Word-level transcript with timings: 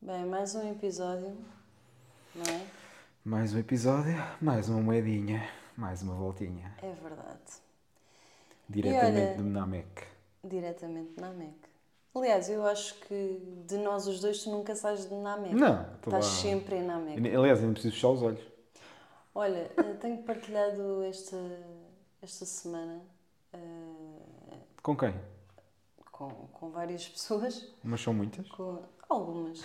Bem, 0.00 0.24
mais 0.26 0.54
um 0.54 0.70
episódio, 0.70 1.36
não 2.34 2.42
é? 2.44 2.66
Mais 3.24 3.52
um 3.52 3.58
episódio, 3.58 4.14
mais 4.40 4.68
uma 4.68 4.80
moedinha, 4.80 5.42
mais 5.76 6.02
uma 6.02 6.14
voltinha. 6.14 6.72
É 6.82 6.92
verdade. 6.92 7.38
Diretamente 8.68 9.26
olha- 9.26 9.36
do 9.36 9.44
Namek. 9.44 10.02
Diretamente 10.44 11.20
na 11.20 11.30
MEC. 11.30 11.54
Aliás, 12.14 12.48
eu 12.48 12.64
acho 12.66 12.94
que 13.00 13.40
de 13.66 13.76
nós 13.78 14.06
os 14.06 14.20
dois 14.20 14.42
tu 14.42 14.50
nunca 14.50 14.74
sais 14.74 15.08
de 15.08 15.14
Namek. 15.14 15.54
Não, 15.54 15.82
estou 15.94 16.12
lá. 16.12 16.18
Estás 16.20 16.26
sempre 16.40 16.76
em 16.76 16.82
Namek. 16.84 17.36
Aliás, 17.36 17.60
nem 17.60 17.72
preciso 17.72 17.94
fechar 17.94 18.08
os 18.10 18.22
olhos. 18.22 18.40
Olha, 19.34 19.70
eh, 19.76 19.94
tenho 20.00 20.22
partilhado 20.22 21.02
esta, 21.04 21.36
esta 22.22 22.44
semana 22.46 23.00
eh, 23.52 23.58
Com 24.82 24.96
quem? 24.96 25.14
com, 26.10 26.30
com 26.52 26.70
várias 26.70 27.06
pessoas, 27.08 27.68
Mas 27.84 28.00
são 28.00 28.12
muitas? 28.14 28.48
com 28.48 28.82
algumas, 29.08 29.64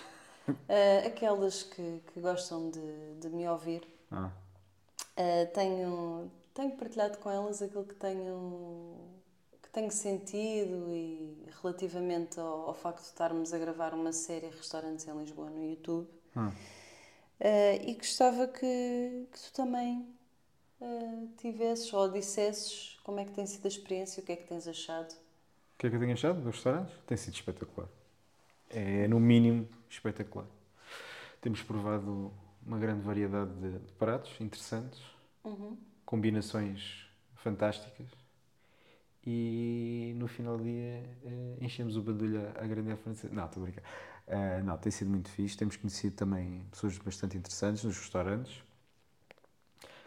eh, 0.69 1.07
aquelas 1.07 1.63
que, 1.63 2.01
que 2.13 2.19
gostam 2.19 2.69
de, 2.69 3.15
de 3.19 3.29
me 3.29 3.47
ouvir. 3.47 3.87
Ah, 4.11 4.31
Uh, 5.15 5.45
tenho, 5.53 6.31
tenho 6.55 6.71
partilhado 6.75 7.19
com 7.19 7.29
elas 7.29 7.61
aquilo 7.61 7.83
que 7.85 7.93
tenho, 7.93 8.97
que 9.61 9.69
tenho 9.69 9.91
sentido 9.91 10.89
e 10.89 11.47
relativamente 11.61 12.39
ao, 12.39 12.69
ao 12.69 12.73
facto 12.73 13.01
de 13.01 13.09
estarmos 13.09 13.53
a 13.53 13.59
gravar 13.59 13.93
uma 13.93 14.11
série 14.11 14.47
Restaurantes 14.47 15.07
em 15.07 15.15
Lisboa 15.15 15.51
no 15.51 15.63
YouTube. 15.63 16.07
ah. 16.35 16.51
Uh, 17.39 17.89
e 17.89 17.93
gostava 17.95 18.47
que, 18.47 19.27
que 19.31 19.39
tu 19.39 19.53
também 19.53 20.07
uh, 20.81 21.27
tivesses 21.37 21.91
ou 21.93 22.09
dissesses 22.09 22.97
como 23.03 23.19
é 23.19 23.25
que 23.25 23.33
tem 23.33 23.45
sido 23.45 23.65
a 23.65 23.67
experiência, 23.67 24.23
o 24.23 24.25
que 24.25 24.31
é 24.31 24.35
que 24.35 24.47
tens 24.47 24.67
achado. 24.67 25.11
O 25.11 25.77
que 25.77 25.87
é 25.87 25.89
que 25.89 25.95
eu 25.95 25.99
tenho 25.99 26.13
achado 26.13 26.41
dos 26.41 26.55
restaurantes? 26.55 26.95
Tem 27.05 27.17
sido 27.17 27.35
espetacular. 27.35 27.87
É, 28.73 29.07
no 29.07 29.19
mínimo, 29.19 29.67
espetacular. 29.89 30.47
Temos 31.41 31.61
provado 31.63 32.33
uma 32.65 32.79
grande 32.79 33.01
variedade 33.01 33.53
de, 33.55 33.79
de 33.79 33.93
pratos 33.93 34.39
interessantes, 34.41 35.01
Uhum. 35.43 35.77
combinações 36.05 37.07
fantásticas 37.35 38.07
e 39.25 40.13
no 40.17 40.27
final 40.27 40.57
do 40.57 40.63
dia 40.63 41.03
eh, 41.23 41.57
enchemos 41.61 41.95
o 41.95 42.01
badulho 42.01 42.41
à 42.57 42.65
grande 42.67 42.95
francesa. 42.97 43.33
Não, 43.33 43.45
estou 43.45 43.63
a 43.63 43.65
brincar. 43.65 43.83
Ah, 44.27 44.61
não, 44.63 44.77
tem 44.77 44.91
sido 44.91 45.09
muito 45.09 45.29
fixe. 45.29 45.57
Temos 45.57 45.77
conhecido 45.77 46.15
também 46.15 46.63
pessoas 46.71 46.97
bastante 46.97 47.37
interessantes 47.37 47.83
nos 47.83 47.97
restaurantes 47.97 48.63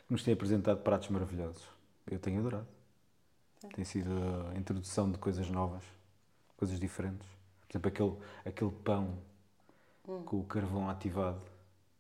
que 0.07 0.13
nos 0.13 0.23
têm 0.23 0.35
apresentado 0.35 0.83
pratos 0.83 1.09
maravilhosos. 1.09 1.65
Eu 2.11 2.19
tenho 2.19 2.41
adorado. 2.41 2.67
Tem 3.75 3.85
sido 3.85 4.11
a 4.55 4.59
introdução 4.59 5.11
de 5.11 5.19
coisas 5.19 5.51
novas, 5.51 5.85
coisas 6.57 6.79
diferentes. 6.81 7.27
Exemplo, 7.77 7.89
aquele, 7.91 8.17
aquele 8.45 8.71
pão 8.85 9.19
com 10.27 10.41
o 10.41 10.45
carvão 10.45 10.91
ativado. 10.91 11.41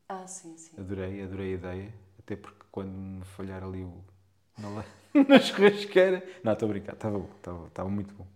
Ah, 0.08 0.27
sim, 0.27 0.56
sim. 0.56 0.77
Adorei, 0.78 1.22
adorei 1.22 1.52
a 1.52 1.55
ideia. 1.56 1.94
Até 2.19 2.36
porque 2.36 2.64
quando 2.70 2.91
me 2.92 3.24
falhar 3.24 3.62
ali 3.64 3.82
o. 3.84 4.02
Na, 5.28 5.38
churrasqueira. 5.41 6.22
Não, 6.44 6.52
estou 6.52 6.66
a 6.69 6.72
brincar, 6.72 6.92
estava 6.94 7.19
bom, 7.19 7.28
estava, 7.36 7.66
estava 7.66 7.88
muito 7.88 8.14
bom. 8.14 8.27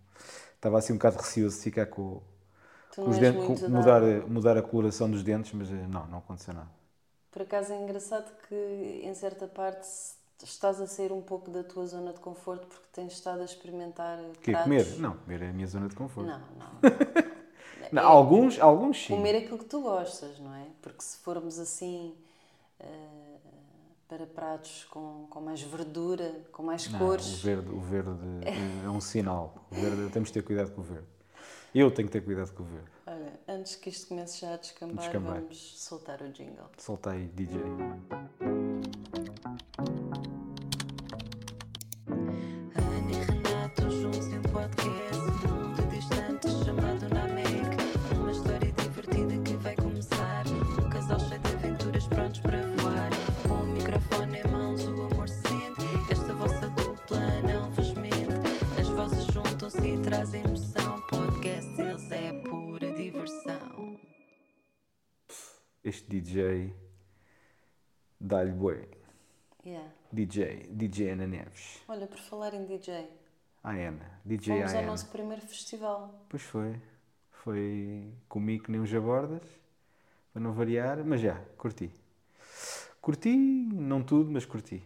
Estava 0.55 0.77
assim 0.79 0.93
um 0.93 0.97
bocado 0.97 1.17
receoso 1.17 1.57
de 1.57 1.63
ficar 1.63 1.87
com, 1.87 2.21
com 2.99 3.09
os 3.11 3.19
dentes, 3.19 3.43
com- 3.45 3.57
da- 3.59 3.69
mudar, 3.69 4.01
mudar 4.27 4.57
a 4.57 4.61
coloração 4.61 5.09
dos 5.11 5.23
dentes, 5.23 5.53
mas 5.53 5.71
eh, 5.71 5.87
não, 5.87 6.07
não 6.07 6.19
aconteceu 6.19 6.53
nada. 6.53 6.69
Por 7.31 7.41
acaso 7.43 7.73
é 7.73 7.77
engraçado 7.77 8.31
que, 8.47 8.55
em 8.55 9.13
certa 9.15 9.47
parte, 9.47 9.85
se- 9.87 10.15
estás 10.43 10.79
a 10.81 10.87
sair 10.87 11.11
um 11.11 11.21
pouco 11.21 11.49
da 11.51 11.63
tua 11.63 11.85
zona 11.85 12.13
de 12.13 12.19
conforto 12.19 12.65
porque 12.67 12.85
tens 12.93 13.13
estado 13.13 13.41
a 13.41 13.45
experimentar 13.45 14.17
Que 14.41 14.51
pratos... 14.51 14.63
comer? 14.63 14.85
Não, 14.99 15.17
comer 15.17 15.41
é 15.43 15.49
a 15.49 15.53
minha 15.53 15.67
zona 15.67 15.87
de 15.87 15.95
conforto. 15.95 16.27
Não, 16.27 16.39
não. 16.39 17.31
Não, 17.91 18.01
É 18.03 18.05
alguns, 18.05 18.57
alguns 18.59 19.03
sim. 19.05 19.15
Comer 19.15 19.35
aquilo 19.35 19.57
que 19.57 19.65
tu 19.65 19.81
gostas, 19.81 20.39
não 20.39 20.53
é? 20.55 20.65
Porque 20.81 21.01
se 21.03 21.17
formos 21.17 21.59
assim 21.59 22.15
eh, 22.79 22.85
para 24.07 24.25
pratos 24.25 24.85
com, 24.89 25.25
com 25.29 25.41
mais 25.41 25.61
verdura, 25.61 26.33
com 26.53 26.63
mais 26.63 26.89
Não, 26.89 26.97
cores... 26.99 27.33
o 27.33 27.37
verde, 27.43 27.69
o 27.69 27.79
verde 27.81 28.11
é 28.85 28.89
um 28.89 29.01
sinal. 29.01 29.65
O 29.69 29.75
verde, 29.75 30.09
temos 30.11 30.29
de 30.29 30.33
ter 30.35 30.43
cuidado 30.43 30.71
com 30.71 30.79
o 30.79 30.83
verde. 30.85 31.07
Eu 31.75 31.91
tenho 31.91 32.07
que 32.07 32.13
ter 32.13 32.21
cuidado 32.23 32.53
com 32.53 32.63
o 32.63 32.65
verde. 32.65 32.87
Olha, 33.05 33.33
antes 33.47 33.75
que 33.75 33.89
isto 33.89 34.07
comece 34.07 34.39
já 34.39 34.53
a 34.53 34.57
descambar, 34.57 35.03
Descambar. 35.03 35.39
vamos 35.41 35.79
soltar 35.81 36.21
o 36.21 36.29
jingle. 36.29 36.67
Solta 36.77 37.11
aí, 37.11 37.27
DJ. 37.27 37.59
Um 44.51 44.53
podcast 44.53 45.47
Mundo 45.47 45.89
distante 45.89 46.49
chamado 46.65 47.07
Namek. 47.09 47.77
Uma 48.15 48.31
história 48.31 48.71
divertida 48.73 49.37
que 49.43 49.55
vai 49.57 49.75
começar. 49.77 50.43
Um 50.47 50.89
casal 50.89 51.19
cheio 51.19 51.39
de 51.39 51.53
aventuras 51.53 52.07
prontos 52.07 52.39
para 52.41 52.61
voar. 52.61 53.09
Com 53.47 53.53
o 53.53 53.65
microfone 53.67 54.39
em 54.39 54.51
mãos 54.51 54.85
o 54.85 55.01
amor 55.03 55.29
se 55.29 55.41
sente. 55.41 56.11
Esta 56.11 56.33
vossa 56.33 56.69
dupla 56.69 57.41
não 57.43 57.71
vos 57.71 57.93
mente. 57.93 58.79
As 58.79 58.89
vozes 58.89 59.25
juntam-se 59.27 59.87
e 59.87 60.01
trazem 60.01 60.43
emoção. 60.43 61.01
Podcast 61.01 61.81
eles 61.81 62.11
é 62.11 62.33
pura 62.41 62.91
diversão. 62.91 63.99
Este 65.83 66.09
DJ 66.09 66.75
dá-lhe 68.19 68.51
bué. 68.51 68.89
Yeah. 69.65 69.89
DJ, 70.11 70.67
DJ 70.71 71.11
Ana 71.11 71.27
Neves. 71.27 71.81
Olha, 71.87 72.07
por 72.07 72.17
falar 72.17 72.53
em 72.53 72.65
DJ 72.65 73.20
A 73.63 73.71
Ana, 73.71 74.19
DJ 74.25 74.57
Fomos 74.57 74.73
ao 74.73 74.83
nosso 74.83 75.07
primeiro 75.09 75.41
festival 75.45 76.13
Pois 76.29 76.41
foi. 76.43 76.75
Foi 77.43 78.11
comigo 78.29 78.65
nem 78.69 78.79
os 78.81 78.89
jabordas, 78.89 79.41
para 80.31 80.41
não 80.41 80.53
variar, 80.53 81.03
mas 81.03 81.21
já, 81.21 81.35
curti. 81.57 81.91
Curti, 83.01 83.35
não 83.35 84.03
tudo, 84.03 84.31
mas 84.31 84.45
curti. 84.45 84.83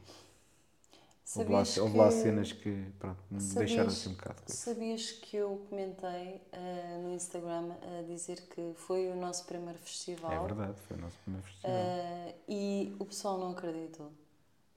Houve 1.36 1.52
lá, 1.52 1.66
Sabias 1.66 1.78
houve 1.78 1.98
lá 1.98 2.12
cenas 2.12 2.52
que 2.54 2.86
pronto, 2.98 3.22
me 3.30 3.42
Sabias- 3.42 3.56
deixaram 3.70 3.90
assim 3.90 4.10
um 4.10 4.14
bocado. 4.14 4.42
Sabias 4.48 5.12
que 5.12 5.36
eu 5.36 5.66
comentei 5.70 6.42
eh, 6.54 7.00
no 7.04 7.12
Instagram 7.14 7.74
a 8.00 8.04
dizer 8.04 8.42
que 8.48 8.74
foi 8.76 9.12
o 9.12 9.16
nosso 9.16 9.46
primeiro 9.46 9.78
festival 9.80 10.32
É 10.32 10.40
verdade, 10.40 10.80
foi 10.88 10.96
o 10.98 11.02
nosso 11.02 11.18
primeiro 11.24 11.46
festival. 11.46 11.74
eh, 11.76 12.36
e 12.48 12.96
o 13.00 13.06
pessoal 13.06 13.38
não 13.38 13.52
acreditou. 13.52 14.12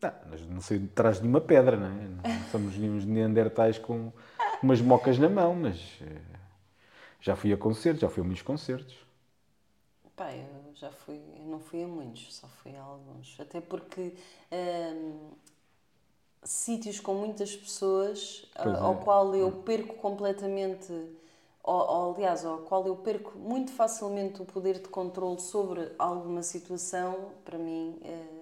Não, 0.00 0.12
mas 0.30 0.40
não 0.46 0.60
sei 0.60 0.78
de 0.78 0.88
trás 0.88 1.16
de 1.16 1.22
nenhuma 1.22 1.40
pedra, 1.40 1.76
não 1.76 1.86
é? 1.86 2.08
Não 2.08 2.44
somos 2.44 2.76
nenhum 2.76 2.98
neandertais 3.04 3.78
com 3.78 4.12
umas 4.62 4.80
mocas 4.80 5.18
na 5.18 5.28
mão, 5.28 5.54
mas 5.54 5.98
eh, 6.02 6.20
já 7.20 7.36
fui 7.36 7.52
a 7.52 7.56
concertos, 7.56 8.00
já 8.02 8.08
fui 8.08 8.22
a 8.22 8.26
muitos 8.26 8.42
concertos. 8.42 8.96
Pá, 10.16 10.32
eu 10.34 10.74
já 10.74 10.90
fui, 10.90 11.20
eu 11.36 11.44
não 11.46 11.60
fui 11.60 11.82
a 11.82 11.86
muitos, 11.86 12.34
só 12.34 12.48
fui 12.48 12.74
a 12.76 12.82
alguns. 12.82 13.38
Até 13.40 13.60
porque 13.60 14.14
ehm, 14.50 15.30
sítios 16.42 17.00
com 17.00 17.14
muitas 17.14 17.54
pessoas 17.56 18.46
a- 18.54 18.62
Pois 18.62 18.82
é. 18.82 18.84
ao 18.84 18.96
qual 19.00 19.34
eu 19.34 19.50
perco 19.62 19.94
completamente, 19.96 20.92
ou, 21.62 21.74
ou, 21.80 22.14
aliás, 22.14 22.44
ao 22.44 22.58
qual 22.58 22.86
eu 22.86 22.96
perco 22.96 23.36
muito 23.38 23.72
facilmente 23.72 24.40
o 24.40 24.44
poder 24.44 24.78
de 24.80 24.88
controle 24.88 25.40
sobre 25.40 25.90
alguma 25.98 26.42
situação, 26.42 27.30
para 27.44 27.58
mim 27.58 27.98
eh, 28.02 28.37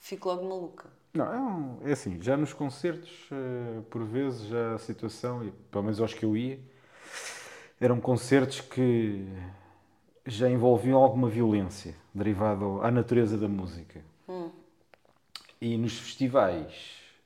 fico 0.00 0.28
logo 0.28 0.48
maluca. 0.48 0.90
Não, 1.14 1.32
é, 1.32 1.40
um- 1.40 1.78
é 1.88 1.92
assim, 1.92 2.20
já 2.22 2.36
nos 2.36 2.52
concertos, 2.52 3.28
eh, 3.32 3.80
por 3.90 4.04
vezes, 4.04 4.42
já 4.48 4.74
a 4.74 4.78
situação, 4.78 5.44
e 5.44 5.50
pelo 5.70 5.84
menos 5.84 6.00
aos 6.00 6.14
que 6.14 6.24
eu 6.24 6.36
ia, 6.36 6.58
eram 7.80 8.00
concertos 8.00 8.60
que 8.60 9.26
já 10.26 10.48
envolviam 10.48 11.02
alguma 11.02 11.28
violência 11.28 11.94
derivada 12.14 12.64
à 12.82 12.90
natureza 12.90 13.36
da 13.38 13.48
música. 13.48 14.02
E 15.60 15.76
nos 15.76 15.98
festivais, 15.98 16.72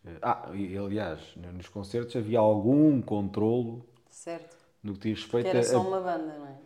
eh, 0.05 0.19
ah, 0.23 0.51
e, 0.55 0.77
aliás, 0.77 1.21
nos 1.37 1.69
concertos 1.69 2.17
havia 2.17 2.39
algum 2.39 3.01
controlo 3.01 3.85
Certo? 4.11 4.57
no 4.83 4.95
que 4.95 5.11
diz 5.11 5.21
respeito 5.23 5.47
era 5.49 5.61
a, 5.61 5.63
só 5.63 5.81
uma 5.83 6.01
banda, 6.01 6.37
não 6.39 6.47
é? 6.47 6.57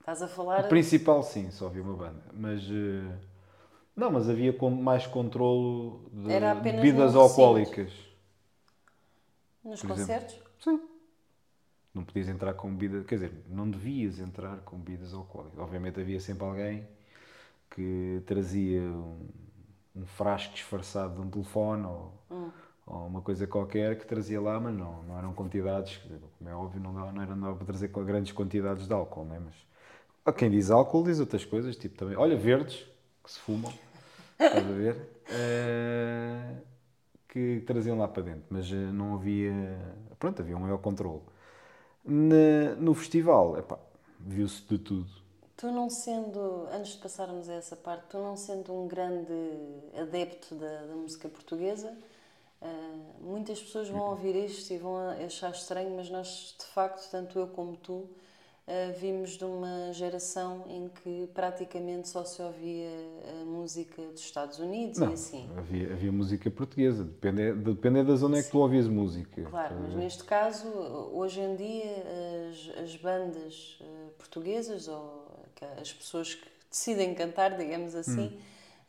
Estás 0.00 0.22
a 0.22 0.28
falar. 0.28 0.64
O 0.66 0.68
principal, 0.68 1.22
sim, 1.22 1.50
só 1.50 1.66
havia 1.66 1.82
uma 1.82 1.94
banda. 1.96 2.22
Mas. 2.32 2.62
eh, 2.64 3.29
Não, 3.94 4.10
mas 4.10 4.28
havia 4.28 4.54
mais 4.70 5.06
controlo 5.06 6.08
de 6.12 6.32
Era 6.32 6.52
apenas 6.52 6.80
bebidas 6.80 7.14
alcoólicas. 7.14 7.92
Nos 9.64 9.80
por 9.82 9.90
exemplo. 9.90 9.96
concertos? 9.96 10.42
Sim. 10.58 10.80
Não 11.92 12.04
podias 12.04 12.28
entrar 12.28 12.54
com 12.54 12.70
bebida. 12.74 13.04
Quer 13.04 13.16
dizer, 13.16 13.32
não 13.48 13.68
devias 13.68 14.18
entrar 14.18 14.58
com 14.58 14.78
bebidas 14.78 15.12
alcoólicas. 15.12 15.58
Obviamente 15.58 16.00
havia 16.00 16.20
sempre 16.20 16.44
alguém 16.44 16.86
que 17.70 18.22
trazia 18.26 18.80
um, 18.80 19.28
um 19.96 20.06
frasco 20.06 20.54
disfarçado 20.54 21.14
de 21.14 21.20
um 21.20 21.30
telefone 21.30 21.84
ou, 21.84 22.12
ou 22.86 23.06
uma 23.06 23.20
coisa 23.20 23.46
qualquer 23.46 23.98
que 23.98 24.06
trazia 24.06 24.40
lá, 24.40 24.58
mas 24.58 24.74
não, 24.74 25.02
não 25.02 25.18
eram 25.18 25.32
quantidades. 25.34 26.00
Como 26.38 26.48
é 26.48 26.54
óbvio, 26.54 26.80
não, 26.80 26.94
dá, 26.94 27.12
não 27.12 27.22
era 27.22 27.54
para 27.54 27.66
trazer 27.66 27.88
grandes 27.88 28.32
quantidades 28.32 28.86
de 28.86 28.92
álcool, 28.92 29.24
não 29.24 29.34
é? 29.34 29.40
Mas 29.40 29.54
quem 30.36 30.50
diz 30.50 30.70
álcool 30.70 31.02
diz 31.02 31.18
outras 31.18 31.44
coisas, 31.44 31.76
tipo 31.76 31.96
também. 31.96 32.16
Olha, 32.16 32.36
verdes 32.36 32.86
que 33.30 33.34
se 33.34 33.40
fumam. 33.40 33.72
Estás 34.38 34.66
a 34.66 34.72
ver? 34.72 34.96
Eh, 35.30 36.54
que 37.28 37.60
traziam 37.66 37.96
lá 37.96 38.08
para 38.08 38.22
dentro, 38.24 38.44
mas 38.50 38.66
eh, 38.72 38.74
não 38.74 39.14
havia. 39.14 39.52
Pronto, 40.18 40.42
havia 40.42 40.56
um 40.56 40.60
maior 40.60 40.78
controle. 40.78 41.22
Na- 42.04 42.74
no 42.78 42.94
festival, 42.94 43.56
viu-se 44.18 44.62
de 44.68 44.78
tudo. 44.78 45.10
Tu 45.56 45.70
não 45.70 45.90
sendo, 45.90 46.66
antes 46.72 46.92
de 46.92 46.98
passarmos 46.98 47.48
a 47.48 47.54
essa 47.54 47.76
parte, 47.76 48.06
tu 48.08 48.18
não 48.18 48.36
sendo 48.36 48.72
um 48.72 48.88
grande 48.88 49.32
adepto 49.94 50.54
da, 50.54 50.86
da 50.86 50.94
música 50.94 51.28
portuguesa, 51.28 51.94
ah, 52.62 52.66
muitas 53.20 53.60
pessoas 53.62 53.88
vão 53.88 54.10
ouvir 54.10 54.34
isto 54.36 54.72
e 54.72 54.78
vão 54.78 54.96
achar 55.26 55.50
estranho, 55.50 55.94
mas 55.96 56.08
nós, 56.10 56.56
de 56.58 56.64
facto, 56.66 57.10
tanto 57.10 57.38
eu 57.38 57.46
como 57.48 57.76
tu, 57.76 58.08
ah, 58.72 58.92
vimos 58.96 59.30
de 59.30 59.44
uma 59.44 59.92
geração 59.92 60.64
em 60.68 60.88
que 61.02 61.28
praticamente 61.34 62.08
só 62.08 62.24
se 62.24 62.40
ouvia 62.40 62.88
a 63.40 63.44
música 63.44 64.00
dos 64.02 64.20
Estados 64.20 64.60
Unidos 64.60 65.00
Não, 65.00 65.10
e 65.10 65.14
assim. 65.14 65.50
havia, 65.56 65.92
havia 65.92 66.12
música 66.12 66.48
portuguesa, 66.48 67.02
depende, 67.02 67.52
depende 67.54 68.04
da 68.04 68.14
zona 68.14 68.38
é 68.38 68.42
que 68.44 68.50
tu 68.50 68.58
ouvias 68.58 68.86
música. 68.86 69.42
Claro, 69.42 69.74
mas 69.82 69.94
neste 69.94 70.22
caso, 70.22 70.68
hoje 71.12 71.40
em 71.40 71.56
dia, 71.56 72.04
as, 72.50 72.84
as 72.84 72.96
bandas 72.96 73.78
eh, 73.80 73.84
portuguesas 74.16 74.86
ou 74.86 75.28
as 75.80 75.92
pessoas 75.92 76.34
que 76.34 76.46
decidem 76.70 77.12
cantar, 77.14 77.56
digamos 77.56 77.94
assim, 77.96 78.28
Hum. 78.28 78.40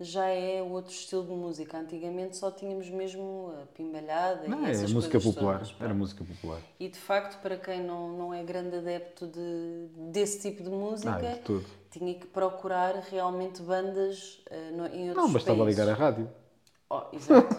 Já 0.01 0.25
é 0.27 0.61
outro 0.61 0.91
estilo 0.91 1.23
de 1.23 1.31
música. 1.33 1.77
Antigamente 1.77 2.37
só 2.37 2.51
tínhamos 2.51 2.89
mesmo 2.89 3.53
a 3.61 3.65
pimbalhada 3.75 4.47
Não, 4.47 4.61
e 4.63 4.65
é 4.67 4.71
essas 4.71 4.91
música 4.91 5.13
coisas 5.13 5.33
popular, 5.33 5.59
todas, 5.59 5.75
era 5.79 5.93
música 5.93 6.23
popular. 6.23 6.59
E 6.79 6.89
de 6.89 6.97
facto, 6.97 7.41
para 7.41 7.57
quem 7.57 7.81
não, 7.83 8.09
não 8.17 8.33
é 8.33 8.43
grande 8.43 8.77
adepto 8.77 9.27
de, 9.27 9.87
desse 10.11 10.41
tipo 10.41 10.63
de 10.63 10.69
música, 10.69 11.39
de 11.45 11.65
tinha 11.91 12.13
que 12.15 12.25
procurar 12.27 12.95
realmente 13.09 13.61
bandas 13.61 14.41
eh, 14.49 14.71
no- 14.71 14.87
em 14.87 15.09
outros 15.09 15.25
Não, 15.25 15.33
bastava 15.33 15.57
países. 15.59 15.79
ligar 15.79 15.89
a 15.89 15.93
rádio. 15.97 16.29
Oh, 16.89 17.03
exato. 17.13 17.55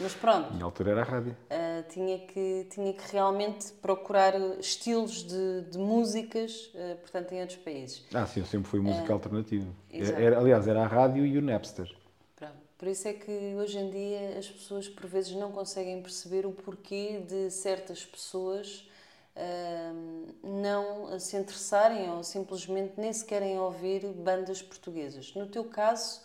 Mas 0.00 0.14
pronto, 0.14 0.52
Na 0.58 0.64
altura 0.64 0.90
era 0.92 1.00
a 1.02 1.04
rádio. 1.04 1.32
Uh, 1.50 1.63
tinha, 1.82 2.18
que, 2.18 2.66
tinha 2.70 2.92
que 2.92 3.12
realmente 3.12 3.72
procurar 3.74 4.34
estilos 4.58 5.22
de, 5.22 5.62
de 5.70 5.78
músicas, 5.78 6.72
uh, 6.74 6.96
portanto, 7.00 7.32
em 7.32 7.40
outros 7.40 7.58
países. 7.58 8.04
Ah, 8.12 8.26
sim, 8.26 8.40
eu 8.40 8.46
sempre 8.46 8.68
fui 8.68 8.80
música 8.80 9.12
alternativa. 9.12 9.66
exato. 9.90 10.20
Era, 10.20 10.38
aliás, 10.38 10.66
era 10.66 10.82
a 10.82 10.86
rádio 10.86 11.26
e 11.26 11.38
o 11.38 11.42
Napster. 11.42 11.90
Pronto. 12.36 12.54
Por 12.78 12.88
isso 12.88 13.08
é 13.08 13.12
que 13.12 13.54
hoje 13.56 13.78
em 13.78 13.90
dia 13.90 14.38
as 14.38 14.48
pessoas 14.48 14.88
por 14.88 15.06
vezes 15.06 15.32
não 15.34 15.52
conseguem 15.52 16.02
perceber 16.02 16.46
o 16.46 16.52
porquê 16.52 17.22
de 17.26 17.50
certas 17.50 18.04
pessoas 18.04 18.88
uh, 19.36 20.34
não 20.42 21.18
se 21.18 21.36
interessarem 21.36 22.10
ou 22.10 22.22
simplesmente 22.22 22.94
nem 22.96 23.12
se 23.12 23.24
querem 23.24 23.58
ouvir 23.58 24.06
bandas 24.08 24.62
portuguesas. 24.62 25.34
No 25.34 25.46
teu 25.46 25.64
caso, 25.64 26.23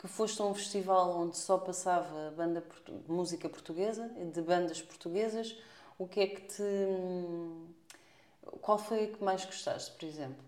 que 0.00 0.08
foste 0.08 0.40
a 0.40 0.46
um 0.46 0.54
festival 0.54 1.10
onde 1.20 1.36
só 1.36 1.58
passava 1.58 2.32
banda 2.36 2.62
portu- 2.62 3.02
música 3.06 3.48
portuguesa, 3.48 4.08
de 4.32 4.40
bandas 4.42 4.80
portuguesas, 4.80 5.54
o 5.98 6.08
que 6.08 6.20
é 6.20 6.26
que 6.26 6.40
te. 6.42 6.62
Qual 8.60 8.78
foi 8.78 9.04
a 9.04 9.08
que 9.08 9.22
mais 9.24 9.44
gostaste, 9.44 9.92
por 9.92 10.04
exemplo? 10.06 10.44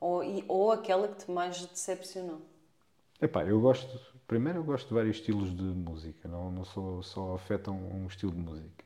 Ou, 0.00 0.22
e- 0.24 0.44
ou 0.48 0.72
aquela 0.72 1.08
que 1.08 1.24
te 1.24 1.30
mais 1.30 1.64
decepcionou? 1.66 2.40
Epá, 3.20 3.44
eu 3.44 3.60
gosto, 3.60 3.98
primeiro 4.26 4.58
eu 4.58 4.64
gosto 4.64 4.88
de 4.88 4.94
vários 4.94 5.16
estilos 5.16 5.54
de 5.56 5.62
música, 5.62 6.28
não, 6.28 6.50
não 6.50 6.64
só, 6.64 7.00
só 7.02 7.34
afetam 7.34 7.74
um 7.76 8.06
estilo 8.06 8.32
de 8.32 8.38
música. 8.40 8.84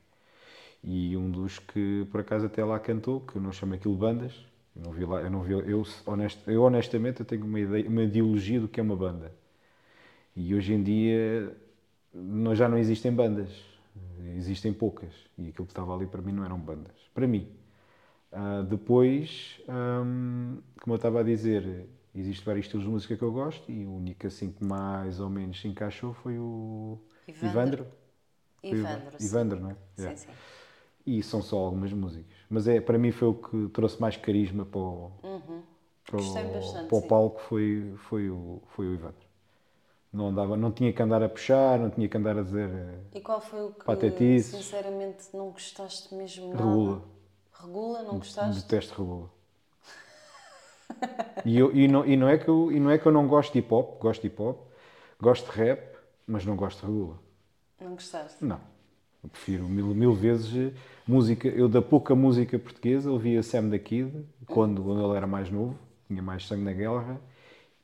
E 0.82 1.16
um 1.16 1.30
dos 1.30 1.58
que 1.58 2.06
por 2.10 2.20
acaso 2.20 2.46
até 2.46 2.64
lá 2.64 2.78
cantou, 2.80 3.20
que 3.20 3.36
eu 3.36 3.42
não 3.42 3.52
chamo 3.52 3.74
aquilo 3.74 3.96
bandas, 3.96 4.34
eu 4.76 4.82
não 4.82 4.92
vi 4.92 5.04
lá, 5.04 5.20
eu 5.22 5.30
não 5.30 5.42
vi, 5.42 5.52
eu, 5.52 5.84
honest, 6.06 6.38
eu 6.48 6.62
honestamente 6.62 7.20
eu 7.20 7.26
tenho 7.26 7.44
uma, 7.46 7.60
ideia, 7.60 7.88
uma 7.88 8.02
ideologia 8.04 8.60
do 8.60 8.68
que 8.68 8.80
é 8.80 8.82
uma 8.82 8.96
banda. 8.96 9.32
E 10.36 10.54
hoje 10.54 10.74
em 10.74 10.82
dia 10.82 11.56
não- 12.14 12.54
já 12.54 12.68
não 12.68 12.78
existem 12.78 13.12
bandas, 13.12 13.50
existem 14.36 14.72
poucas. 14.72 15.12
E 15.38 15.48
aquilo 15.48 15.66
que 15.66 15.72
estava 15.72 15.94
ali 15.94 16.06
para 16.06 16.22
mim 16.22 16.32
não 16.32 16.44
eram 16.44 16.58
bandas. 16.58 16.94
Para 17.14 17.26
mim. 17.26 17.48
Ah, 18.32 18.62
depois, 18.68 19.60
hum, 19.68 20.60
como 20.82 20.94
eu 20.94 20.96
estava 20.96 21.20
a 21.20 21.22
dizer, 21.22 21.88
existem 22.14 22.44
vários 22.44 22.66
estilos 22.66 22.84
de 22.86 22.90
música 22.92 23.16
que 23.16 23.22
eu 23.24 23.32
gosto 23.32 23.70
e 23.70 23.86
o 23.86 23.92
único 23.96 24.26
assim 24.26 24.52
que 24.52 24.64
mais 24.64 25.20
ou 25.20 25.30
menos 25.30 25.60
se 25.60 25.68
encaixou 25.68 26.14
foi 26.14 26.38
o. 26.38 26.98
Ivandro. 27.42 27.86
Ivandro, 28.62 29.18
sim. 29.20 29.26
Ivandro, 29.26 29.60
não 29.60 29.70
é? 29.70 29.76
Sim, 29.96 30.02
Yeah. 30.02 30.16
sim. 30.16 30.32
E 31.06 31.22
são 31.22 31.42
só 31.42 31.58
algumas 31.58 31.92
músicas. 31.92 32.36
Mas 32.50 32.68
é, 32.68 32.80
para 32.80 32.98
mim 32.98 33.12
foi 33.12 33.28
o 33.28 33.34
que 33.34 33.68
trouxe 33.70 34.00
mais 34.00 34.16
carisma 34.16 34.66
para 34.66 34.80
o, 34.80 35.12
para 36.06 36.16
o, 36.18 36.20
Uhum. 36.20 36.52
Bastante, 36.52 36.88
para 36.88 36.98
o 36.98 37.02
palco 37.02 37.40
foi, 37.42 37.94
foi, 37.96 38.30
o, 38.30 38.62
foi 38.68 38.88
o 38.88 38.94
Ivandro. 38.94 39.25
Não, 40.16 40.28
andava, 40.28 40.56
não 40.56 40.72
tinha 40.72 40.90
que 40.94 41.02
andar 41.02 41.22
a 41.22 41.28
puxar, 41.28 41.78
não 41.78 41.90
tinha 41.90 42.08
que 42.08 42.16
andar 42.16 42.38
a 42.38 42.42
dizer 42.42 42.70
E 43.14 43.20
qual 43.20 43.38
foi 43.38 43.66
o 43.66 43.70
que, 43.72 43.84
Patetices. 43.84 44.46
sinceramente, 44.56 45.24
não 45.34 45.50
gostaste 45.50 46.14
mesmo 46.14 46.48
nada? 46.54 46.64
regula. 46.64 47.02
Regula, 47.52 48.02
não 48.02 48.18
gostaste? 48.18 48.62
Detesto 48.62 49.02
regula. 49.02 49.30
E, 51.44 51.58
eu, 51.58 51.70
e, 51.76 51.86
não, 51.86 52.04
e, 52.06 52.16
não 52.16 52.28
é 52.28 52.38
que 52.38 52.48
eu, 52.48 52.72
e 52.72 52.80
não 52.80 52.90
é 52.90 52.96
que 52.98 53.06
eu 53.06 53.12
não 53.12 53.28
gosto 53.28 53.52
de 53.52 53.58
hip 53.58 53.72
hop, 53.72 54.00
gosto 54.00 54.22
de 54.22 54.28
hip 54.28 54.40
hop, 54.42 54.66
gosto 55.20 55.52
de 55.52 55.56
rap, 55.56 55.96
mas 56.26 56.44
não 56.46 56.56
gosto 56.56 56.80
de 56.80 56.86
regula. 56.86 57.18
Não 57.80 57.90
gostaste? 57.90 58.42
Não. 58.42 58.58
Eu 59.22 59.28
prefiro 59.28 59.64
mil, 59.68 59.86
mil 59.88 60.14
vezes 60.14 60.72
eh, 60.72 60.76
música. 61.06 61.46
Eu, 61.46 61.68
da 61.68 61.82
pouca 61.82 62.14
música 62.14 62.58
portuguesa, 62.58 63.10
ouvia 63.10 63.42
Sam 63.42 63.68
da 63.68 63.78
Kid 63.78 64.10
quando, 64.46 64.82
quando 64.82 65.04
ele 65.04 65.16
era 65.16 65.26
mais 65.26 65.50
novo, 65.50 65.78
tinha 66.08 66.22
mais 66.22 66.46
sangue 66.46 66.64
na 66.64 66.72
guerra. 66.72 67.20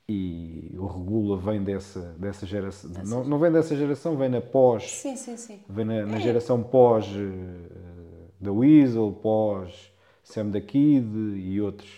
E 0.07 0.75
o 0.77 0.85
Regula 0.85 1.37
vem 1.37 1.63
dessa, 1.63 2.01
dessa 2.19 2.45
geração. 2.45 2.91
Não, 3.05 3.23
não 3.23 3.39
vem 3.39 3.51
dessa 3.51 3.73
geração, 3.75 4.17
vem 4.17 4.27
na 4.29 4.41
pós. 4.41 4.91
Sim, 4.91 5.15
sim, 5.15 5.37
sim. 5.37 5.61
Vem 5.69 5.85
na, 5.85 6.05
na 6.05 6.19
geração 6.19 6.61
pós 6.61 7.05
eh, 7.07 8.27
da 8.39 8.51
Weasel, 8.51 9.13
pós 9.21 9.93
Sam 10.21 10.49
da 10.49 10.59
Kid 10.59 11.07
e 11.37 11.61
outros, 11.61 11.89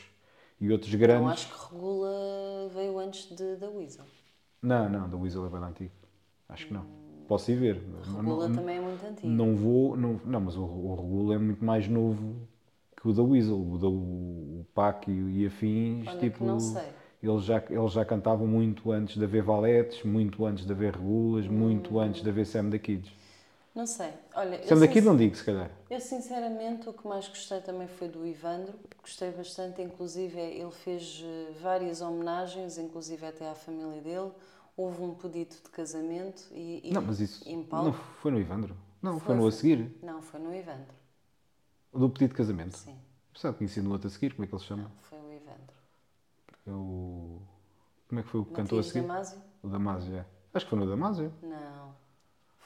e 0.61 0.71
outros 0.71 0.91
Não, 0.91 0.99
grandes. 0.99 1.31
acho 1.31 1.47
que 1.53 1.73
Regula 1.73 2.69
veio 2.75 2.99
antes 2.99 3.35
de, 3.35 3.55
da 3.55 3.69
Weasel. 3.71 4.05
Não, 4.61 4.87
não, 4.87 5.09
da 5.09 5.17
Weasel 5.17 5.45
é 5.47 5.49
bem 5.49 5.63
antigo. 5.63 5.91
Acho 6.47 6.67
que 6.67 6.73
não. 6.73 6.85
Posso 7.27 7.49
ir 7.51 7.55
ver. 7.55 7.81
Não- 8.07 8.17
Regula 8.17 8.47
não- 8.49 8.55
também 8.55 8.77
é 8.77 8.81
muito 8.81 9.03
antigo. 9.03 9.27
Não 9.27 9.55
vou. 9.55 9.97
Não, 9.97 10.21
não 10.23 10.41
mas 10.41 10.55
o, 10.55 10.63
o 10.63 10.95
Regula 10.95 11.33
é 11.35 11.37
muito 11.39 11.65
mais 11.65 11.87
novo 11.87 12.35
que 13.01 13.07
o 13.09 13.13
da 13.13 13.23
Weasel. 13.23 13.59
O 13.59 13.77
da 13.79 13.87
o, 13.87 13.91
o 14.61 14.65
Pac 14.75 15.07
e, 15.09 15.41
e 15.41 15.47
afins, 15.47 16.07
Olha 16.07 16.19
tipo. 16.19 16.37
que 16.37 16.43
não 16.43 16.59
sei. 16.59 16.83
Eles 17.27 17.43
já, 17.43 17.63
eles 17.69 17.91
já 17.93 18.05
cantavam 18.05 18.45
muito 18.47 18.91
antes 18.91 19.17
de 19.17 19.23
haver 19.23 19.43
valetes, 19.43 20.03
muito 20.03 20.45
antes 20.45 20.65
de 20.65 20.71
haver 20.71 20.93
regulas, 20.95 21.45
Hum. 21.45 21.51
muito 21.51 21.99
antes 21.99 22.21
de 22.21 22.29
haver 22.29 22.45
Sam 22.45 22.69
da 22.69 22.79
Kids. 22.79 23.11
Não 23.73 23.85
sei. 23.85 24.11
Olha, 24.33 24.57
Sam 24.63 24.79
da 24.79 24.87
Kid 24.87 25.01
sincer- 25.01 25.05
não 25.05 25.17
digo, 25.17 25.35
se 25.35 25.43
calhar. 25.43 25.69
eu 25.89 25.99
sinceramente 25.99 26.87
o 26.89 26.93
que 26.93 27.07
mais 27.07 27.27
gostei 27.27 27.59
também 27.61 27.87
foi 27.87 28.07
do 28.07 28.25
Ivandro. 28.25 28.73
Gostei 29.01 29.31
bastante, 29.31 29.81
inclusive 29.81 30.39
ele 30.39 30.71
fez 30.71 31.21
eh, 31.23 31.51
várias 31.61 32.01
homenagens, 32.01 32.77
inclusive 32.77 33.25
até 33.25 33.49
à 33.49 33.55
família 33.55 34.01
dele. 34.01 34.31
Houve 34.77 35.01
um 35.03 35.13
pedido 35.13 35.55
de 35.55 35.69
casamento 35.69 36.43
e, 36.51 36.81
e 36.89 36.93
Não, 36.93 37.01
mas 37.01 37.19
isso 37.19 37.45
não 37.71 37.93
foi 37.93 38.31
no 38.31 38.39
Ivandro. 38.39 38.75
Não, 39.01 39.19
foi, 39.19 39.27
Foi, 39.27 39.35
no 39.35 39.47
a 39.47 39.51
seguir. 39.51 39.91
Não, 40.03 40.21
foi 40.21 40.39
no 40.39 40.53
Ivandro. 40.53 40.93
Do 41.93 42.09
pedido 42.09 42.29
de 42.31 42.35
casamento. 42.37 42.77
Sim, 42.77 42.95
Sabe, 43.35 43.57
conheci 43.57 43.81
no 43.81 43.91
outro 43.91 44.07
a 44.07 44.11
seguir, 44.11 44.33
como 44.33 44.45
é 44.45 44.47
que 44.47 44.53
ele 44.55 44.61
se 44.61 44.67
chama? 44.67 44.83
não, 44.83 44.91
foi 45.09 45.19
o 45.19 45.33
Ivandro. 45.33 45.75
É 46.67 46.71
o... 46.71 47.41
Como 48.07 48.19
é 48.19 48.23
que 48.23 48.29
foi 48.29 48.41
o 48.41 48.45
que 48.45 48.53
cantou 48.53 48.79
a 48.79 48.83
seguir? 48.83 49.01
Damasio? 49.01 49.41
O 49.63 49.67
Damásio, 49.67 50.15
é. 50.15 50.25
Acho 50.53 50.65
que 50.65 50.69
foi 50.69 50.79
no 50.79 50.87
Damásio. 50.87 51.31
Não, 51.41 51.95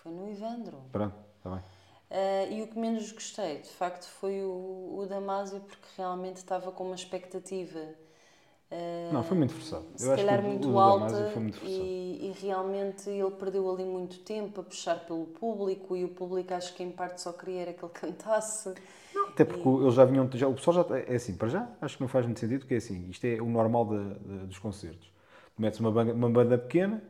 foi 0.01 0.11
no 0.11 0.27
Ivandro. 0.29 0.81
Pronto, 0.91 1.15
está 1.37 1.49
bem. 1.49 1.63
Ah, 2.09 2.45
e 2.49 2.61
o 2.63 2.67
que 2.67 2.77
menos 2.77 3.11
gostei, 3.11 3.59
de 3.61 3.69
facto, 3.69 4.05
foi 4.05 4.43
o, 4.43 4.97
o 4.99 5.05
Damásio, 5.07 5.59
porque 5.61 5.87
realmente 5.97 6.37
estava 6.37 6.71
com 6.71 6.85
uma 6.85 6.95
expectativa. 6.95 7.79
ah, 8.71 9.13
Não, 9.13 9.23
foi 9.23 9.37
muito 9.37 9.53
forçado. 9.53 9.85
Se 9.95 10.07
Eu 10.07 10.15
calhar 10.15 10.41
muito 10.43 10.77
alta 10.77 11.13
Damásio 11.13 11.39
muito 11.41 11.59
e, 11.65 12.29
e 12.29 12.31
realmente 12.41 13.09
ele 13.09 13.31
perdeu 13.31 13.69
ali 13.71 13.83
muito 13.85 14.19
tempo 14.19 14.61
a 14.61 14.63
puxar 14.63 15.05
pelo 15.05 15.25
público 15.27 15.95
e 15.95 16.03
o 16.05 16.09
público 16.09 16.53
acho 16.53 16.73
que 16.75 16.83
em 16.83 16.91
parte 16.91 17.21
só 17.21 17.33
queria 17.33 17.61
era 17.61 17.73
que 17.73 17.83
ele 17.83 17.93
cantasse. 17.93 18.73
Até 19.33 19.45
porque 19.45 19.67
eles 19.67 19.93
já 19.93 20.05
vinham. 20.05 20.29
Já, 20.33 20.47
o 20.47 20.53
pessoal 20.53 20.85
já. 20.89 20.97
É 20.99 21.15
assim, 21.15 21.35
para 21.35 21.47
já, 21.49 21.69
acho 21.81 21.97
que 21.97 22.01
não 22.03 22.07
faz 22.09 22.25
muito 22.25 22.39
sentido, 22.39 22.59
porque 22.61 22.75
é 22.75 22.77
assim, 22.77 23.07
isto 23.09 23.25
é 23.25 23.41
o 23.41 23.45
normal 23.49 23.85
da- 23.85 24.13
da- 24.13 24.45
dos 24.45 24.59
concertos. 24.59 25.11
Tu 25.55 25.61
metes 25.61 25.79
uma 25.79 25.91
banda, 25.91 26.13
uma 26.13 26.29
banda 26.29 26.57
pequena, 26.57 27.01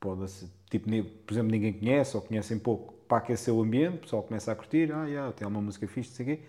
pode 0.00 0.30
ser, 0.30 0.48
tipo, 0.70 0.86
por 1.26 1.32
exemplo, 1.34 1.50
ninguém 1.50 1.72
conhece 1.72 2.16
ou 2.16 2.22
conhecem 2.22 2.58
pouco, 2.58 2.94
para 3.08 3.18
aquecer 3.18 3.54
o 3.54 3.62
ambiente, 3.62 3.96
o 3.96 4.00
pessoal 4.00 4.22
começa 4.22 4.52
a 4.52 4.56
curtir, 4.56 4.92
ah, 4.92 5.06
yeah, 5.06 5.32
tem 5.32 5.46
uma 5.48 5.60
música 5.62 5.86
fixe, 5.88 6.10
não 6.10 6.16
sei 6.16 6.26
quê, 6.38 6.42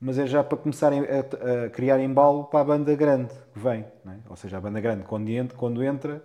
mas 0.00 0.18
é 0.18 0.26
já 0.26 0.42
para 0.44 0.58
começarem 0.58 1.00
a, 1.00 1.66
a 1.66 1.70
criar 1.70 2.00
embalo 2.00 2.44
para 2.44 2.60
a 2.60 2.64
banda 2.64 2.94
grande 2.96 3.32
que 3.54 3.58
vem, 3.60 3.80
é? 4.06 4.18
ou 4.28 4.36
seja, 4.36 4.58
a 4.58 4.60
banda 4.60 4.80
grande, 4.80 5.04
quando 5.04 5.28
entra, 5.30 5.56
quando 5.56 5.82
entra 5.82 6.22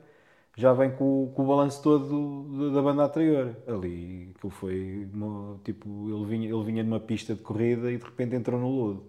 já 0.57 0.73
vem 0.73 0.89
com, 0.91 1.23
o- 1.25 1.31
com 1.33 1.43
o 1.43 1.47
balanço 1.47 1.81
todo 1.83 2.05
do- 2.43 2.73
da 2.73 2.81
banda 2.81 3.03
anterior. 3.03 3.55
Ali, 3.67 4.33
aquilo 4.35 4.51
foi, 4.51 5.07
uma- 5.13 5.57
tipo, 5.63 5.87
ele 6.09 6.25
vinha, 6.25 6.49
ele 6.53 6.63
vinha 6.63 6.83
numa 6.83 6.99
pista 6.99 7.33
de 7.35 7.41
corrida 7.41 7.91
e 7.91 7.97
de 7.97 8.03
repente 8.03 8.35
entrou 8.35 8.59
no 8.59 8.67
lodo. 8.69 9.03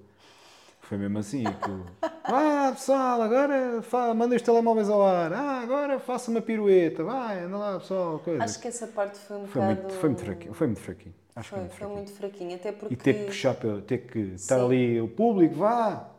Foi 0.83 0.97
mesmo 0.99 1.19
assim. 1.19 1.43
Ah, 2.31 2.71
pessoal, 2.75 3.23
agora 3.23 3.81
fa- 3.81 4.12
manda 4.12 4.37
os 4.37 4.43
telemóveis 4.43 4.90
ao 4.90 5.02
ar. 5.02 5.33
Ah, 5.33 5.61
agora 5.62 5.99
faça 5.99 6.31
uma 6.31 6.43
pirueta. 6.43 7.02
Vai, 7.02 7.40
anda 7.45 7.57
lá, 7.57 7.78
pessoal. 7.78 8.19
Coisa. 8.19 8.45
Acho 8.45 8.61
que 8.61 8.69
essa 8.69 8.87
parte 8.87 9.19
foi 9.19 9.38
um 9.38 9.47
foi, 9.47 9.62
bocado. 9.62 9.81
muito, 9.81 9.95
foi 9.95 10.09
muito 10.11 10.25
fraquinho. 10.25 10.52
Foi 10.55 10.67
muito 10.67 10.81
fraquinho. 10.81 11.14
Acho 11.35 11.49
que 11.49 11.55
Foi, 11.55 11.59
muito 11.61 11.71
foi 11.71 11.78
fraquinho. 11.78 11.97
muito 11.97 12.12
fraquinho, 12.12 12.55
até 12.57 12.73
porque. 12.73 12.93
E 12.93 12.97
ter 12.99 13.14
que 13.14 13.25
puxar, 13.25 13.55
pelo- 13.55 13.81
ter 13.81 13.99
que 14.07 14.19
estar 14.35 14.59
Sim. 14.59 14.64
ali 14.67 15.00
o 15.00 15.09
público, 15.09 15.55
vá. 15.55 16.11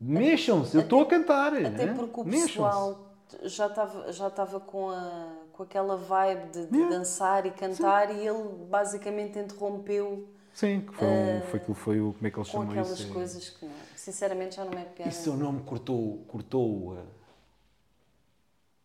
Mexam-se, 0.00 0.76
eu 0.76 0.80
estou 0.82 1.02
a 1.02 1.06
cantar. 1.06 1.52
Até 1.54 1.86
né? 1.86 1.94
porque 1.96 2.20
o 2.20 2.24
pessoal 2.24 3.03
já 3.44 3.66
estava 3.66 4.12
já 4.12 4.28
estava 4.28 4.60
com, 4.60 4.90
a, 4.90 5.32
com 5.52 5.62
aquela 5.62 5.96
vibe 5.96 6.50
de, 6.50 6.66
de 6.66 6.76
Yeah. 6.76 6.96
dançar 6.98 7.46
e 7.46 7.50
cantar 7.50 8.10
e 8.14 8.26
ele 8.26 8.48
basicamente 8.68 9.38
interrompeu 9.38 10.28
Sim, 10.52 10.82
que 10.86 10.94
foi, 10.94 11.08
um, 11.08 11.40
foi 11.42 11.58
aquilo 11.60 11.74
foi 11.74 12.00
o. 12.00 12.12
Como 12.12 12.26
é 12.26 12.30
que 12.30 12.38
ele 12.38 12.44
com 12.46 12.50
chama 12.52 12.70
aquelas 12.70 12.90
isso? 13.00 13.10
É- 13.10 13.12
coisas 13.12 13.50
que 13.50 13.64
não, 13.66 13.72
sinceramente 13.96 14.54
já 14.56 14.64
não 14.64 14.78
é 14.78 14.84
piada. 14.84 15.10
E 15.10 15.12
seu 15.12 15.36
nome 15.36 15.62
cortou. 15.64 16.18
Cortou. 16.28 16.96
eh, 16.96 17.02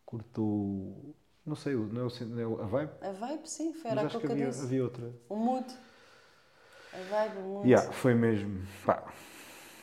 Cortou. 0.05 1.13
Não 1.45 1.55
sei, 1.55 1.75
não 1.75 2.01
é, 2.01 2.05
o, 2.05 2.25
não 2.25 2.59
é 2.59 2.63
a 2.63 2.65
vibe? 2.65 2.91
A 3.01 3.11
vibe, 3.11 3.47
sim, 3.49 3.73
foi 3.73 3.91
era 3.91 4.01
aquilo 4.01 4.21
que 4.21 4.27
que, 4.27 4.33
havia, 4.33 4.47
havia 4.49 4.83
outra. 4.83 5.11
O 5.29 5.35
mood. 5.35 5.65
A 6.93 6.97
vibe, 6.97 7.37
o 7.37 7.41
mood. 7.41 7.67
Yeah, 7.69 7.91
foi 7.91 8.13
mesmo. 8.13 8.65
Pá, 8.85 9.03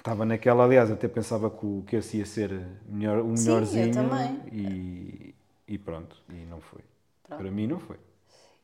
estava 0.07 0.25
naquela, 0.25 0.63
aliás, 0.65 0.89
até 0.89 1.09
pensava 1.09 1.51
que, 1.51 1.67
o, 1.67 1.83
que 1.85 1.97
esse 1.97 2.19
ia 2.19 2.27
ser 2.27 2.65
melhor, 2.89 3.19
o 3.19 3.37
Sim, 3.37 3.49
eu 3.51 3.55
melhorzinho. 3.55 3.93
também. 3.93 4.41
E, 4.53 5.35
e 5.67 5.79
pronto, 5.79 6.23
e 6.29 6.47
não 6.47 6.61
foi. 6.61 6.83
Pronto. 7.25 7.41
Para 7.43 7.51
mim 7.51 7.67
não 7.67 7.81
foi. 7.81 7.99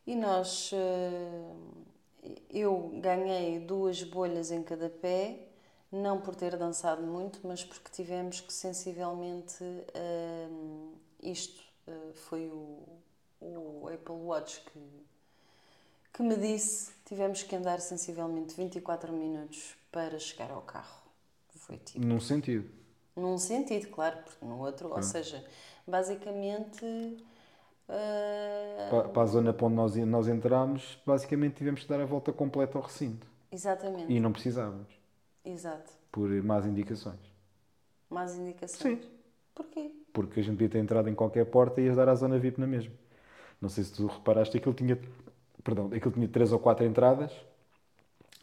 E 0.06 0.14
nós, 0.14 0.70
eh, 0.72 1.52
eu 2.48 2.92
ganhei 3.00 3.58
duas 3.58 4.02
bolhas 4.04 4.52
em 4.52 4.62
cada 4.62 4.88
pé, 4.88 5.48
não 5.90 6.20
por 6.20 6.36
ter 6.36 6.56
dançado 6.56 7.02
muito, 7.02 7.40
mas 7.42 7.64
porque 7.64 7.90
tivemos 7.90 8.40
que 8.40 8.52
sensivelmente, 8.52 9.64
eh, 9.94 10.48
isto 11.22 11.60
eh, 11.88 12.12
foi 12.14 12.48
o, 12.48 12.78
o 13.40 13.88
Apple 13.92 14.14
Watch 14.14 14.60
que, 14.60 14.80
que 16.14 16.22
me 16.22 16.36
disse, 16.36 16.92
tivemos 17.04 17.42
que 17.42 17.56
andar 17.56 17.80
sensivelmente 17.80 18.54
24 18.54 19.12
minutos 19.12 19.74
para 19.90 20.18
chegar 20.20 20.50
ao 20.52 20.62
carro. 20.62 21.01
Foi 21.64 21.78
tipo, 21.78 22.06
Num 22.06 22.20
sentido. 22.20 22.68
num 23.16 23.38
sentido, 23.38 23.88
claro, 23.90 24.18
porque 24.24 24.44
no 24.44 24.58
outro, 24.60 24.90
ou 24.92 25.02
seja, 25.02 25.44
basicamente... 25.86 26.84
eh, 27.88 28.90
Para, 28.90 29.08
para 29.08 29.22
a 29.22 29.26
zona 29.26 29.52
para 29.52 29.66
onde 29.66 29.74
nós, 29.76 29.96
nós 29.96 30.28
entramos, 30.28 30.98
basicamente 31.06 31.56
tivemos 31.56 31.82
que 31.82 31.88
dar 31.88 32.00
a 32.00 32.04
volta 32.06 32.32
completa 32.32 32.78
ao 32.78 32.84
recinto. 32.84 33.26
Exatamente, 33.52 34.12
E 34.14 34.20
não 34.20 34.32
precisávamos, 34.32 34.88
exato. 35.44 35.92
por 36.12 36.28
más 36.42 36.64
indicações. 36.64 37.20
Más 38.08 38.36
indicações. 38.36 39.00
Sim. 39.00 39.00
Porquê? 39.54 39.90
Porque 40.12 40.40
a 40.40 40.42
gente 40.42 40.54
podia 40.56 40.68
ter 40.68 40.78
entrado 40.78 41.08
em 41.08 41.14
qualquer 41.14 41.46
porta 41.46 41.80
e 41.80 41.84
ias 41.86 41.96
dar 41.96 42.08
à 42.08 42.14
zona 42.14 42.38
VIP 42.38 42.60
na 42.60 42.66
mesma. 42.66 42.94
Não 43.60 43.68
sei 43.68 43.84
se 43.84 43.92
tu 43.94 44.06
reparaste, 44.06 44.56
aquilo 44.56 44.74
tinha, 44.74 44.98
perdão, 45.64 45.86
aquilo 45.94 46.12
tinha 46.12 46.28
três 46.28 46.52
ou 46.52 46.58
quatro 46.58 46.84
entradas, 46.86 47.32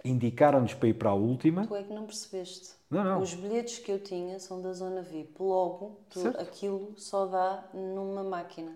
indicaram-nos 0.03 0.73
para 0.73 0.89
ir 0.89 0.93
para 0.95 1.09
a 1.09 1.13
última. 1.13 1.65
Tu 1.67 1.75
é 1.75 1.83
que 1.83 1.93
não 1.93 2.05
percebeste. 2.05 2.75
Não, 2.89 3.03
não. 3.03 3.22
Os 3.22 3.34
bilhetes 3.34 3.77
que 3.79 3.91
eu 3.91 4.00
tinha 4.00 4.39
são 4.39 4.62
da 4.62 4.74
zona 4.74 5.01
VIP. 5.01 5.34
Logo, 5.39 6.00
tu- 6.10 6.27
aquilo 6.39 6.93
só 6.98 7.25
dá 7.27 7.63
numa 7.74 8.24
máquina, 8.24 8.72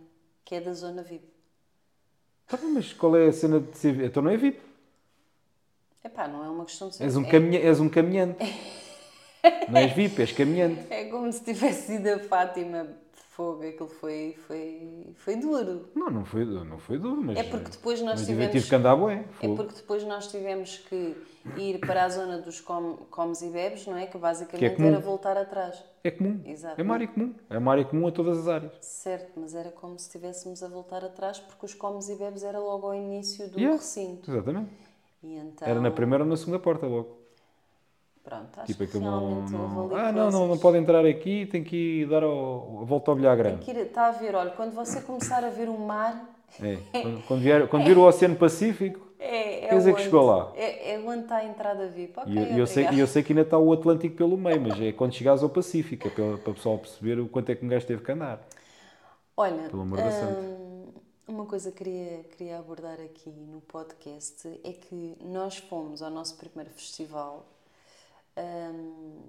que 0.46 0.54
é 0.56 0.62
da 0.62 0.74
zona 0.74 1.02
VIP. 1.02 1.26
Tá 2.48 2.58
bem, 2.58 2.70
mas 2.70 2.94
qual 2.94 3.16
é 3.18 3.28
a 3.28 3.34
cena 3.34 3.60
de 3.60 3.76
ser 3.78 3.94
VIP? 3.94 4.06
Então 4.08 4.22
não 4.22 4.30
é 4.32 4.38
VIP. 4.38 4.62
Epá, 6.04 6.28
não 6.28 6.44
é 6.46 6.50
uma 6.50 6.66
questão 6.66 6.90
de 6.90 6.96
ser... 6.98 7.06
És 7.06 7.16
um, 7.16 7.24
é, 7.24 7.30
caminha, 7.32 7.60
és 7.60 7.80
um 7.80 7.90
caminhante. 7.90 8.38
não 9.70 9.80
és 9.80 9.94
VIP, 9.94 10.22
és 10.22 10.32
caminhante. 10.32 10.86
é 10.92 11.06
como 11.06 11.32
se 11.32 11.44
tivesse 11.44 11.94
ido 11.94 12.10
a 12.10 12.20
Fátima 12.20 12.88
fogo. 13.36 13.64
Aquilo 13.68 13.88
foi, 13.90 14.36
foi, 14.48 15.14
foi 15.16 15.36
duro. 15.36 15.88
Não, 15.96 16.10
não 16.10 16.26
foi, 16.26 16.46
não 16.46 16.78
foi 16.78 16.98
duro, 16.98 17.22
mas. 17.22 17.38
É 17.38 17.44
porque 17.44 17.70
depois 17.72 18.02
nós 18.02 18.26
tivemos... 18.26 18.52
tive 18.52 18.68
que 18.70 18.76
andar 18.76 18.96
bué. 18.96 19.26
É 19.42 19.48
porque 19.56 19.74
depois 19.76 20.04
nós 20.04 20.28
tivemos 20.28 20.78
que 20.78 21.16
ir 21.58 21.80
para 21.80 22.06
a 22.06 22.10
zona 22.10 22.38
dos 22.40 22.62
com, 22.62 22.98
comes 23.10 23.42
e 23.42 23.50
bebes, 23.50 23.86
não 23.86 23.98
é? 23.98 24.06
Que 24.08 24.18
basicamente 24.18 24.60
Que 24.60 24.66
é 24.66 24.70
comum. 24.70 24.88
era 24.88 25.00
voltar 25.00 25.38
atrás. 25.38 25.84
É 26.04 26.12
comum. 26.12 26.42
Exato. 26.46 26.80
É 26.80 26.84
uma 26.84 26.94
área 26.94 27.08
comum. 27.08 27.34
É 27.50 27.58
uma 27.58 27.72
área 27.72 27.86
comum 27.86 28.08
a 28.08 28.12
todas 28.12 28.38
as 28.40 28.48
áreas. 28.48 28.72
Certo, 28.82 29.32
mas 29.40 29.54
era 29.56 29.72
como 29.72 29.98
se 29.98 30.06
estivéssemos 30.06 30.62
a 30.64 30.68
voltar 30.68 31.04
atrás, 31.04 31.40
porque 31.40 31.66
os 31.66 31.74
comes 31.74 32.10
e 32.10 32.16
bebes 32.16 32.44
era 32.44 32.60
logo 32.60 32.88
ao 32.88 32.96
início 32.96 33.50
do 33.50 33.58
Yeah. 33.60 33.78
recinto. 33.78 34.30
Exatamente. 34.30 34.70
Então, 35.24 35.68
Era 35.68 35.80
na 35.80 35.90
primeira 35.90 36.24
ou 36.24 36.30
na 36.30 36.36
segunda 36.36 36.60
porta 36.60 36.86
logo. 36.86 37.23
Pronto, 38.24 38.48
acho 38.58 38.68
Tipo 38.68 38.78
que 38.80 38.84
aquilo 38.86 39.04
não. 39.04 39.20
realmente 39.28 39.52
não- 39.52 39.82
houve 39.84 39.96
ali 39.96 40.04
Ah, 40.06 40.12
não, 40.14 40.32
não, 40.32 40.48
não 40.48 40.58
pode 40.58 40.78
entrar 40.78 41.06
aqui, 41.06 41.46
tem 41.46 41.62
que 41.64 41.76
ir 42.02 42.08
dar 42.08 42.24
ao- 42.24 42.80
a 42.82 42.86
volta 42.86 43.12
ao 43.12 43.18
Tem 43.18 43.24
grande. 43.36 43.66
que 43.66 43.72
ir- 43.72 43.78
Está 43.78 44.08
a 44.08 44.12
ver, 44.12 44.34
olha, 44.36 44.52
quando 44.52 44.74
você 44.74 45.02
começar 45.02 45.44
a 45.44 45.50
ver 45.50 45.68
o 45.70 45.78
mar, 45.78 46.30
É. 46.62 46.78
Quando, 47.02 47.28
quando 47.28 47.42
vier, 47.42 47.68
quando 47.68 47.84
vir 47.84 47.98
o 47.98 48.02
Oceano 48.08 48.36
Pacífico, 48.36 49.00
é, 49.20 49.66
é 49.66 49.68
Quer 49.70 49.78
dizer 49.78 49.90
que 49.92 49.96
onde- 49.96 50.04
chegou 50.04 50.26
lá. 50.26 50.52
É, 50.56 50.94
é 50.94 51.00
onde 51.00 51.24
está 51.24 51.38
a 51.38 51.46
entrada 51.46 51.88
VIP. 51.88 52.14
Ok, 52.20 52.32
e 52.32 52.38
eu, 52.38 52.58
eu 52.60 52.68
sei, 52.68 52.88
e 52.92 53.00
eu 53.00 53.08
sei 53.08 53.24
que 53.24 53.34
ainda 53.34 53.42
está 53.42 53.58
o 53.58 53.74
Atlântico 53.74 54.16
pelo 54.16 54.38
meio, 54.38 54.62
mas 54.62 54.80
é 54.80 54.92
quando 54.92 55.14
chegares 55.14 55.42
ao 55.44 55.50
Pacífico, 55.50 56.08
é 56.08 56.12
para, 56.12 56.38
para 56.38 56.52
o 56.52 56.54
pessoal 56.54 56.78
perceber 56.78 57.20
o 57.20 57.28
quanto 57.28 57.50
é 57.50 57.56
que 57.56 57.66
um 57.66 57.68
gajo 57.68 57.86
teve 57.88 58.04
que 58.04 58.12
andar. 58.12 58.40
Olha, 59.36 59.68
Pelo 59.70 59.82
amor 59.82 59.98
da 59.98 60.04
hum, 60.06 60.86
uma 61.28 61.46
coisa 61.46 61.72
que 61.72 61.78
queria, 61.84 62.24
queria 62.38 62.60
abordar 62.60 63.00
aqui 63.00 63.32
no 63.32 63.60
podcast 63.62 64.48
é 64.64 64.72
que 64.74 65.18
nós 65.24 65.58
fomos 65.58 66.02
ao 66.04 66.12
nosso 66.12 66.38
primeiro 66.38 66.70
festival. 66.72 67.48
Hum, 68.38 69.22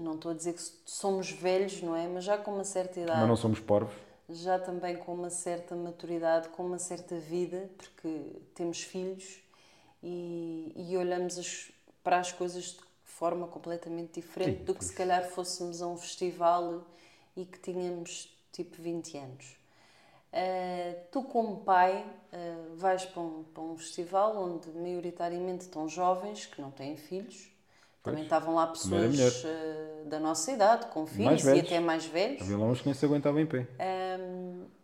não 0.00 0.14
estou 0.14 0.30
a 0.32 0.34
dizer 0.34 0.54
que 0.54 0.62
somos 0.84 1.30
velhos, 1.30 1.80
não 1.82 1.94
é? 1.96 2.06
Mas 2.08 2.24
já 2.24 2.36
com 2.38 2.52
uma 2.54 2.64
certa 2.64 3.00
idade. 3.00 3.20
Mas 3.20 3.28
não 3.28 3.36
somos 3.36 3.60
porvos. 3.60 3.94
já 4.28 4.58
também 4.58 4.96
com 4.96 5.14
uma 5.14 5.30
certa 5.30 5.74
maturidade, 5.76 6.48
com 6.50 6.64
uma 6.64 6.78
certa 6.78 7.16
vida, 7.16 7.70
porque 7.76 8.08
temos 8.54 8.80
filhos 8.82 9.40
e, 10.02 10.72
e 10.76 10.96
olhamos 10.96 11.38
as- 11.38 11.70
para 12.02 12.18
as 12.18 12.32
coisas 12.32 12.64
de 12.74 12.80
forma 13.04 13.46
completamente 13.48 14.20
diferente 14.20 14.58
Sim, 14.60 14.64
do 14.64 14.74
que 14.74 14.84
se 14.84 14.92
calhar 14.92 15.24
fôssemos 15.30 15.80
a 15.82 15.86
um 15.86 15.96
festival 15.96 16.84
e 17.36 17.44
que 17.44 17.58
tínhamos 17.60 18.34
tipo 18.52 18.80
20 18.82 19.16
anos. 19.16 19.56
Ah, 20.32 20.94
tu, 21.12 21.22
como 21.24 21.58
pai, 21.64 22.04
ah, 22.32 22.36
vais 22.76 23.04
para 23.06 23.22
um, 23.22 23.44
para 23.44 23.62
um 23.62 23.76
festival 23.76 24.36
onde 24.36 24.70
maioritariamente 24.70 25.64
estão 25.64 25.88
jovens 25.88 26.46
que 26.46 26.60
não 26.60 26.70
têm 26.70 26.96
filhos. 26.96 27.50
Também 28.04 28.22
estavam 28.24 28.54
lá 28.54 28.66
pessoas 28.66 29.44
ah, 29.44 30.08
da 30.08 30.20
nossa 30.20 30.52
idade, 30.52 30.86
com 30.86 31.06
filhos 31.06 31.44
e 31.44 31.58
até 31.60 31.80
mais 31.80 32.04
velhos. 32.06 32.42
Havia 32.42 32.58
lá 32.58 32.66
uns 32.66 32.80
que 32.80 32.86
nem 32.86 32.94
se 32.94 33.04
aguentavam 33.04 33.40
em 33.40 33.46
pé. 33.46 33.66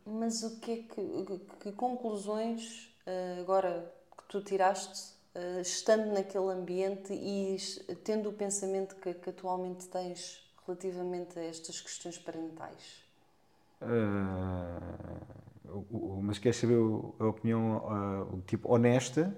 Mas 0.04 0.42
o 0.42 0.58
que 0.60 0.72
é 0.72 0.76
que, 0.76 1.40
que- 1.60 1.72
conclusões 1.72 2.88
ah, 3.06 3.40
agora 3.40 3.92
que 4.16 4.24
tu 4.28 4.40
tiraste 4.42 5.12
ah, 5.34 5.60
estando 5.60 6.06
naquele 6.12 6.50
ambiente 6.52 7.12
e 7.12 7.56
tendo 8.04 8.28
o 8.30 8.32
pensamento 8.32 8.96
que, 8.96 9.14
que 9.14 9.30
atualmente 9.30 9.86
tens 9.88 10.42
relativamente 10.66 11.38
a 11.38 11.42
estas 11.44 11.80
questões 11.80 12.18
parentais? 12.18 13.02
O- 15.68 16.20
mas 16.22 16.38
queres 16.38 16.56
saber 16.56 16.76
a 17.18 17.26
opinião 17.26 17.76
o 18.32 18.40
tipo 18.42 18.72
honesta, 18.72 19.34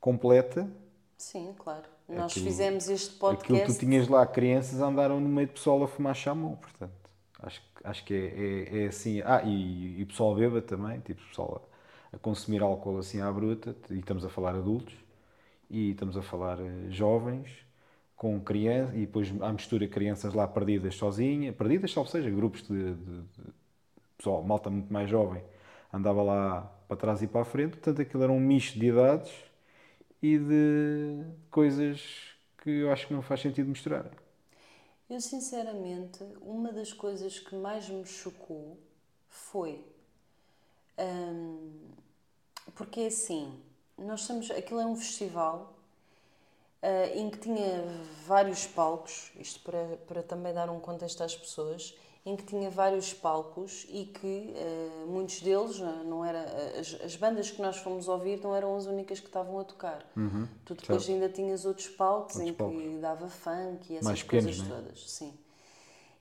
completa? 0.00 0.68
Sim, 1.16 1.54
claro. 1.56 1.88
Nós 2.10 2.32
Aquilo- 2.32 2.46
fizemos 2.46 2.88
este 2.88 3.06
Aquilo 3.10 3.18
podcast. 3.18 3.66
que 3.66 3.72
tu 3.74 3.78
tinhas 3.86 4.08
lá, 4.08 4.26
crianças 4.26 4.80
andaram 4.80 5.20
no 5.20 5.28
meio 5.28 5.46
de 5.46 5.54
pessoal 5.54 5.82
a 5.82 5.88
fumar 5.88 6.14
chamou, 6.14 6.56
portanto. 6.56 6.92
Acho, 7.40 7.60
que- 7.60 7.66
acho 7.84 8.04
que 8.04 8.14
é, 8.14 8.78
é, 8.80 8.84
é 8.84 8.86
assim. 8.88 9.22
Ah, 9.24 9.42
e, 9.44 10.00
e 10.00 10.04
pessoal 10.04 10.34
bêbado 10.34 10.62
também, 10.62 11.00
tipo 11.00 11.22
pessoal 11.28 11.68
a, 12.12 12.16
a 12.16 12.18
consumir 12.18 12.62
álcool 12.62 12.98
assim 12.98 13.20
à 13.20 13.30
bruta, 13.32 13.74
e 13.90 13.98
estamos 13.98 14.24
a 14.24 14.28
falar 14.28 14.54
adultos, 14.54 14.94
e 15.70 15.90
estamos 15.92 16.16
a 16.16 16.22
falar 16.22 16.58
eh, 16.60 16.90
jovens, 16.90 17.48
com 18.16 18.40
crianças, 18.40 18.94
e 18.96 19.00
depois 19.00 19.32
à 19.40 19.52
mistura 19.52 19.86
crianças 19.88 20.34
lá 20.34 20.46
perdidas 20.48 20.96
sozinhas, 20.96 21.54
perdidas, 21.56 21.96
ou 21.96 22.06
seja, 22.06 22.28
grupos 22.30 22.62
de, 22.66 22.94
de- 22.94 23.22
de 23.22 23.52
pessoal, 24.18 24.42
malta 24.42 24.68
muito 24.70 24.92
mais 24.92 25.08
jovem, 25.08 25.42
andava 25.92 26.22
lá 26.22 26.62
para 26.88 26.96
trás 26.96 27.22
e 27.22 27.26
para 27.26 27.42
a 27.42 27.44
frente, 27.44 27.72
portanto 27.72 28.02
aquilo 28.02 28.22
era 28.24 28.32
um 28.32 28.40
misto 28.40 28.78
de 28.78 28.86
idades 28.88 29.32
e 30.22 30.38
de 30.38 31.24
coisas 31.50 32.02
que 32.58 32.70
eu 32.70 32.92
acho 32.92 33.06
que 33.06 33.14
não 33.14 33.22
faz 33.22 33.40
sentido 33.40 33.68
misturar. 33.68 34.10
Eu, 35.10 35.20
sinceramente, 35.20 36.24
uma 36.40 36.72
das 36.72 36.92
coisas 36.92 37.38
que 37.38 37.54
mais 37.54 37.88
me 37.88 38.06
chocou 38.06 38.78
foi. 39.28 39.84
hum, 40.98 41.90
porque 42.74 43.00
é 43.00 43.06
assim, 43.06 43.52
nós 43.98 44.20
estamos. 44.22 44.50
Aquilo 44.50 44.80
é 44.80 44.86
um 44.86 44.96
festival 44.96 45.74
ah, 46.82 47.06
em 47.14 47.30
que 47.30 47.38
tinha 47.38 47.84
vários 48.26 48.66
palcos, 48.66 49.30
isto 49.38 49.60
para, 49.60 49.96
para 50.06 50.22
também 50.22 50.52
dar 50.52 50.70
um 50.70 50.80
contexto 50.80 51.22
às 51.22 51.36
pessoas, 51.36 51.94
em 52.24 52.36
que 52.36 52.44
tinha 52.44 52.68
vários 52.70 53.14
palcos 53.14 53.86
e 53.88 54.04
que 54.04 54.54
ah, 54.56 55.06
muitos 55.06 55.40
deles, 55.40 55.78
não 55.78 56.04
não 56.04 56.24
era, 56.24 56.42
as, 56.78 56.98
as 57.02 57.16
bandas 57.16 57.50
que 57.50 57.60
nós 57.62 57.76
fomos 57.78 58.08
ouvir 58.08 58.40
não 58.42 58.54
eram 58.54 58.76
as 58.76 58.86
únicas 58.86 59.20
que 59.20 59.26
estavam 59.26 59.58
a 59.58 59.64
tocar. 59.64 60.04
Tu 60.64 60.74
depois 60.74 61.02
certo. 61.04 61.14
ainda 61.14 61.28
tinhas 61.28 61.64
outros 61.64 61.88
palcos 61.88 62.36
Outros 62.36 62.48
em 62.50 62.52
que 62.52 62.58
palcos. 62.58 63.00
dava 63.00 63.28
funk 63.28 63.92
e 63.92 63.96
essas 63.96 64.04
Mais 64.04 64.22
pequenos, 64.22 64.56
coisas 64.56 64.68
né? 64.68 64.76
todas. 64.76 65.10
Sim. 65.10 65.34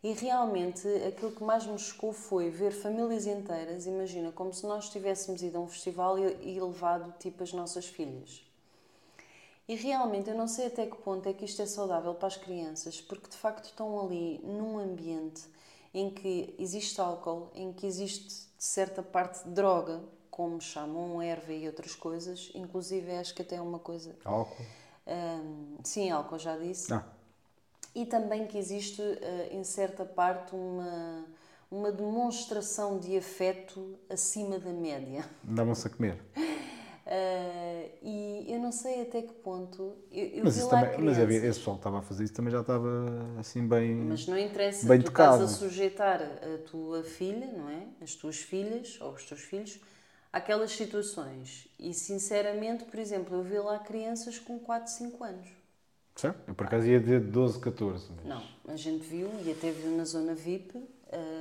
E 0.02 0.14
realmente 0.14 0.88
aquilo 1.06 1.32
que 1.32 1.44
mais 1.44 1.66
me 1.66 1.78
chocou 1.78 2.14
foi 2.14 2.50
ver 2.50 2.72
famílias 2.72 3.28
inteiras, 3.28 3.86
imagina, 3.86 4.32
como 4.32 4.54
se 4.54 4.66
nós 4.66 4.90
tivéssemos 4.90 5.42
ido 5.44 5.58
a 5.58 5.62
um 5.62 5.68
festival 5.68 6.18
e, 6.18 6.56
e 6.56 6.62
levado 6.62 7.14
tipo 7.20 7.44
as 7.44 7.52
nossas 7.52 7.86
filhas. 7.86 8.42
E 9.68 9.76
realmente 9.76 10.30
eu 10.30 10.36
não 10.36 10.48
sei 10.48 10.68
até 10.68 10.86
que 10.88 10.96
ponto 10.96 11.28
é 11.28 11.34
que 11.34 11.44
isto 11.46 11.62
é 11.62 11.66
saudável 11.66 12.16
para 12.16 12.28
as 12.28 12.38
crianças, 12.38 13.02
porque 13.02 13.30
de 13.30 13.36
facto 13.36 13.66
estão 13.66 14.00
ali 14.00 14.40
num 14.44 14.80
ambiente 14.80 15.44
em 15.94 16.10
que 16.10 16.56
existe 16.60 17.00
álcool, 17.02 17.50
em 17.56 17.74
que 17.74 17.86
existe 17.88 18.48
certa 18.58 19.02
parte 19.02 19.44
de 19.44 19.52
droga, 19.52 20.02
como 20.30 20.62
chamam 20.62 21.22
erva 21.22 21.52
e 21.54 21.68
outras 21.68 21.96
coisas, 21.96 22.52
inclusive 22.54 23.12
acho 23.14 23.34
que 23.34 23.42
até 23.42 23.56
é 23.58 23.62
uma 23.62 23.80
coisa. 23.80 24.16
Álcool. 24.24 24.66
Hum, 25.08 25.78
sim, 25.84 26.10
álcool 26.12 26.38
já 26.40 26.56
disse. 26.58 26.94
Ah, 26.94 27.04
E 27.96 28.06
também 28.06 28.46
que 28.48 28.58
existe, 28.58 29.02
eh, 29.02 29.50
em 29.52 29.64
certa 29.64 30.06
parte, 30.06 30.56
uma, 30.56 31.26
uma 31.72 31.92
demonstração 31.92 33.00
de 33.00 33.18
afeto 33.18 33.98
acima 34.10 34.60
da 34.60 34.72
média. 34.72 35.26
davam-se 35.44 35.88
a 35.88 35.90
comer. 35.90 36.18
Eh, 37.12 37.90
e 38.04 38.46
eu 38.54 38.60
não 38.60 38.72
sei 38.72 39.02
até 39.02 39.24
que 39.24 39.34
ponto. 39.34 39.96
Eu, 40.12 40.26
eu 40.28 40.44
Mas, 40.44 40.54
vi 40.54 40.60
isso 40.60 40.70
lá 40.70 40.82
também, 40.86 41.06
mas 41.06 41.20
havia, 41.20 41.38
esse 41.38 41.58
pessoal 41.60 41.76
que 41.78 41.80
estava 41.80 42.00
a 42.00 42.02
fazer 42.04 42.24
isso 42.24 42.34
também 42.34 42.52
já 42.52 42.62
estava 42.62 42.88
assim 43.40 43.68
bem. 43.68 43.96
Mas 43.96 44.28
não 44.28 44.38
interessa, 44.38 44.88
bem 44.88 45.00
tu 45.00 45.06
tocado. 45.06 45.34
estás 45.44 45.52
a 45.52 45.56
sujeitar 45.58 46.22
a 46.22 46.70
tua 46.70 47.04
filha, 47.04 47.48
não 47.48 47.68
é? 47.68 47.88
As 48.02 48.14
tuas 48.14 48.38
filhas 48.38 49.00
ou 49.02 49.14
os 49.14 49.26
teus 49.26 49.42
filhos 49.42 49.80
àquelas 50.32 50.70
situações. 50.72 51.68
E 51.80 51.96
sinceramente, 51.96 52.86
por 52.86 53.00
exemplo, 53.00 53.36
eu 53.38 53.44
vi 53.44 53.58
lá 53.58 53.80
crianças 53.80 54.38
com 54.38 54.60
4, 54.60 54.92
5 54.92 55.24
anos. 55.24 55.48
Certo? 56.16 56.38
Eu 56.48 56.54
por 56.54 56.68
acaso 56.68 56.86
ia 56.86 57.00
dizer 57.00 57.22
12, 57.22 57.60
14. 57.60 58.08
mas- 58.16 58.26
Não, 58.26 58.44
a 58.68 58.76
gente 58.76 59.04
viu 59.04 59.30
e 59.46 59.52
até 59.52 59.72
viu 59.72 59.96
na 59.98 60.04
zona 60.06 60.34
VIP 60.36 60.78
eh, 61.12 61.39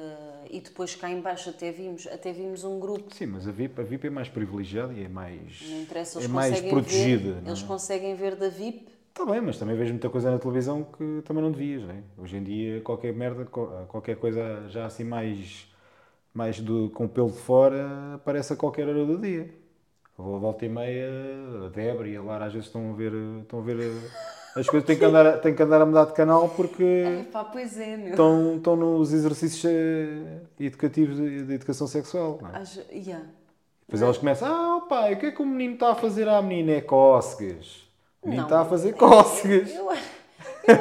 e 0.50 0.61
depois 0.61 0.95
cá 0.95 1.11
em 1.11 1.21
baixo 1.21 1.50
até 1.50 1.71
vimos, 1.71 2.07
até 2.07 2.33
vimos 2.33 2.64
um 2.64 2.78
grupo. 2.78 3.14
Sim, 3.14 3.26
mas 3.26 3.47
a 3.47 3.52
VIP, 3.52 3.81
a 3.81 3.85
VIP 3.85 4.07
é 4.07 4.11
mais 4.11 4.28
privilegiada 4.28 4.93
e 4.93 5.05
é 5.05 5.09
mais. 5.09 5.62
Não 5.69 5.81
interessa, 5.83 6.23
é 6.23 6.28
mais 6.28 6.61
protegida. 6.61 7.35
ver, 7.35 7.43
não 7.43 7.49
eles 7.49 7.62
é? 7.62 7.67
conseguem 7.67 8.14
ver 8.14 8.37
da 8.37 8.49
VIP. 8.49 8.88
Está 9.09 9.25
bem, 9.33 9.40
mas 9.40 9.59
também 9.59 9.76
vejo 9.76 9.90
muita 9.90 10.09
coisa 10.09 10.31
na 10.31 10.38
televisão 10.38 10.85
que 10.85 11.23
também 11.25 11.43
não 11.43 11.50
devias, 11.50 11.83
né? 11.83 12.05
Hoje 12.17 12.37
em 12.37 12.43
dia, 12.43 12.81
qualquer 12.83 13.12
merda, 13.12 13.45
qualquer 13.47 14.17
coisa 14.17 14.69
já 14.69 14.87
assim 14.87 15.02
mais, 15.02 15.67
mais 16.33 16.61
do, 16.61 16.88
com 16.90 17.09
pelo 17.09 17.31
de 17.31 17.38
fora, 17.38 18.14
aparece 18.14 18.52
a 18.52 18.57
qualquer 18.57 18.87
hora 18.88 19.05
do 19.05 19.19
dia. 19.19 19.52
Vou 20.17 20.37
a 20.37 20.38
volta 20.38 20.64
e 20.67 20.69
meia, 20.69 21.09
a 21.67 21.69
Débora 21.69 22.09
e 22.09 22.17
a 22.17 22.23
Lara 22.23 22.47
às 22.47 22.52
vezes 22.52 22.69
estão 22.69 22.90
a 22.90 22.95
ver, 22.95 23.12
estão 23.43 23.59
a 23.59 23.62
ver 23.62 23.76
as 24.59 24.69
coisas, 24.69 24.87
têm 24.87 24.99
que 24.99 25.05
andar, 25.05 25.41
têm 25.41 25.55
que 25.55 25.62
andar 25.62 25.81
a 25.83 25.87
mudar 25.87 26.05
de 26.07 26.12
canal 26.12 26.49
porque 26.50 27.25
Pá, 27.33 27.45
pois 27.45 27.79
é, 27.79 27.97
meu. 27.97 28.11
estão, 28.11 28.57
estão 28.57 28.77
nos 28.77 29.12
exercícios 29.12 29.65
eh, 29.65 30.41
educativos 30.61 31.17
de, 31.17 31.45
de 31.45 31.55
educação 31.55 31.87
sexual. 31.87 32.38
Não 32.43 32.50
é? 32.50 32.59
Às- 32.59 32.81
yeah. 32.91 33.25
Depois 33.87 34.03
elas 34.03 34.19
começam, 34.19 34.49
ah, 34.49 34.81
pai, 34.83 35.15
o 35.15 35.19
que 35.19 35.27
é 35.27 35.31
que 35.31 35.41
o 35.43 35.47
menino 35.47 35.75
está 35.75 35.93
a 35.93 35.95
fazer 35.95 36.29
à 36.29 36.43
menina? 36.43 36.73
É 36.73 36.81
cócegas. 36.81 37.88
O 38.23 38.29
menino 38.29 38.43
Não, 38.43 38.49
está 38.49 38.61
a 38.61 38.65
fazer 38.65 38.91
eu- 38.91 38.97
cócegas. 38.97 39.71
Eu, 39.75 39.87
eu 39.87 39.91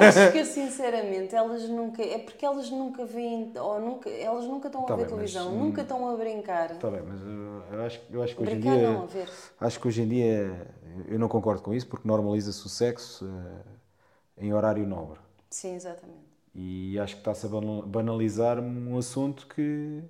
acho 0.02 0.32
que 0.34 0.44
sinceramente 0.44 1.34
elas 1.34 1.64
nunca. 1.70 2.04
É 2.04 2.18
porque 2.20 2.46
elas 2.46 2.70
nunca 2.70 3.06
veem. 3.06 3.54
Ou 3.58 3.80
nunca, 3.80 4.10
elas 4.10 4.44
nunca 4.46 4.68
estão 4.68 4.84
a 4.84 4.86
Tá 4.86 4.96
ver 4.96 5.06
bem, 5.06 5.16
mas, 5.16 5.32
televisão, 5.34 5.54
hum, 5.54 5.60
nunca 5.66 5.82
estão 5.84 6.10
a 6.10 6.18
brincar. 6.18 6.72
Está 6.72 6.90
bem, 6.90 7.02
mas 7.08 7.22
eu, 7.22 7.64
eu 7.80 7.86
acho, 7.86 8.02
eu 8.12 8.24
acho 8.24 8.36
que 8.36 8.44
hoje 8.44 8.52
em 8.52 8.60
brincar 8.60 8.78
dia. 8.78 8.92
não, 8.92 9.04
a 9.04 9.06
ver. 9.06 9.30
Acho 9.62 9.80
que 9.80 9.88
hoje 9.88 10.02
em 10.02 10.08
dia 10.10 10.68
eu 11.08 11.20
não 11.20 11.28
concordo 11.28 11.62
com 11.62 11.74
isso 11.74 11.88
porque 11.88 12.08
normaliza-se 12.08 12.66
o 12.66 12.70
sexo 12.70 13.26
eh, 13.28 14.46
em 14.46 14.54
horário 14.54 14.86
nobre. 14.88 15.20
Sim, 15.50 15.76
exatamente. 15.76 16.38
E 16.56 16.98
acho 17.00 17.16
que 17.16 17.22
está-se 17.22 17.46
a 17.46 17.50
banal- 17.50 17.84
banalizar 17.84 18.60
um 18.60 18.98
assunto 18.98 19.48
que, 19.48 20.02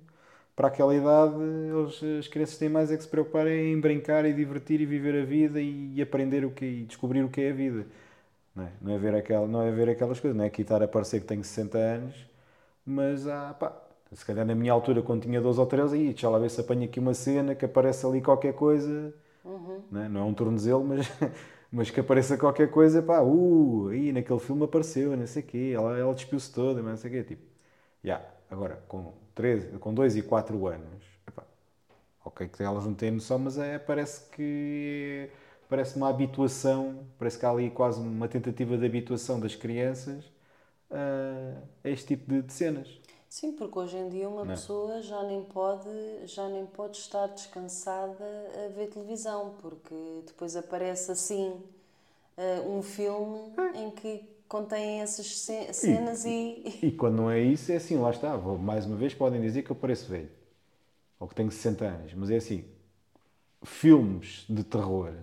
para 0.56 0.68
aquela 0.68 0.94
idade, 0.94 1.34
eles, 1.42 2.02
as 2.20 2.28
crianças 2.28 2.56
têm 2.58 2.68
mais 2.70 2.90
é 2.90 2.96
que 2.96 3.02
se 3.02 3.08
preocuparem 3.08 3.72
em 3.72 3.80
brincar 3.80 4.24
e 4.24 4.32
divertir 4.32 4.80
e 4.80 4.86
viver 4.86 5.22
a 5.22 5.24
vida 5.24 5.60
e, 5.60 6.00
aprender 6.02 6.44
o 6.44 6.50
que 6.50 6.64
e 6.64 6.84
descobrir 6.86 7.22
o 7.22 7.28
que 7.30 7.42
é 7.42 7.50
a 7.50 7.54
vida. 7.54 7.86
Não 8.54 8.64
é, 8.64 8.72
não 8.82 8.92
é, 8.94 8.98
ver, 8.98 9.14
aquela, 9.16 9.46
não 9.48 9.62
é 9.62 9.70
ver 9.72 9.88
aquelas 9.90 10.20
coisas, 10.20 10.36
não 10.36 10.44
é 10.44 10.48
aqui 10.48 10.62
estar 10.62 10.82
a 10.82 10.88
parecer 10.88 11.20
que 11.20 11.26
tenho 11.26 11.44
60 11.44 11.78
anos, 11.78 12.16
mas 12.86 13.26
ah, 13.28 13.54
pá, 13.58 13.76
se 14.12 14.24
calhar 14.24 14.46
na 14.46 14.54
minha 14.54 14.72
altura, 14.72 15.02
quando 15.02 15.22
tinha 15.24 15.40
12 15.40 15.60
ou 15.60 15.66
13, 15.66 15.96
aí, 15.96 16.06
deixa 16.08 16.28
lá 16.30 16.38
ver 16.38 16.50
se 16.50 16.60
apanha 16.60 16.86
aqui 16.86 17.00
uma 17.00 17.14
cena 17.14 17.54
que 17.54 17.64
aparece 17.64 18.06
ali 18.06 18.20
qualquer 18.22 18.54
coisa, 18.54 19.14
não, 19.90 20.00
é? 20.02 20.08
não 20.08 20.20
é 20.20 20.24
um 20.24 20.34
tornozelo, 20.34 20.84
mas, 20.84 21.06
mas 21.70 21.90
que 21.90 22.00
apareça 22.00 22.36
qualquer 22.36 22.70
coisa, 22.70 23.02
pá, 23.02 23.20
uh, 23.22 23.88
aí 23.88 24.12
naquele 24.12 24.38
filme 24.40 24.64
apareceu, 24.64 25.16
não 25.16 25.26
sei 25.26 25.42
o 25.42 25.46
quê, 25.46 25.72
ela, 25.74 25.98
ela 25.98 26.14
despiu-se 26.14 26.52
toda, 26.52 26.82
não 26.82 26.96
sei 26.96 27.10
o 27.10 27.14
quê, 27.14 27.24
tipo, 27.24 27.42
já, 28.02 28.24
agora, 28.50 28.82
com, 28.88 29.14
13, 29.34 29.78
com 29.78 29.94
2 29.94 30.16
e 30.16 30.22
4 30.22 30.66
anos, 30.66 31.04
epá, 31.26 31.44
ok 32.24 32.48
que 32.48 32.62
elas 32.62 32.84
não 32.86 32.94
têm 32.94 33.10
noção, 33.12 33.38
mas 33.38 33.58
é, 33.58 33.78
parece 33.78 34.28
que 34.30 35.30
parece 35.68 35.96
uma 35.96 36.08
habituação, 36.08 37.06
parece 37.18 37.38
que 37.38 37.46
há 37.46 37.50
ali 37.50 37.70
quase 37.70 38.00
uma 38.00 38.28
tentativa 38.28 38.76
de 38.78 38.86
habituação 38.86 39.38
das 39.40 39.54
crianças 39.54 40.24
a, 40.90 41.62
a 41.84 41.90
este 41.90 42.08
tipo 42.16 42.30
de, 42.32 42.42
de 42.42 42.52
cenas. 42.52 42.88
Sim, 43.28 43.52
porque 43.52 43.78
hoje 43.78 43.96
em 43.96 44.08
dia 44.08 44.28
uma 44.28 44.46
Não 44.46 44.54
é? 44.54 44.56
pessoa 44.56 45.02
já 45.02 45.22
nem 45.22 45.44
pode, 45.44 45.88
já 46.26 46.48
nem 46.48 46.66
pode 46.66 46.96
estar 46.96 47.26
descansada 47.28 48.24
a 48.64 48.68
ver 48.68 48.88
televisão, 48.88 49.54
porque 49.60 49.94
depois 50.26 50.56
aparece 50.56 51.10
assim 51.12 51.62
eh, 52.36 52.60
um 52.62 52.82
filme 52.82 53.52
em 53.74 53.90
que 53.90 54.24
contém 54.48 55.02
essas 55.02 55.26
ce- 55.40 55.72
cenas 55.74 56.24
e, 56.26 56.62
E 56.82 56.90
quando 56.92 57.16
não 57.16 57.30
é 57.30 57.40
isso, 57.40 57.70
é 57.72 57.76
assim, 57.76 57.96
lá 57.98 58.10
está. 58.10 58.36
Vou- 58.36 58.58
Mais 58.58 58.84
uma 58.86 58.96
vez, 58.96 59.14
podem 59.14 59.40
dizer 59.40 59.62
que 59.62 59.70
eu 59.70 59.76
pareço 59.76 60.08
velho. 60.08 60.30
Ou 61.20 61.28
que 61.28 61.34
tenho 61.36 61.50
60 61.52 61.86
anos. 61.86 62.14
Mas 62.14 62.30
é 62.30 62.36
assim, 62.36 62.64
filmes 63.64 64.44
de 64.48 64.64
terror. 64.64 65.14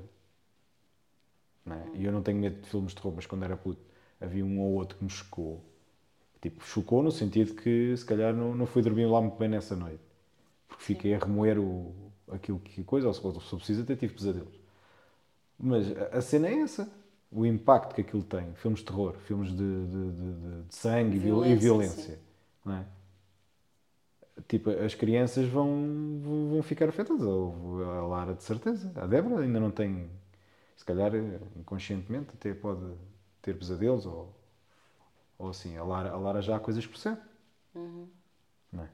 Não 1.66 1.76
é? 1.76 1.90
E 1.94 2.06
eu 2.06 2.12
não 2.12 2.22
tenho 2.24 2.40
medo 2.40 2.62
de 2.62 2.70
filmes 2.70 2.92
de 2.92 2.96
terror, 2.98 3.14
mas 3.16 3.26
quando 3.26 3.44
era 3.44 3.58
puto, 3.58 3.82
havia 4.22 4.46
um 4.46 4.60
ou 4.62 4.74
outro 4.74 4.98
que 4.98 5.04
me 5.04 5.10
chocou. 5.10 5.62
Tipo, 6.46 6.64
chocou 6.64 7.02
no 7.04 7.12
sentido 7.12 7.56
que 7.56 7.96
se 7.98 8.06
calhar 8.06 8.34
não, 8.36 8.54
não 8.56 8.68
fui 8.68 8.82
dormir 8.84 9.06
lá 9.08 9.20
muito 9.22 9.38
bem 9.38 9.50
nessa 9.50 9.76
noite. 9.76 10.04
Porque 10.68 10.84
fiquei 10.86 11.16
a 11.16 11.20
remoer 11.20 11.60
o, 11.60 11.94
aquilo 12.32 12.60
que 12.60 12.84
coisa, 12.84 13.08
ou 13.08 13.14
se, 13.16 13.22
ou 13.26 13.42
se 13.42 13.56
preciso 13.58 13.84
até 13.84 13.96
tive 13.96 14.14
pesadelos. 14.16 14.54
Mas 15.58 15.86
a, 15.98 16.18
a 16.18 16.22
cena 16.22 16.48
é 16.48 16.60
essa. 16.62 16.90
O 17.32 17.46
impacto 17.46 17.96
que 17.96 18.02
aquilo 18.02 18.24
tem. 18.24 18.54
Filmes 18.56 18.80
de 18.80 18.86
terror, 18.86 19.16
filmes 19.26 19.50
de, 19.50 19.58
de- 19.58 20.12
de- 20.12 20.64
de- 20.64 20.76
sangue 20.76 21.18
e 21.18 21.20
viol- 21.20 21.46
e 21.46 21.56
Violência, 21.56 21.56
violência. 21.56 22.20
É? 22.68 22.86
Tipo, 24.48 24.70
as 24.70 24.94
crianças 24.94 25.48
vão, 25.48 26.20
vão 26.52 26.62
ficar 26.64 26.90
afetadas. 26.90 27.26
A 27.26 28.02
Lara, 28.08 28.34
de 28.34 28.44
certeza. 28.44 28.92
A 28.96 29.08
Débora 29.08 29.44
ainda 29.44 29.60
não 29.60 29.72
tem, 29.72 30.10
se 30.78 30.86
calhar, 30.86 31.12
inconscientemente, 31.58 32.30
até 32.34 32.54
pode 32.54 32.82
ter 33.42 33.58
pesadelos. 33.58 34.06
Ou, 34.06 34.34
ou 35.38 35.50
assim, 35.50 35.78
a 35.78 35.84
Lara, 35.84 36.12
a 36.12 36.18
Lara 36.18 36.42
já 36.42 36.56
há 36.58 36.60
coisas 36.60 36.86
que 36.86 36.92
percebe. 36.94 37.22
Não 38.72 38.84
é? 38.84 38.90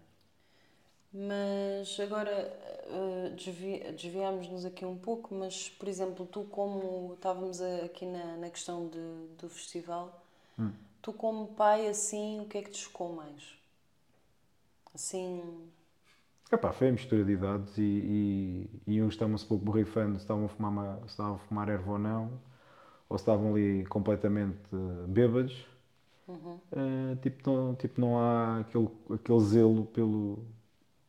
Mas 1.13 1.99
agora 1.99 2.31
eh, 2.31 3.29
desvi- 3.35 3.79
desviámos-nos 3.93 4.65
aqui 4.65 4.85
um 4.85 4.97
pouco, 4.97 5.33
mas 5.35 5.69
por 5.69 5.87
exemplo, 5.89 6.25
tu 6.25 6.43
como 6.45 7.13
estávamos 7.15 7.61
aqui 7.61 8.05
na, 8.05 8.37
na 8.37 8.49
questão 8.49 8.87
de- 8.87 9.27
do 9.37 9.49
festival, 9.49 10.21
Hum. 10.57 10.73
tu 11.01 11.13
como 11.13 11.47
pai 11.49 11.87
assim, 11.87 12.41
o 12.41 12.45
que 12.47 12.57
é 12.59 12.63
que 12.63 12.71
te 12.71 12.79
chocou 12.79 13.13
mais? 13.13 13.43
Assim, 14.93 15.71
Epá, 16.51 16.73
foi 16.73 16.89
a 16.89 16.91
mistura 16.91 17.23
de 17.23 17.31
idades 17.31 17.77
e, 17.77 17.81
e, 18.85 18.95
e 18.95 19.01
uns 19.01 19.13
estavam-se 19.13 19.45
pouco 19.45 19.63
borrifando 19.63 20.15
se 20.15 20.21
estavam 20.23 20.45
a 20.45 20.49
fumar, 20.49 20.71
ma- 20.71 20.97
se 21.01 21.07
estavam 21.07 21.35
a 21.35 21.39
fumar 21.39 21.69
erva 21.69 21.91
ou 21.93 21.97
não, 21.99 22.41
ou 23.09 23.17
se 23.17 23.23
estavam 23.23 23.53
ali 23.55 23.85
completamente 23.87 24.59
eh, 24.73 25.07
bêbados. 26.27 26.61
Eh, 26.71 27.15
tipo, 27.21 27.49
não, 27.49 27.75
tipo, 27.75 27.99
não 28.01 28.19
há 28.19 28.59
aquele, 28.61 28.89
aquele 29.13 29.39
zelo 29.41 29.85
pelo 29.87 30.45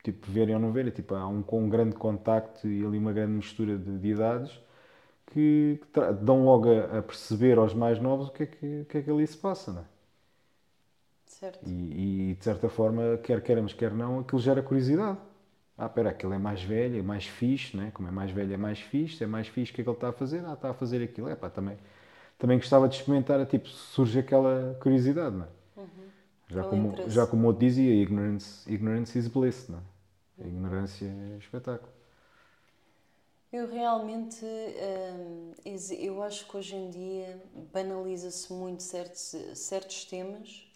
tipo, 0.05 0.31
verem 0.31 0.55
ou 0.55 0.61
não 0.61 0.72
verem. 0.72 0.92
Tipo, 0.92 1.14
há 1.14 1.29
um, 1.29 1.44
um 1.53 1.68
grande 1.68 1.96
contacto 1.96 2.68
e 2.68 2.85
ali 2.85 2.98
uma 2.98 3.12
grande 3.12 3.33
mistura 3.33 3.79
de, 3.79 3.98
de 3.98 4.09
idades 4.09 4.61
que, 5.27 5.81
que 5.92 6.01
dão 6.22 6.44
logo 6.44 6.70
a, 6.70 6.98
a 7.01 7.03
perceber 7.03 7.59
aos 7.59 7.75
mais 7.75 8.01
novos 8.01 8.29
o 8.29 8.33
que 8.33 8.44
é 8.44 8.46
que, 8.46 8.87
que, 8.87 8.98
é 8.98 9.03
que 9.03 9.11
ali 9.11 9.27
se 9.27 9.37
passa, 9.38 9.72
não 9.72 9.83
é? 9.83 9.85
certo? 11.27 11.68
E, 11.68 12.31
e, 12.31 12.35
de 12.35 12.44
certa 12.44 12.68
forma, 12.68 13.18
quer 13.18 13.42
queiramos, 13.42 13.72
quer 13.72 13.92
não, 13.92 14.20
aquilo 14.20 14.40
gera 14.40 14.62
curiosidade. 14.62 15.18
Ah, 15.77 15.87
espera, 15.87 16.11
aquele 16.11 16.35
é 16.35 16.38
mais 16.38 16.62
velho, 16.62 16.98
é 16.98 17.03
mais 17.03 17.27
fixe, 17.27 17.77
né? 17.77 17.90
como 17.94 18.07
é 18.09 18.11
mais 18.11 18.31
velho 18.31 18.53
é 18.53 18.57
mais 18.57 18.79
fixe, 18.81 19.25
é 19.25 19.27
mais 19.27 19.48
fixe, 19.48 19.72
o 19.72 19.75
que 19.75 19.81
é 19.81 19.85
que 19.85 19.90
ele 19.90 19.96
está 19.96 20.11
a 20.11 20.12
fazer? 20.12 20.44
Ah, 20.46 20.53
está 20.53 20.70
a 20.70 20.75
fazer 20.75 21.03
aquilo. 21.03 21.29
É 21.29 21.35
pá, 21.35 21.51
também, 21.51 21.79
também 22.42 22.59
gostava 22.59 22.88
de 22.88 22.96
experimentar, 22.96 23.46
tipo, 23.46 23.68
surge 23.68 24.18
aquela 24.18 24.76
curiosidade, 24.83 25.37
não 25.37 25.44
é? 25.44 25.48
Já, 26.50 26.61
Aquele 26.62 26.83
como, 26.83 27.09
já 27.09 27.24
como 27.24 27.46
outro 27.46 27.61
dizia, 27.64 27.94
ignorance, 27.94 28.68
ignorance 28.68 29.16
is 29.16 29.28
bliss, 29.28 29.68
não 29.68 29.78
é? 29.78 30.44
A 30.44 30.48
ignorância 30.48 31.07
é 31.07 31.38
espetáculo. 31.38 31.92
Eu 33.52 33.70
realmente, 33.70 34.44
hum, 34.44 35.52
eu 36.00 36.20
acho 36.20 36.48
que 36.48 36.57
hoje 36.57 36.74
em 36.74 36.90
dia 36.90 37.40
banaliza-se 37.72 38.52
muito 38.52 38.83
certos, 38.83 39.37
certos 39.55 40.05
temas 40.05 40.66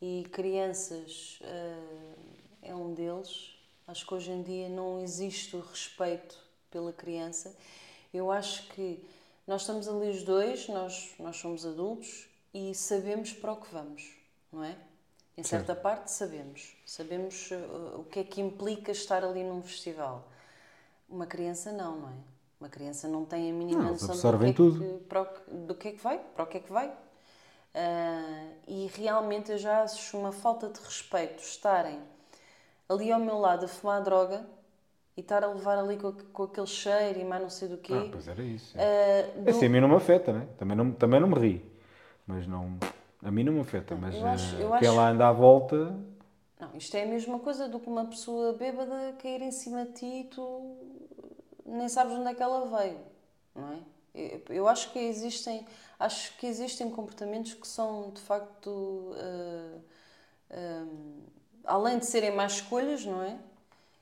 e 0.00 0.26
crianças 0.32 1.38
hum, 1.42 2.14
é 2.62 2.74
um 2.74 2.94
deles. 2.94 3.58
Acho 3.86 4.06
que 4.06 4.14
hoje 4.14 4.30
em 4.30 4.40
dia 4.40 4.70
não 4.70 5.00
existe 5.00 5.54
o 5.54 5.60
respeito 5.60 6.38
pela 6.70 6.94
criança. 6.94 7.54
Eu 8.14 8.30
acho 8.30 8.66
que 8.70 9.04
nós 9.48 9.62
estamos 9.62 9.88
ali 9.88 10.10
os 10.10 10.22
dois, 10.22 10.68
nós, 10.68 11.14
nós 11.18 11.38
somos 11.38 11.64
adultos 11.64 12.28
e 12.52 12.74
sabemos 12.74 13.32
para 13.32 13.52
o 13.52 13.56
que 13.56 13.72
vamos, 13.72 14.14
não 14.52 14.62
é? 14.62 14.76
Em 15.38 15.42
certa 15.42 15.74
parte 15.74 16.10
sabemos. 16.10 16.76
Sabemos 16.84 17.50
uh, 17.50 18.00
o 18.00 18.04
que 18.04 18.20
é 18.20 18.24
que 18.24 18.42
implica 18.42 18.92
estar 18.92 19.24
ali 19.24 19.42
num 19.42 19.62
festival. 19.62 20.28
Uma 21.08 21.26
criança 21.26 21.72
não, 21.72 21.96
não 21.98 22.08
é? 22.10 22.12
Uma 22.60 22.68
criança 22.68 23.08
não 23.08 23.24
tem 23.24 23.50
a 23.50 23.54
mínima 23.54 23.84
Não, 23.84 23.90
noção 23.92 24.08
do 24.08 24.38
que, 24.38 24.46
é 24.46 24.52
que, 24.52 25.04
para 25.08 25.22
o 25.22 25.26
do 25.66 25.74
que 25.74 25.88
é 25.88 25.92
que 25.92 26.02
vai, 26.02 26.18
para 26.18 26.44
o 26.44 26.46
que 26.46 26.56
é 26.58 26.60
que 26.60 26.72
vai. 26.72 26.92
Ah, 27.74 28.50
e 28.66 28.90
realmente 28.94 29.52
eu 29.52 29.58
já 29.58 29.82
acho 29.82 30.18
uma 30.18 30.32
falta 30.32 30.68
de 30.68 30.80
respeito 30.80 31.42
estarem 31.42 32.02
ali 32.88 33.10
ao 33.10 33.20
meu 33.20 33.38
lado 33.38 33.64
a 33.64 33.68
fumar 33.68 34.02
droga 34.02 34.44
e 35.18 35.20
estar 35.20 35.42
a 35.42 35.48
levar 35.48 35.76
ali 35.76 35.96
com, 35.98 36.12
com 36.32 36.42
aquele 36.44 36.66
cheiro 36.68 37.18
e 37.18 37.24
mais 37.24 37.42
não 37.42 37.50
sei 37.50 37.66
do 37.68 37.76
quê. 37.78 37.92
Ah, 37.92 38.08
pois 38.12 38.28
era 38.28 38.42
isso. 38.42 38.78
é. 38.78 38.80
Ah, 38.80 39.42
É 39.46 39.50
assim, 39.50 39.66
a 39.66 39.68
mim 39.68 39.80
não 39.80 39.88
me 39.88 39.96
afeta, 39.96 40.32
né? 40.32 40.46
Também 40.56 40.76
não, 40.76 40.92
também 40.92 41.18
não 41.20 41.28
me 41.28 41.38
ri. 41.38 41.64
Mas 42.24 42.46
não. 42.46 42.78
A 43.22 43.30
mim 43.30 43.42
não 43.42 43.52
me 43.54 43.60
afeta. 43.60 43.96
Mas 43.96 44.14
eu 44.14 44.26
acho- 44.28 44.56
eu 44.56 44.68
que 44.68 44.74
acho- 44.76 44.84
ela 44.86 45.10
anda 45.10 45.28
à 45.28 45.32
volta. 45.32 45.92
Não, 46.60 46.70
isto 46.76 46.94
é 46.96 47.02
a 47.02 47.06
mesma 47.06 47.38
coisa 47.40 47.68
do 47.68 47.80
que 47.80 47.88
uma 47.88 48.04
pessoa 48.06 48.52
bêbada 48.52 49.12
cair 49.20 49.42
em 49.42 49.50
cima 49.50 49.84
de 49.86 49.92
ti 49.92 50.06
e 50.06 50.24
tu 50.24 50.76
nem 51.66 51.88
sabes 51.88 52.14
onde 52.14 52.28
é 52.28 52.34
que 52.34 52.42
ela 52.42 52.66
veio, 52.78 52.98
não 53.54 53.72
é? 53.72 53.78
Eu, 54.14 54.42
eu 54.50 54.68
acho 54.68 54.92
que 54.92 54.98
existem, 54.98 55.64
acho 55.98 56.36
que 56.38 56.46
existem 56.46 56.90
comportamentos 56.90 57.54
que 57.54 57.66
são 57.66 58.10
de 58.10 58.20
facto, 58.20 59.12
ah, 59.16 59.78
ah, 60.50 60.86
além 61.64 61.98
de 61.98 62.06
serem 62.06 62.34
más 62.34 62.54
escolhas, 62.54 63.04
não 63.04 63.22
é? 63.22 63.38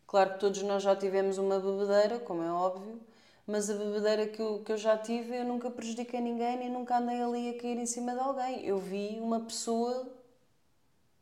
Claro 0.07 0.35
que 0.35 0.40
todos 0.40 0.62
nós 0.62 0.83
já 0.83 0.95
tivemos 0.95 1.37
uma 1.38 1.59
bebedeira, 1.59 2.21
como 2.21 2.42
é 2.42 2.51
óbvio, 2.51 3.01
mas 3.47 3.69
a 3.69 3.75
bebedeira 3.75 4.27
que 4.27 4.40
eu, 4.40 4.62
que 4.64 4.73
eu 4.73 4.77
já 4.77 4.97
tive, 4.97 5.37
eu 5.37 5.45
nunca 5.45 5.71
prejudiquei 5.71 6.21
ninguém 6.21 6.57
nem 6.59 6.71
nunca 6.71 6.99
andei 6.99 7.21
ali 7.21 7.51
a 7.51 7.61
cair 7.61 7.77
em 7.79 7.87
cima 7.87 8.12
de 8.12 8.21
alguém. 8.21 8.64
Eu 8.64 8.79
vi 8.79 9.19
uma 9.21 9.40
pessoa 9.40 10.09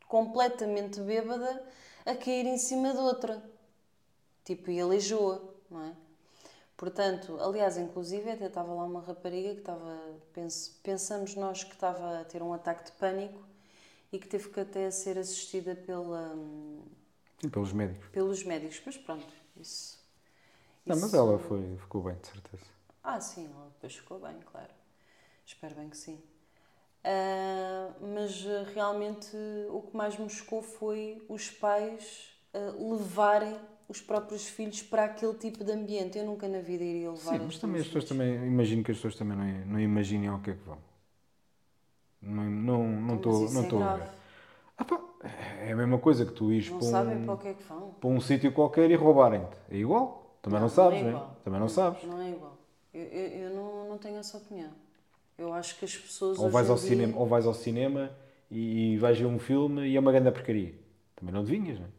completamente 0.07 0.99
bêbada 1.01 1.63
a 2.05 2.15
cair 2.15 2.45
em 2.45 2.57
cima 2.57 2.91
de 2.91 2.99
outra. 2.99 3.43
Tipo, 4.43 4.69
e 4.69 4.79
aleijou-a, 4.79 5.41
não 5.69 5.81
é? 5.83 5.95
Portanto, 6.77 7.37
aliás, 7.39 7.77
inclusive, 7.77 8.29
até 8.31 8.47
estava 8.47 8.73
lá 8.73 8.83
uma 8.83 9.01
rapariga 9.01 9.53
que 9.53 9.61
estava, 9.61 9.97
pensamos 10.83 11.35
nós 11.35 11.63
que 11.63 11.73
estava 11.73 12.19
a 12.19 12.25
ter 12.25 12.43
um 12.43 12.53
ataque 12.53 12.85
de 12.85 12.91
pânico 12.93 13.39
e 14.11 14.19
que 14.19 14.27
teve 14.27 14.49
que 14.49 14.59
até 14.59 14.91
ser 14.91 15.17
assistida 15.17 15.75
pela, 15.75 16.33
hum, 16.35 16.83
pelos 17.49 17.71
médicos. 17.73 18.07
pelos 18.11 18.43
médicos. 18.43 18.81
Mas 18.85 18.97
pronto, 18.97 19.27
isso. 19.57 19.99
Não, 20.85 20.95
mas 20.99 21.13
ela 21.13 21.37
foi, 21.39 21.77
ficou 21.77 22.01
bem, 22.03 22.15
de 22.15 22.27
certeza. 22.27 22.65
Ah, 23.03 23.19
sim, 23.21 23.45
ela 23.45 23.69
depois 23.73 23.95
ficou 23.95 24.19
bem, 24.19 24.39
claro. 24.51 24.73
Espero 25.45 25.75
bem 25.75 25.89
que 25.89 25.97
sim. 25.97 26.21
Ah, 27.03 27.93
mas 28.01 28.45
ah, 28.47 28.65
realmente 28.73 29.35
o 29.69 29.81
que 29.83 29.95
mais 29.97 30.17
me 30.17 30.29
chocou 30.29 30.61
foi 30.61 31.23
os 31.29 31.49
pais 31.51 32.29
ah, 32.53 32.73
levarem 32.77 33.59
os 33.89 34.01
próprios 34.01 34.47
filhos 34.47 34.81
para 34.83 35.05
aquele 35.05 35.35
tipo 35.35 35.63
de 35.63 35.71
ambiente. 35.71 36.17
Eu 36.17 36.25
nunca 36.25 36.47
na 36.47 36.59
vida 36.61 36.83
iria 36.83 37.11
levar 37.11 37.39
Sim, 37.39 37.39
mas 37.39 37.57
também 37.59 37.81
as 37.81 37.87
pessoas 37.87 38.05
filhos. 38.05 38.09
também. 38.09 38.35
Imagino 38.45 38.83
que 38.83 38.91
as 38.91 38.97
pessoas 38.97 39.15
também 39.15 39.35
não, 39.37 39.65
não 39.73 39.79
imaginem 39.79 40.27
ao 40.29 40.39
que 40.41 40.51
é 40.51 40.53
que 40.55 40.63
vão. 40.63 40.77
Não 42.21 42.43
não 42.49 42.87
não 43.01 43.15
estou 43.15 43.49
não 43.51 43.61
é 43.61 43.63
estou 43.63 43.83
a 43.83 43.87
grave. 43.87 44.03
ver. 44.03 44.09
Ah, 44.77 44.85
pá, 44.85 44.99
é 45.67 45.71
a 45.71 45.75
mesma 45.75 45.97
coisa 45.97 46.25
que 46.25 46.31
tu 46.31 46.51
ires 46.51 46.69
Não 46.69 46.79
para 46.79 46.87
sabem 46.87 47.17
um, 47.17 47.25
para 47.25 47.33
o 47.33 47.37
que 47.37 47.47
é 47.47 47.53
que 47.53 47.63
vão. 47.63 47.91
para 47.99 48.09
um 48.09 48.21
sítio 48.21 48.51
qualquer 48.51 48.89
e 48.91 48.95
roubarem-te. 48.95 49.55
É 49.69 49.77
igual. 49.77 50.37
Também 50.41 50.59
não, 50.59 50.69
sabes, 50.69 50.99
é 50.99 51.01
não 51.01 51.07
é? 51.07 51.11
igual. 51.11 51.37
Também 51.43 51.59
não 51.59 51.69
sabes. 51.69 52.03
Não 52.03 52.21
é 52.21 52.29
igual. 52.29 52.57
Eu, 52.93 53.03
eu, 53.03 53.27
eu 53.43 53.55
não, 53.55 53.89
não 53.89 53.97
tenho 53.97 54.17
essa 54.17 54.37
opinião. 54.37 54.69
Eu 55.37 55.51
acho 55.53 55.77
que 55.77 55.85
as 55.85 55.97
pessoas. 55.97 56.37
Ou 56.39 56.49
vais 56.49 56.69
ao 56.69 56.77
dia- 56.77 56.87
cinema, 56.89 57.17
ou 57.17 57.25
vais 57.25 57.45
ao 57.45 57.53
cinema 57.53 58.11
e, 58.49 58.97
vais 58.97 59.17
ver 59.19 59.25
um 59.25 59.39
filme 59.39 59.87
e 59.87 59.95
é 59.97 59.99
uma 59.99 60.11
grande 60.11 60.31
porcaria. 60.31 60.73
Também 61.15 61.33
não 61.33 61.43
devinhas, 61.43 61.79
não 61.79 61.85
é? 61.85 61.89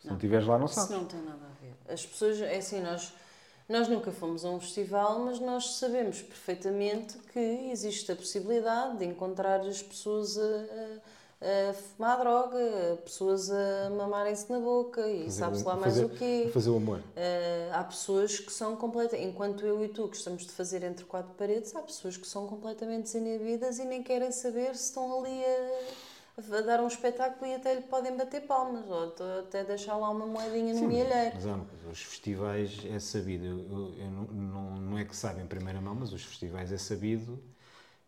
Se 0.00 0.08
não 0.08 0.16
estiveres 0.16 0.46
lá, 0.46 0.58
não 0.58 0.66
Isso 0.66 0.74
sabes. 0.74 0.90
não 0.90 1.04
tem 1.04 1.20
nada 1.22 1.46
a 1.46 1.64
ver. 1.64 1.74
As 1.92 2.04
pessoas, 2.04 2.40
é 2.40 2.56
assim, 2.56 2.80
nós, 2.80 3.12
nós 3.68 3.88
nunca 3.88 4.10
fomos 4.10 4.44
a 4.44 4.50
um 4.50 4.58
festival, 4.58 5.20
mas 5.20 5.38
nós 5.38 5.76
sabemos 5.76 6.20
perfeitamente 6.20 7.16
que 7.32 7.38
existe 7.70 8.10
a 8.10 8.16
possibilidade 8.16 8.98
de 8.98 9.04
encontrar 9.04 9.60
as 9.60 9.80
pessoas 9.82 10.36
a, 10.36 10.42
a, 10.42 10.98
a 11.70 11.72
fumar 11.74 12.18
droga, 12.18 12.98
pessoas 13.04 13.50
a 13.50 13.90
mamarem-se 13.90 14.50
na 14.50 14.60
boca 14.60 15.06
e 15.08 15.30
sabe-se 15.30 15.64
lá 15.64 15.74
mais 15.76 15.94
fazer- 15.94 16.04
o 16.06 16.08
quê. 16.10 16.50
Fazer 16.52 16.70
o 16.70 16.76
amor. 16.76 16.98
Uh, 17.00 17.72
há 17.72 17.84
pessoas 17.84 18.38
que 18.38 18.52
são 18.52 18.76
completamente. 18.76 19.28
Enquanto 19.28 19.66
eu 19.66 19.84
e 19.84 19.88
tu 19.88 20.06
gostamos 20.06 20.46
de 20.46 20.52
fazer 20.52 20.82
entre 20.84 21.04
quatro 21.04 21.32
paredes, 21.34 21.74
há 21.74 21.82
pessoas 21.82 22.16
que 22.16 22.26
são 22.26 22.46
completamente 22.46 23.04
desinibidas 23.04 23.78
e 23.78 23.84
nem 23.84 24.02
querem 24.02 24.30
saber 24.30 24.74
se 24.76 24.84
estão 24.84 25.18
ali 25.20 25.42
a, 25.44 26.56
a 26.58 26.60
dar 26.62 26.80
um 26.80 26.86
espetáculo 26.86 27.50
e 27.50 27.54
até 27.54 27.74
lhe 27.74 27.82
podem 27.82 28.16
bater 28.16 28.42
palmas 28.42 28.88
ou 28.88 29.08
até- 29.40 29.64
deixar 29.64 29.96
lá 29.96 30.08
uma 30.10 30.24
moedinha 30.26 30.72
no 30.74 30.86
mielheiro. 30.86 31.32
Mas 31.34 31.44
coisa, 31.44 31.88
os 31.90 32.02
festivais 32.02 32.70
é 32.90 32.98
sabido, 32.98 33.44
eu, 33.44 33.58
eu- 33.58 33.94
eu 33.98 34.10
não, 34.10 34.24
não, 34.24 34.76
não 34.76 34.98
é 34.98 35.04
que 35.04 35.14
sabe 35.16 35.42
em 35.42 35.46
primeira 35.46 35.80
mão, 35.80 35.94
mas 35.94 36.12
os 36.12 36.24
festivais 36.24 36.70
é 36.72 36.78
sabido 36.78 37.38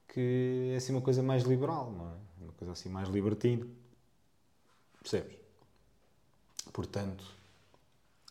que 0.08 0.70
é 0.72 0.76
assim 0.76 0.92
uma 0.92 1.00
coisa 1.02 1.22
mais 1.22 1.42
liberal, 1.42 1.90
não 1.90 2.06
é? 2.06 2.23
Coisa 2.58 2.72
assim 2.72 2.88
mais 2.88 3.08
libertina. 3.08 3.66
Percebes? 5.00 5.36
Portanto, 6.72 7.24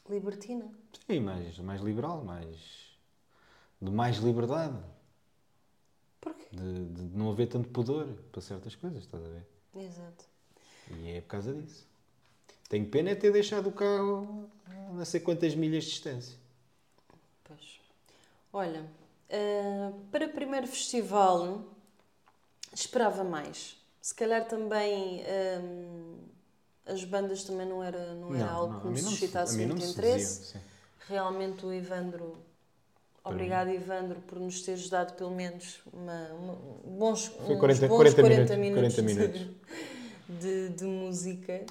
Libertina. 0.10 0.70
sim, 1.08 1.20
mais, 1.20 1.58
mais 1.60 1.82
liberal, 1.82 2.24
mais. 2.24 2.58
de 3.82 3.90
mais 3.92 4.18
liberdade, 4.18 4.78
Porquê? 6.20 6.46
de, 6.52 6.86
de 6.86 7.18
não 7.18 7.32
haver 7.32 7.48
tanto 7.48 7.70
pudor 7.70 8.08
para 8.32 8.42
certas 8.42 8.76
coisas, 8.76 9.04
estás 9.04 9.24
a 9.24 9.28
ver? 9.30 9.46
Exato. 9.76 10.26
E 10.92 11.12
é 11.12 11.22
por 11.22 11.28
causa 11.28 11.54
disso. 11.54 11.88
Tenho 12.68 12.88
pena 12.90 13.12
é 13.12 13.16
ter 13.16 13.32
deixado 13.32 13.68
o 13.70 13.72
carro 13.72 14.50
a 14.66 14.94
não 14.94 15.06
sei 15.06 15.20
quantas 15.20 15.56
milhas 15.56 15.84
de 15.86 15.92
distância. 15.92 16.38
Pois. 17.44 17.80
Olha, 18.52 18.82
uh, 18.82 20.00
para 20.12 20.28
primeiro 20.28 20.68
festival 20.68 21.64
esperava 22.74 23.24
mais. 23.24 23.78
Se 24.04 24.14
calhar 24.14 24.46
também 24.50 25.24
um, 25.64 26.18
as 26.86 27.06
bandas 27.06 27.46
também 27.46 27.66
não 27.66 27.82
era, 27.82 28.14
não 28.16 28.36
era 28.36 28.52
algo 28.52 28.82
que 28.82 28.88
a 28.88 28.92
me 28.92 29.02
não 29.02 29.10
suscitasse 29.12 29.58
não 29.60 29.68
muito 29.68 29.82
me 29.86 29.92
interesse. 29.92 30.44
sim. 30.52 30.60
Realmente 31.08 31.66
o 31.66 31.74
Ivandro, 31.74 32.38
obrigado 33.24 33.70
Ivandro 33.70 34.20
por 34.28 34.40
nos 34.42 34.62
teres 34.62 34.90
dado 34.90 35.14
pelo 35.16 35.32
menos 35.32 35.80
uma, 35.94 36.28
uma- 36.34 36.56
bons, 37.00 37.28
Foi 37.28 37.56
uns 37.56 37.60
40 37.60 37.88
bons 37.88 38.14
40 38.14 38.22
40, 38.22 38.58
minutos, 38.58 38.58
minutos, 38.58 38.96
40 38.96 39.38
minutos. 39.38 39.42
De, 40.28 40.70
de- 40.70 40.76
de 40.76 40.84
música 40.84 41.66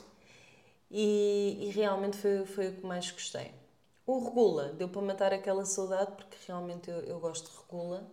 e, 0.90 1.58
e 1.68 1.70
realmente 1.70 2.16
foi, 2.16 2.46
foi 2.46 2.68
o 2.68 2.72
que 2.76 2.86
mais 2.86 3.10
gostei. 3.10 3.50
O 4.06 4.18
Regula 4.24 4.72
deu 4.72 4.88
para 4.88 5.02
matar 5.02 5.32
aquela 5.34 5.64
saudade 5.64 6.12
porque 6.16 6.36
realmente 6.46 6.90
eu, 6.90 7.00
eu 7.00 7.20
gosto 7.20 7.50
de 7.50 7.56
Regula, 7.58 8.04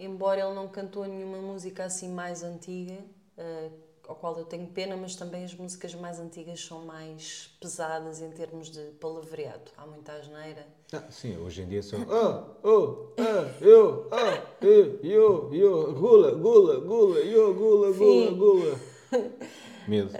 embora 0.00 0.40
ele 0.40 0.54
não 0.54 0.68
cantou 0.68 1.06
nenhuma 1.06 1.38
música 1.38 1.84
assim 1.84 2.08
mais 2.08 2.42
antiga, 2.42 2.98
eh, 3.38 3.70
ao 4.06 4.16
qual 4.16 4.36
eu 4.38 4.44
tenho 4.44 4.66
pena, 4.68 4.96
mas 4.96 5.14
também 5.14 5.44
as 5.44 5.54
músicas 5.54 5.94
mais 5.94 6.18
antigas 6.18 6.60
são 6.64 6.84
mais 6.84 7.50
pesadas 7.60 8.20
em 8.20 8.30
termos 8.30 8.70
de 8.70 8.80
palavreado. 9.00 9.70
Há 9.76 9.86
muita 9.86 10.12
asneira. 10.12 10.66
Ah, 10.92 11.04
sim, 11.10 11.36
hoje 11.36 11.62
em 11.62 11.68
dia 11.68 11.82
são. 11.82 12.00
Ah, 12.10 12.44
oh, 12.62 13.08
ah, 13.18 13.54
eu, 13.60 14.08
ah, 14.10 14.64
eu, 14.64 14.98
eu, 15.02 15.54
eu, 15.54 15.94
gula, 15.94 16.32
gula, 16.32 16.80
gula, 16.80 17.18
eu, 17.20 17.54
gula, 17.54 17.92
gula, 17.92 18.30
gula. 18.32 18.80
Medo. 19.86 20.10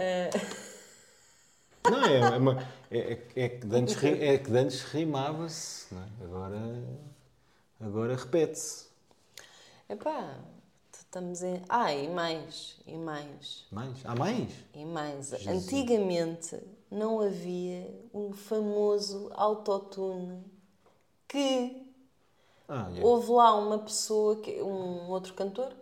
Não, 1.89 2.03
é, 2.03 2.19
é, 2.19 2.37
uma, 2.37 2.63
é, 2.91 2.99
é- 2.99 3.45
é 3.45 3.49
que 3.49 3.67
antes, 3.75 4.03
é 4.05 4.39
que 4.39 4.51
de 4.51 4.59
antes 4.59 4.83
rimava-se, 4.83 5.95
é? 5.95 6.25
agora, 6.25 6.85
agora 7.81 8.17
repete-se. 8.17 8.89
Epá, 9.89 10.39
estamos 11.19 11.43
em. 11.43 11.63
Ah, 11.69 11.93
e 11.93 12.09
mais, 12.09 12.77
e 12.87 12.95
mais, 12.97 13.67
Mais? 13.71 13.99
Há 14.05 14.15
mais? 14.15 14.51
e 14.75 14.85
mais. 14.85 15.31
Jesus. 15.31 15.47
Antigamente 15.49 16.59
não 16.91 17.21
havia 17.21 17.91
o 18.13 18.33
famoso 18.33 19.31
autotune 19.35 20.43
que 21.27 21.87
Ah, 22.69 22.91
é. 22.97 23.05
houve 23.05 23.31
lá 23.33 23.55
uma 23.55 23.79
pessoa, 23.79 24.37
que, 24.37 24.63
um 24.63 25.11
outro 25.11 25.35
cantor, 25.35 25.73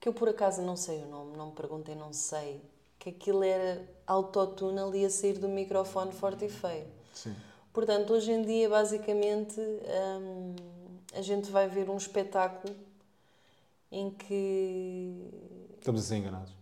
que 0.00 0.08
eu 0.08 0.12
por 0.12 0.28
acaso 0.28 0.60
não 0.62 0.76
sei 0.76 1.02
o 1.04 1.06
nome, 1.06 1.36
não 1.36 1.46
me 1.46 1.52
perguntem, 1.52 1.94
não 1.94 2.12
sei, 2.12 2.60
que 2.98 3.10
aquilo 3.10 3.42
era 3.42 3.88
autotune 4.06 4.78
ali 4.80 5.04
a 5.04 5.10
sair 5.10 5.38
do 5.38 5.48
microfone 5.48 6.12
forte 6.12 6.44
e 6.46 6.48
feio. 6.48 6.86
Sim. 7.14 7.34
Portanto, 7.72 8.12
hoje 8.12 8.32
em 8.32 8.42
dia, 8.42 8.68
basicamente, 8.68 9.58
hum, 9.60 10.54
a 11.14 11.22
gente 11.22 11.50
vai 11.50 11.68
ver 11.68 11.88
um 11.88 11.96
espetáculo 11.96 12.74
em 13.92 14.10
que. 14.10 15.28
Estamos 15.78 16.00
a 16.00 16.04
ser 16.04 16.16
enganados. 16.16 16.52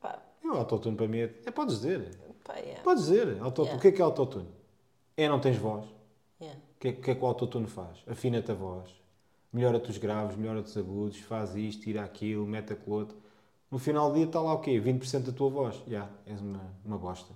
Pá, 0.00 0.18
É, 0.44 0.48
O 0.48 0.52
autotune 0.54 0.96
para 0.96 1.08
mim 1.08 1.18
é. 1.20 1.34
é 1.46 1.50
podes 1.50 1.76
dizer. 1.76 2.10
pá, 2.44 2.54
yeah, 2.56 2.82
Podes 2.82 3.04
dizer. 3.04 3.40
Autotune. 3.40 3.66
Yeah. 3.68 3.78
O 3.78 3.80
que 3.80 3.88
é 3.88 3.92
que 3.92 4.00
é 4.02 4.04
autotune? 4.04 4.48
É 5.16 5.28
não 5.28 5.40
tens 5.40 5.56
voz. 5.56 5.84
yeah. 6.40 6.58
O 6.58 6.78
que 6.80 6.88
é, 6.88 6.92
que 6.92 7.10
é 7.10 7.14
que 7.14 7.22
o 7.22 7.26
autotune 7.26 7.66
faz? 7.66 8.02
Afina-te 8.06 8.50
a 8.50 8.54
voz. 8.54 8.90
melhora-te 9.52 9.90
os 9.90 9.96
graves, 9.98 10.36
melhora-te 10.36 10.66
os 10.68 10.76
agudos, 10.76 11.18
faz 11.20 11.54
isto, 11.56 11.82
tira 11.84 12.04
aquilo, 12.04 12.46
mete 12.46 12.72
aquilo 12.74 12.96
outro. 12.96 13.16
No 13.70 13.78
final 13.78 14.10
do 14.10 14.16
dia 14.16 14.26
está 14.26 14.40
lá 14.40 14.52
o 14.52 14.60
quê? 14.60 14.72
20% 14.80 15.20
da 15.24 15.32
tua 15.32 15.48
voz. 15.50 15.82
Já, 15.88 16.08
és 16.26 16.40
uma, 16.40 16.60
uma 16.84 16.98
bosta. 16.98 17.32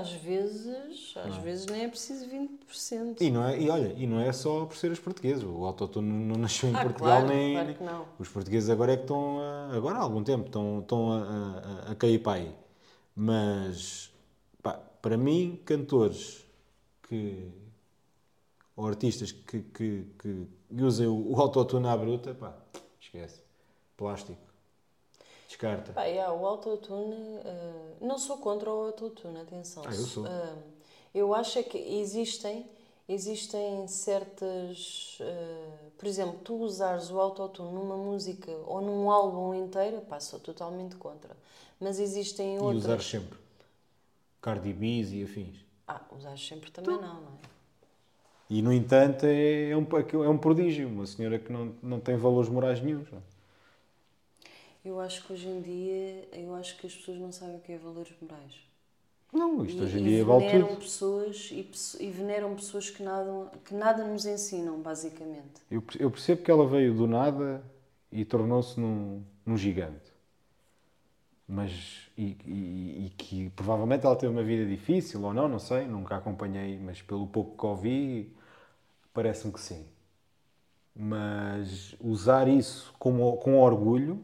Às 0.00 0.12
vezes, 0.12 1.14
às 1.16 1.36
vezes 1.36 1.66
nem 1.66 1.84
é 1.84 1.88
preciso 1.88 2.26
20%. 2.28 3.20
E, 3.20 3.30
não 3.30 3.44
é, 3.46 3.60
e 3.60 3.70
olha, 3.70 3.92
e 3.96 4.06
não 4.06 4.20
é 4.20 4.32
só 4.32 4.64
por 4.66 4.76
ser 4.76 4.90
os 4.90 4.98
portugueses. 4.98 5.44
O 5.44 5.64
autotune 5.64 6.08
não 6.08 6.36
nasceu 6.36 6.68
em 6.68 6.74
Ah, 6.74 6.82
Portugal 6.82 7.20
claro, 7.20 7.28
nem. 7.28 7.52
claro 7.54 7.74
que 7.74 7.84
não. 7.84 8.06
Os 8.18 8.28
portugueses 8.28 8.70
agora 8.70 8.92
é 8.92 8.96
que 8.96 9.02
estão. 9.02 9.40
A, 9.40 9.76
agora 9.76 9.96
há 9.96 10.00
algum 10.00 10.22
tempo 10.22 10.46
estão, 10.46 10.80
estão 10.80 11.12
a, 11.12 11.86
a, 11.88 11.92
a 11.92 11.94
cair 11.94 12.18
para 12.22 12.38
aí. 12.40 12.54
Mas 13.14 14.10
pá, 14.62 14.72
para 15.00 15.16
mim, 15.16 15.60
cantores 15.64 16.44
que. 17.08 17.50
ou 18.76 18.86
artistas 18.86 19.32
que, 19.32 19.60
que, 19.62 20.04
que 20.18 20.46
usem 20.82 21.06
o, 21.06 21.32
o 21.32 21.40
autotune 21.40 21.86
à 21.88 21.96
bruta, 21.96 22.34
pá, 22.34 22.54
esquece. 23.00 23.40
Plástico. 23.96 24.53
Descarta. 25.54 25.92
Pá, 25.92 26.04
yeah, 26.04 26.32
o 26.32 26.44
autotune, 26.44 27.14
eh, 27.44 27.94
não 28.00 28.18
sou 28.18 28.38
contra 28.38 28.68
o 28.68 28.86
autotune, 28.86 29.38
atenção. 29.40 29.84
Ah, 29.86 29.94
eu 29.94 30.04
sou. 30.04 30.26
Eh, 30.26 30.54
eu 31.14 31.32
acho 31.32 31.60
é 31.60 31.62
que 31.62 31.78
existem, 31.78 32.66
existem 33.08 33.86
certas. 33.86 35.16
eh, 35.20 35.68
por 35.96 36.08
exemplo, 36.08 36.40
tu 36.42 36.56
usares 36.56 37.08
o 37.08 37.20
autotune 37.20 37.72
numa 37.72 37.96
música 37.96 38.50
ou 38.66 38.80
num 38.80 39.08
álbum 39.08 39.54
inteiro, 39.54 40.00
pá, 40.00 40.18
sou 40.18 40.40
totalmente 40.40 40.96
contra. 40.96 41.36
Mas 41.78 42.00
existem 42.00 42.56
E 42.56 42.58
outras. 42.58 42.84
usar 42.84 43.00
sempre. 43.00 43.38
Cardi 44.42 44.72
B's 44.72 45.12
e 45.12 45.22
afins. 45.22 45.64
Ah, 45.86 46.00
usares 46.10 46.44
sempre 46.44 46.72
também 46.72 46.96
não, 46.96 47.20
não 47.20 47.28
é? 47.28 47.54
E, 48.50 48.60
no 48.60 48.72
entanto, 48.72 49.24
é, 49.24 49.70
é 49.70 49.76
um, 49.76 49.86
é 50.24 50.28
um 50.28 50.36
prodígio. 50.36 50.88
Uma 50.88 51.06
senhora 51.06 51.38
que 51.38 51.52
não, 51.52 51.72
não 51.80 52.00
tem 52.00 52.16
valores 52.16 52.50
morais 52.50 52.80
não 53.12 53.18
é? 53.18 53.33
Eu 54.84 55.00
acho 55.00 55.24
que 55.26 55.32
hoje 55.32 55.48
em 55.48 55.60
dia, 55.60 56.28
eu 56.32 56.54
acho 56.54 56.76
que 56.76 56.86
as 56.86 56.94
pessoas 56.94 57.18
não 57.18 57.32
sabem 57.32 57.56
o 57.56 57.60
que 57.60 57.72
é 57.72 57.78
valores 57.78 58.12
morais. 58.20 58.54
Não, 59.32 59.64
isto 59.64 59.82
E- 59.82 59.84
hoje 59.84 59.98
em 59.98 60.04
dia 60.04 60.24
vale 60.24 60.44
veneram 60.44 60.68
tudo. 60.68 60.76
pessoas 60.76 61.50
e, 61.52 61.68
e 62.00 62.10
veneram 62.10 62.54
pessoas 62.54 62.88
que 62.90 63.02
nada, 63.02 63.50
que 63.64 63.74
nada 63.74 64.04
nos 64.04 64.26
ensinam, 64.26 64.80
basicamente. 64.80 65.60
Eu, 65.70 65.82
eu 65.98 66.10
percebo 66.10 66.42
que 66.42 66.50
ela 66.50 66.66
veio 66.66 66.94
do 66.94 67.06
nada 67.06 67.62
e 68.10 68.24
tornou-se 68.24 68.78
num, 68.80 69.22
num 69.44 69.56
gigante. 69.58 70.10
Mas, 71.46 72.10
e, 72.16 72.36
e- 72.46 73.06
e 73.06 73.10
que 73.10 73.50
provavelmente 73.50 74.06
ela 74.06 74.16
teve 74.16 74.32
uma 74.32 74.42
vida 74.42 74.64
difícil 74.66 75.22
ou 75.22 75.32
não, 75.34 75.46
não 75.48 75.58
sei, 75.58 75.86
nunca 75.86 76.16
acompanhei, 76.16 76.78
mas 76.78 77.02
pelo 77.02 77.26
pouco 77.26 77.56
que 77.58 77.66
ouvi, 77.66 78.36
parece-me 79.14 79.52
que 79.52 79.60
sim. 79.60 79.86
Mas 80.94 81.96
usar 82.00 82.46
isso 82.48 82.94
como, 82.98 83.36
com 83.38 83.58
orgulho, 83.60 84.22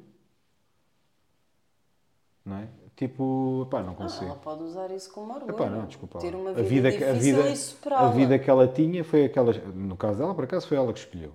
não 2.44 2.56
é? 2.56 2.68
Tipo, 2.96 3.66
pá, 3.70 3.82
não 3.82 3.92
Ah, 3.92 3.96
consigo. 3.96 4.24
ela 4.26 4.34
pode 4.36 4.62
usar 4.62 4.90
isso 4.90 5.10
como 5.10 5.32
orgulho. 5.32 5.54
Epá, 5.54 5.70
não, 5.70 5.86
desculpa. 5.86 6.18
Ter 6.18 6.34
uma 6.34 6.50
a 6.50 6.54
vida, 6.54 6.90
vida, 6.90 6.92
que- 6.92 7.04
a 7.04 7.12
vida, 7.12 7.40
e 7.50 7.94
a 7.94 8.08
vida 8.10 8.38
que 8.38 8.50
ela 8.50 8.68
tinha 8.68 9.02
foi 9.04 9.24
aquela. 9.24 9.52
No 9.52 9.96
caso 9.96 10.18
dela, 10.18 10.34
por 10.34 10.44
acaso, 10.44 10.66
foi 10.68 10.76
ela 10.76 10.92
que 10.92 10.98
escolheu. 10.98 11.32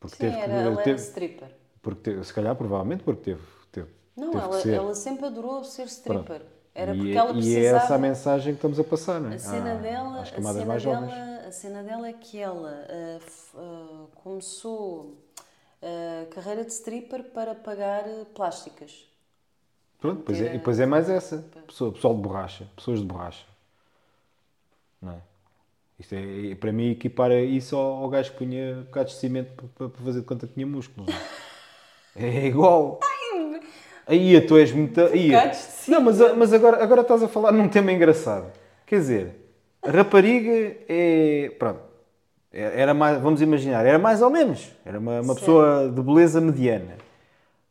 Porque 0.00 0.16
Sim, 0.16 0.20
teve 0.26 0.36
que- 0.36 0.40
era, 0.42 0.52
ela 0.54 0.72
era 0.74 0.82
teve- 0.84 1.00
stripper. 1.00 1.50
porque 1.82 2.00
teve- 2.02 2.24
se 2.24 2.32
calhar, 2.32 2.54
provavelmente, 2.56 3.02
porque 3.04 3.22
teve, 3.22 3.42
teve, 3.72 3.88
Não, 4.16 4.30
teve 4.30 4.44
ela, 4.44 4.62
que 4.62 4.70
ela 4.70 4.94
sempre 4.94 5.26
adorou 5.26 5.62
ser 5.64 5.86
stripper. 5.86 6.24
Pronto. 6.40 6.46
Era 6.74 6.94
e, 6.94 6.98
porque 6.98 7.12
é- 7.12 7.14
ela 7.16 7.30
e 7.30 7.34
precisava... 7.34 7.64
é 7.64 7.64
essa 7.66 7.94
a 7.94 7.98
mensagem 7.98 8.52
que 8.52 8.58
estamos 8.58 8.78
a 8.80 8.84
passar, 8.84 9.20
não 9.20 9.30
é? 9.32 9.34
A 9.34 9.38
cena 9.38 9.72
Ah, 9.72 9.74
dela, 9.76 10.20
às 10.20 10.28
a 10.28 10.32
camadas 10.32 10.64
mais 10.64 10.82
jovens. 10.82 11.12
dela, 11.12 11.48
a 11.48 11.52
cena 11.52 11.82
dela 11.82 12.08
é 12.08 12.12
que 12.12 12.38
ela 12.38 12.86
ah, 12.88 13.16
f- 13.20 13.56
ah, 13.56 14.06
começou 14.14 15.16
a 15.82 16.26
carreira 16.34 16.64
de 16.64 16.72
stripper 16.72 17.24
para 17.32 17.54
pagar 17.54 18.04
ah, 18.06 18.26
plásticas. 18.34 19.06
Pronto, 20.00 20.22
pois 20.26 20.40
é, 20.40 20.46
e 20.54 20.58
depois 20.58 20.78
é 20.78 20.86
mais 20.86 21.08
essa. 21.08 21.44
Pessoa, 21.66 21.92
pessoal 21.92 22.14
de 22.14 22.20
borracha, 22.20 22.68
pessoas 22.76 23.00
de 23.00 23.06
borracha. 23.06 23.44
Não 25.00 25.12
é? 25.12 25.16
Isto 25.98 26.14
é, 26.14 26.54
para 26.54 26.72
mim, 26.72 26.90
equipara 26.90 27.40
isso 27.40 27.74
ao, 27.76 28.02
ao 28.04 28.08
gajo 28.10 28.32
que 28.32 28.38
punha 28.38 28.82
bocados 28.84 29.14
de 29.14 29.18
cimento 29.18 29.52
para, 29.76 29.88
para 29.88 30.04
fazer 30.04 30.20
de 30.20 30.26
conta 30.26 30.46
que 30.46 30.52
tinha 30.54 30.66
músculos. 30.66 31.08
é? 32.14 32.26
É 32.28 32.46
igual. 32.46 33.00
Aí 34.06 34.40
tu 34.42 34.56
és 34.56 34.72
muito. 34.72 35.00
Aí, 35.00 35.30
Bocados 35.30 35.84
de 35.84 35.90
não, 35.90 36.00
mas, 36.00 36.18
mas 36.36 36.52
agora, 36.52 36.82
agora 36.82 37.00
estás 37.00 37.22
a 37.22 37.28
falar 37.28 37.50
num 37.52 37.68
tema 37.68 37.90
engraçado. 37.92 38.52
Quer 38.86 38.98
dizer, 39.00 39.36
rapariga 39.84 40.76
é. 40.88 41.50
Pronto. 41.58 41.80
é- 42.52 42.80
Era 42.80 42.94
mais, 42.94 43.20
vamos 43.20 43.40
imaginar, 43.42 43.84
era 43.84 43.98
mais 43.98 44.22
ou 44.22 44.30
menos. 44.30 44.70
Era 44.84 44.98
uma, 44.98 45.20
uma 45.20 45.34
pessoa 45.34 45.90
de 45.92 46.00
beleza 46.02 46.40
mediana. 46.40 46.96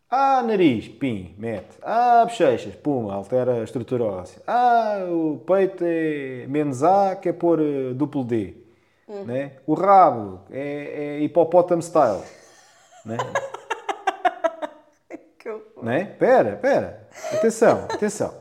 Ah, 0.09 0.43
nariz, 0.43 0.87
pim, 0.87 1.33
mete. 1.37 1.77
Ah, 1.81 2.23
bochechas, 2.25 2.75
pum, 2.75 3.09
altera 3.09 3.55
a 3.55 3.63
estrutura 3.63 4.03
óssea. 4.03 4.41
Ah, 4.45 5.05
o 5.09 5.39
peito 5.45 5.83
é 5.85 6.45
menos 6.47 6.83
A, 6.83 7.15
que 7.15 7.29
é 7.29 7.33
pôr 7.33 7.59
eh, 7.59 7.93
duplo 7.93 8.23
D. 8.23 8.55
Né? 9.07 9.53
O 9.67 9.73
rabo 9.75 10.41
é, 10.51 11.17
é 11.17 11.19
hipopótamo 11.21 11.81
style. 11.81 12.21
Né? 13.05 13.17
né? 15.81 16.05
Pera, 16.17 16.55
pera. 16.55 17.07
Atenção, 17.33 17.85
atenção. 17.91 18.33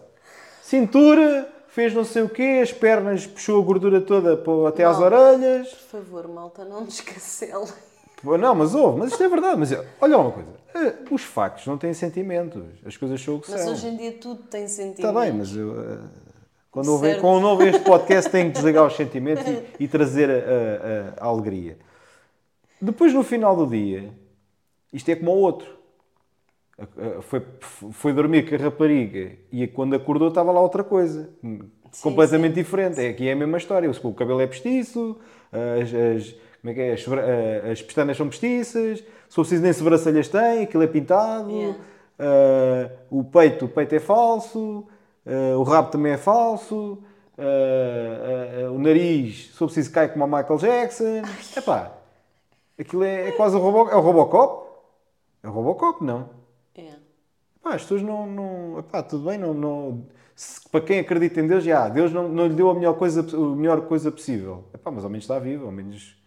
Cintura, 0.62 1.48
fez 1.68 1.92
não 1.92 2.04
sei 2.04 2.22
o 2.22 2.28
quê, 2.28 2.60
as 2.62 2.72
pernas 2.72 3.26
puxou 3.26 3.60
a 3.60 3.64
gordura 3.64 4.00
toda 4.00 4.36
para- 4.36 4.68
até 4.68 4.84
às 4.84 4.98
Não. 4.98 5.04
orelhas. 5.06 5.68
Por 5.74 6.00
favor, 6.00 6.28
malta, 6.28 6.64
não 6.64 6.84
descacele. 6.84 7.66
Não, 8.22 8.54
mas 8.54 8.74
houve, 8.74 8.98
mas 9.00 9.10
isto 9.12 9.22
é 9.22 9.28
verdade. 9.28 9.58
Mas 9.58 9.72
olha 10.00 10.16
lá 10.16 10.22
uma 10.22 10.32
coisa: 10.32 10.48
eh, 10.74 10.94
os 11.10 11.22
factos 11.22 11.66
não 11.66 11.76
têm 11.76 11.92
sentimentos, 11.92 12.62
as 12.86 12.96
coisas 12.96 13.20
são 13.20 13.36
o 13.36 13.40
que 13.40 13.50
Mas 13.50 13.60
são. 13.60 13.72
hoje 13.72 13.86
em 13.86 13.96
dia 13.96 14.12
tudo 14.12 14.42
tem 14.44 14.66
sentido. 14.68 15.06
Está 15.06 15.20
bem, 15.20 15.32
mas 15.32 15.54
eu, 15.54 15.78
eh, 15.80 15.98
quando, 16.70 16.98
Certo. 17.00 17.20
quando 17.20 17.44
houver 17.44 17.68
este 17.74 17.84
podcast, 17.84 18.30
tenho 18.30 18.46
que 18.48 18.54
desligar 18.54 18.86
os 18.86 18.96
sentimentos 18.96 19.46
e, 19.46 19.62
e 19.84 19.88
trazer 19.88 20.30
a, 20.30 21.22
a- 21.22 21.24
a 21.24 21.28
alegria. 21.28 21.76
Depois, 22.80 23.12
no 23.14 23.22
final 23.22 23.54
do 23.56 23.66
dia, 23.66 24.10
isto 24.92 25.08
é 25.10 25.16
como 25.16 25.30
o 25.32 25.36
outro. 25.38 25.72
Foi, 27.22 27.40
foi 27.92 28.12
dormir 28.12 28.48
com 28.48 28.56
a 28.56 28.58
rapariga 28.58 29.30
e 29.52 29.64
quando 29.68 29.94
acordou 29.94 30.26
estava 30.28 30.50
lá 30.50 30.60
outra 30.60 30.82
coisa. 30.82 31.30
completamente 32.02 32.54
diferente. 32.54 33.00
É, 33.00 33.10
aqui 33.10 33.28
é 33.28 33.32
a 33.32 33.36
mesma 33.36 33.58
história. 33.58 33.88
O 34.02 34.12
cabelo 34.12 34.40
é 34.40 34.46
postiço, 34.48 35.16
as, 35.52 35.94
as- 35.94 36.34
como 36.64 36.70
é 36.70 36.74
que 36.74 36.80
é? 36.80 36.92
As, 36.94 37.06
eh, 37.06 37.72
as 37.72 37.82
pestanas 37.82 38.16
são 38.16 38.26
postiças, 38.26 39.00
se 39.00 39.34
for 39.34 39.42
preciso 39.42 39.62
nem 39.62 39.72
sobrancelhas 39.74 40.28
tem, 40.28 40.62
aquilo 40.62 40.82
é 40.82 40.86
pintado. 40.86 41.50
Yeah. 41.50 41.78
Uh, 42.18 43.18
o 43.18 43.24
peito, 43.24 43.66
o 43.66 43.68
peito 43.68 43.94
é 43.94 44.00
falso, 44.00 44.86
uh, 45.26 45.58
o 45.58 45.62
rabo 45.62 45.90
também 45.90 46.12
é 46.12 46.16
falso, 46.16 47.02
uh, 47.36 48.72
o 48.72 48.78
nariz, 48.78 49.48
se 49.48 49.58
for 49.58 49.66
preciso, 49.66 49.92
cai 49.92 50.08
como 50.08 50.24
o 50.24 50.26
Michael 50.26 50.56
Jackson. 50.56 51.22
Epá, 51.54 51.92
aquilo 52.80 53.04
é, 53.04 53.28
é 53.28 53.32
quase 53.32 53.56
o, 53.56 53.58
Robo, 53.58 53.90
é 53.90 53.96
o 53.96 54.00
Robocop. 54.00 54.66
É 55.42 55.48
o 55.48 55.52
Robocop, 55.52 56.02
não. 56.02 56.30
É. 56.74 56.94
Epá, 57.60 57.74
as 57.74 57.82
pessoas 57.82 58.00
não. 58.00 58.26
não 58.26 58.78
epá, 58.78 59.02
tudo 59.02 59.28
bem, 59.28 59.36
não, 59.36 59.52
não, 59.52 60.06
se- 60.34 60.66
para 60.70 60.80
quem 60.80 60.98
acredita 60.98 61.40
em 61.40 61.46
Deus, 61.46 61.62
já, 61.62 61.90
Deus 61.90 62.10
não, 62.10 62.26
não 62.26 62.46
lhe 62.46 62.54
deu 62.54 62.70
a 62.70 62.74
melhor 62.74 62.94
coisa, 62.94 63.20
a 63.20 63.54
melhor 63.54 63.82
coisa 63.82 64.10
possível. 64.10 64.64
Epá, 64.72 64.90
mas 64.90 65.04
ao 65.04 65.10
menos 65.10 65.24
está 65.24 65.38
vivo, 65.38 65.66
ao 65.66 65.72
menos 65.72 66.23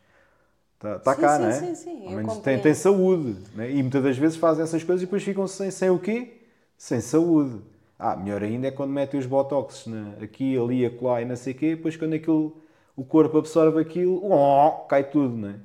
está, 0.78 0.96
está 0.98 1.16
Sim, 1.16 1.22
cá, 1.22 1.38
sim, 1.38 1.40
não 1.40 1.48
é? 1.50 1.74
sim, 1.74 1.76
sim, 1.76 2.06
Ao 2.06 2.14
menos 2.14 2.38
tem, 2.38 2.58
tem 2.60 2.74
saúde. 2.74 3.36
né? 3.56 3.70
E 3.72 3.82
muitas 3.82 4.04
das 4.04 4.18
vezes 4.18 4.38
fazem 4.38 4.64
essas 4.64 4.84
coisas 4.84 5.04
e 5.04 5.06
depois 5.06 5.24
ficam 5.24 5.48
sem, 5.48 5.70
sem 5.72 5.90
o 5.90 6.00
quê? 6.00 6.42
Sem 6.78 7.02
saúde. 7.02 7.62
Ah, 8.00 8.16
melhor 8.16 8.44
ainda 8.44 8.68
é 8.68 8.72
quando 8.72 8.92
metem 8.92 9.20
os 9.20 9.26
botox 9.26 9.88
na- 9.88 10.14
aqui, 10.24 10.58
ali, 10.58 10.86
acolá 10.86 11.22
e 11.22 11.26
não 11.26 11.36
sei 11.36 11.54
o 11.54 11.58
quê, 11.58 11.76
depois 11.76 11.98
quando 11.98 12.14
aquilo, 12.14 12.56
o 12.96 13.04
corpo 13.04 13.38
absorve 13.38 13.80
aquilo, 13.82 14.22
oh, 14.32 14.72
cai 14.88 15.04
tudo, 15.10 15.36
não 15.36 15.50
é? 15.50 15.56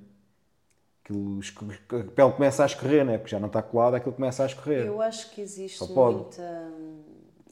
Aquilo, 1.04 1.40
a 1.40 2.12
pele 2.14 2.32
começa 2.32 2.62
a 2.62 2.66
escorrer, 2.66 3.04
não 3.04 3.12
é? 3.12 3.18
Porque 3.18 3.30
já 3.30 3.40
não 3.40 3.48
está 3.48 3.60
colada, 3.62 3.96
aquilo 3.96 4.14
começa 4.14 4.42
a 4.44 4.46
escorrer. 4.46 4.86
Eu 4.86 5.00
acho 5.02 5.30
que 5.30 5.40
existe 5.40 5.92
muita. 5.92 6.42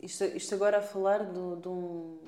Isto, 0.02 0.24
isto 0.24 0.54
agora 0.54 0.78
a 0.78 0.82
falar 0.82 1.24
do- 1.24 1.56
de, 1.56 1.68
um, 1.68 2.18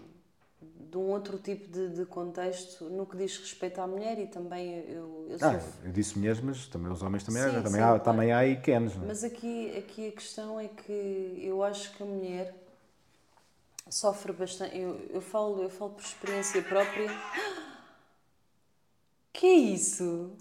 de 0.93 0.99
um 0.99 1.09
outro 1.09 1.39
tipo 1.39 1.73
de, 1.73 1.89
de 1.89 2.05
contexto 2.05 2.85
no 2.85 3.07
que 3.07 3.17
diz 3.17 3.39
respeito 3.39 3.81
à 3.81 3.87
mulher 3.87 4.19
e 4.19 4.27
também 4.27 4.81
eu, 4.91 5.27
eu 5.31 5.39
sou. 5.39 5.49
Ah, 5.49 5.59
eu 5.85 5.91
disse 5.91 6.19
mulheres, 6.19 6.39
mas 6.43 6.67
também 6.67 6.93
os 6.93 7.03
homens 7.03 7.25
também, 7.25 7.41
há, 7.41 7.47
Sim, 7.47 7.63
também, 7.63 7.73
sim, 7.73 7.81
há, 7.81 7.99
também 7.99 8.31
há 8.33 8.47
Ikens, 8.47 8.97
não 8.97 9.05
é? 9.05 9.07
Mas 9.07 9.25
aqui, 9.25 9.75
aqui 9.75 10.09
a 10.09 10.13
questão 10.13 10.61
é 10.61 10.69
que 10.69 11.41
eu 11.43 11.63
acho 11.65 11.97
que 11.97 12.03
a 12.03 12.07
mulher 12.07 12.55
sofre 13.89 14.35
bastante. 14.35 14.77
Eu, 14.77 15.01
eu, 15.09 15.23
falo, 15.23 15.63
eu 15.63 15.71
falo 15.71 15.93
por 15.93 16.05
experiência 16.05 16.63
própria. 16.63 17.09
Que 19.35 19.47
é 19.47 19.55
isso? 19.55 20.37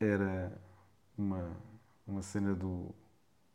Era 0.00 0.52
uma, 1.16 1.56
uma 2.04 2.22
cena 2.22 2.56
do. 2.56 2.92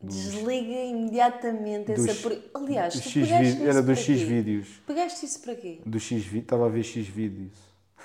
Desliga 0.02 0.84
imediatamente 0.84 1.92
essa. 1.92 2.14
Por... 2.28 2.36
Aliás, 2.54 2.94
tu 2.94 3.00
X 3.08 3.28
pegaste 3.28 3.62
era 3.62 3.82
dos 3.82 3.98
X 3.98 4.20
vídeos. 4.22 4.68
Pegaste 4.86 5.26
isso 5.26 5.40
para 5.42 5.54
quê? 5.54 5.80
Do 5.86 6.00
X 6.00 6.24
vi- 6.24 6.40
Estava 6.40 6.66
a 6.66 6.68
ver 6.68 6.82
X 6.82 7.06
vídeos. 7.06 7.56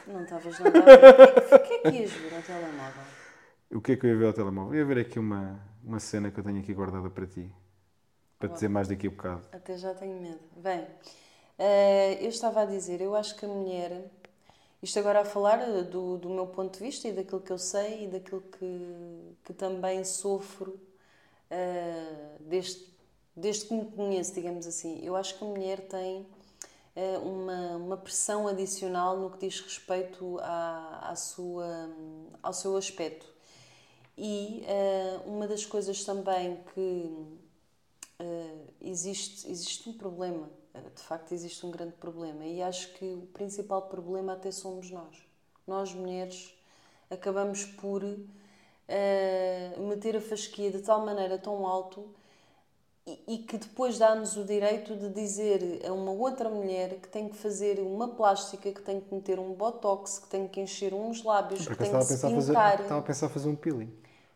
Não 0.06 0.24
estavas, 0.24 0.60
não 0.60 0.68
estavas. 0.68 1.52
O 1.52 1.60
que 1.60 1.74
é 1.74 1.80
que 1.80 1.98
ias 1.98 2.12
ver 2.12 2.36
ao 2.36 2.42
telemóvel? 2.42 3.04
O 3.72 3.82
que 3.82 3.92
é 3.92 3.96
que 3.96 4.06
eu 4.06 4.10
ia 4.12 4.18
ver 4.18 4.26
ao 4.28 4.34
telemóvel? 4.34 4.74
Eu 4.74 4.80
ia 4.80 4.86
ver 4.86 5.00
aqui 5.02 5.18
uma, 5.20 5.60
uma 5.84 6.00
cena 6.00 6.30
que 6.32 6.40
eu 6.40 6.44
tenho 6.44 6.60
aqui 6.60 6.74
guardada 6.74 7.10
para 7.10 7.26
ti. 7.26 7.52
Para 8.40 8.50
te 8.50 8.54
dizer 8.54 8.70
mais 8.70 8.88
daqui 8.88 9.08
a 9.08 9.10
bocado. 9.10 9.42
Até 9.52 9.76
já 9.78 9.94
tenho 9.96 10.22
medo. 10.22 10.40
Bem, 10.56 10.86
eh, 11.58 12.20
eu 12.24 12.30
estava 12.30 12.62
a 12.62 12.66
dizer, 12.66 13.02
eu 13.02 13.16
acho 13.16 13.36
que 13.36 13.44
a 13.46 13.50
mulher, 13.50 14.12
isto 14.84 15.00
agora 15.00 15.22
a 15.22 15.26
falar 15.26 15.58
do, 15.84 16.18
do 16.20 16.30
meu 16.30 16.46
ponto 16.46 16.78
de 16.78 16.86
vista 16.86 17.08
e 17.08 17.12
daquilo 17.12 17.42
que 17.42 17.52
eu 17.52 17.58
sei 17.58 18.06
e 18.06 18.08
daquilo 18.08 18.42
que, 18.42 19.36
que 19.44 19.54
também 19.54 20.04
sofro 20.04 20.80
eh, 21.50 22.38
desde, 22.42 22.86
desde 23.36 23.66
que 23.68 23.74
me 23.74 23.86
conheço, 23.92 24.34
digamos 24.34 24.68
assim, 24.68 25.00
eu 25.04 25.16
acho 25.16 25.38
que 25.38 25.44
a 25.44 25.48
mulher 25.48 25.88
tem 25.88 26.26
eh, 26.96 27.18
uma, 27.20 27.78
uma 27.78 27.98
pressão 27.98 28.48
adicional 28.48 29.18
no 29.18 29.32
que 29.32 29.40
diz 29.48 29.60
respeito 29.62 30.40
à, 30.42 31.10
à 31.12 31.16
sua, 31.16 31.90
ao 32.44 32.54
seu 32.54 32.76
aspecto. 32.76 33.26
E 34.18 34.64
eh, 34.68 35.20
uma 35.26 35.48
das 35.48 35.66
coisas 35.66 36.04
também 36.04 36.64
que 36.74 37.38
existe, 38.82 39.48
existe 39.50 39.88
um 39.88 39.94
problema, 39.94 40.50
de 40.96 41.02
facto 41.04 41.34
existe 41.34 41.64
um 41.64 41.70
grande 41.70 41.94
problema, 41.94 42.44
e 42.46 42.64
acho 42.64 42.92
que 42.94 43.06
o 43.06 43.28
principal 43.28 43.84
problema 43.84 44.34
até 44.34 44.50
somos 44.52 44.90
nós. 44.90 45.18
Nós, 45.68 45.94
mulheres, 45.94 46.52
acabamos 47.12 47.66
por 47.66 48.04
meter 49.98 50.16
a 50.18 50.22
fasquia 50.22 50.72
de 50.72 50.80
tal 50.80 51.06
maneira 51.06 51.38
tão 51.38 51.66
alto 51.68 52.06
e, 53.06 53.20
e 53.28 53.38
que 53.40 53.58
depois 53.58 53.98
dá-nos 53.98 54.36
o 54.38 54.44
direito 54.44 54.96
de 54.96 55.10
dizer 55.10 55.82
a 55.88 55.94
uma 55.94 56.12
outra 56.12 56.50
mulher 56.50 56.96
que 57.02 57.08
tem 57.08 57.28
que 57.30 57.36
fazer 57.38 57.80
uma 57.80 58.08
plástica, 58.10 58.72
que 58.72 58.82
tem 58.82 59.00
que 59.02 59.14
meter 59.14 59.40
um 59.40 59.54
botox, 59.54 60.20
que 60.20 60.28
tem 60.28 60.48
que 60.48 60.60
encher 60.62 60.94
uns 60.94 61.24
lábios, 61.24 61.68
que 61.68 61.76
tem 61.76 61.92
que 61.92 62.04
se 62.06 62.18
fazer, 62.18 62.36
pintar 62.54 62.82
estava 62.82 63.00
a 63.00 63.04
pensar 63.04 63.30
fazer 63.30 63.50
um 63.50 63.56
peeling. 63.56 63.92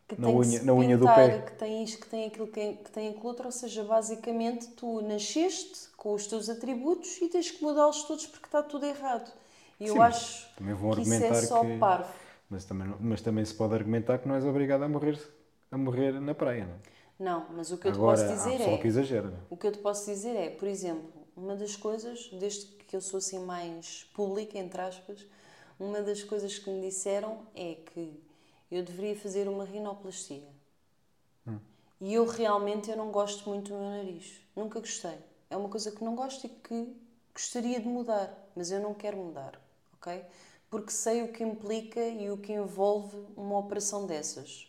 que 0.08 0.20
Na 0.20 0.28
tem 0.28 0.36
unha- 0.38 0.60
que 0.60 0.66
na 0.66 0.74
unha 0.74 0.98
do 0.98 1.06
pé. 1.06 1.40
que 1.40 1.52
tem 1.54 1.84
isto, 1.84 2.00
que 2.02 2.08
tem 2.08 2.26
aquilo, 2.28 2.48
que, 2.48 2.74
que 2.74 2.92
tem 2.92 3.10
aquilo 3.10 3.28
outro, 3.28 3.46
ou 3.46 3.52
seja, 3.52 3.84
basicamente 3.84 4.68
tu 4.72 5.02
nasceste 5.02 5.88
com 5.96 6.14
os 6.14 6.28
teus 6.28 6.50
atributos 6.50 7.18
e 7.22 7.30
tens 7.30 7.50
que 7.52 7.64
mudá-los 7.64 8.04
todos 8.04 8.26
porque 8.26 8.46
está 8.46 8.62
tudo 8.64 8.86
errado. 8.86 9.32
E 9.80 9.88
eu 9.88 9.94
Sim, 9.96 10.00
acho 10.02 10.50
que 10.96 11.02
isso 11.02 11.14
é 11.24 11.34
só 11.42 11.62
que- 11.62 11.78
parvo. 11.78 12.12
Mas 12.50 12.66
também, 12.66 12.94
mas 13.00 13.22
também 13.22 13.46
se 13.46 13.54
pode 13.54 13.74
argumentar 13.74 14.18
que 14.20 14.28
não 14.28 14.36
és 14.36 14.44
obrigado 14.46 14.84
a 14.84 14.90
morrer, 14.90 15.18
a 15.72 15.78
morrer 15.78 16.20
na 16.20 16.34
praia, 16.36 16.66
não 16.66 16.76
é? 16.76 16.80
Não, 17.20 17.48
mas 17.52 17.72
o 17.72 17.78
que 17.78 17.88
eu 17.88 17.92
te 17.92 17.96
Agora, 17.98 18.22
posso 18.22 18.24
há 18.24 18.28
dizer 18.28 18.62
é. 18.62 18.78
que 18.78 18.88
exagera, 18.88 19.30
não 19.30 19.38
é? 19.38 19.42
O 19.50 19.58
que 19.58 19.68
eu 19.68 19.72
te 19.72 19.80
posso 19.80 20.06
dizer 20.06 20.36
é, 20.36 20.50
por 20.50 20.68
exemplo, 20.68 21.12
uma 21.36 21.56
das 21.56 21.76
coisas, 21.76 22.30
desde 22.34 22.66
que 22.66 22.96
eu 22.96 23.02
sou 23.02 23.18
assim 23.20 23.40
mais 23.40 24.04
pública, 24.16 24.58
entre 24.58 24.82
aspas, 24.82 25.26
uma 25.80 26.02
das 26.02 26.24
coisas 26.24 26.58
que 26.58 26.70
me 26.70 26.82
disseram 26.82 27.46
é 27.56 27.76
que 27.76 28.22
eu 28.72 28.84
deveria 28.84 29.16
fazer 29.16 29.48
uma 29.48 29.66
rinoplastia. 29.66 30.48
E 32.00 32.14
eu 32.14 32.26
realmente 32.26 32.90
eu 32.90 32.98
não 32.98 33.12
gosto 33.12 33.48
muito 33.48 33.72
do 33.72 33.78
meu 33.80 33.90
nariz. 33.90 34.42
Nunca 34.56 34.80
gostei. 34.80 35.18
É 35.50 35.56
uma 35.56 35.70
coisa 35.70 35.92
que 35.92 36.04
não 36.04 36.16
gosto 36.16 36.46
e 36.46 36.50
que 36.50 36.96
gostaria 37.34 37.80
de 37.80 37.88
mudar, 37.88 38.50
mas 38.56 38.72
eu 38.72 38.80
não 38.80 38.94
quero 38.94 39.18
mudar, 39.18 39.62
ok? 39.94 40.24
Porque 40.70 40.92
sei 40.92 41.22
o 41.24 41.32
que 41.32 41.44
implica 41.44 42.00
e 42.02 42.32
o 42.32 42.38
que 42.38 42.54
envolve 42.54 43.16
uma 43.38 43.58
operação 43.60 44.08
dessas. 44.08 44.68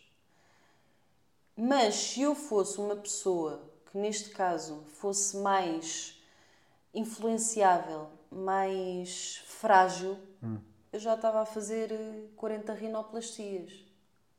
Mas 1.55 1.95
se 1.95 2.21
eu 2.21 2.33
fosse 2.33 2.79
uma 2.79 2.95
pessoa 2.95 3.61
que, 3.91 3.97
neste 3.97 4.31
caso, 4.31 4.83
fosse 4.95 5.37
mais 5.37 6.19
influenciável, 6.93 8.09
mais 8.31 9.43
frágil, 9.45 10.17
eu 10.91 10.99
já 10.99 11.15
estava 11.15 11.41
a 11.41 11.45
fazer 11.45 11.91
eh, 11.91 12.27
40 12.35 12.73
rinoplastias. 12.73 13.71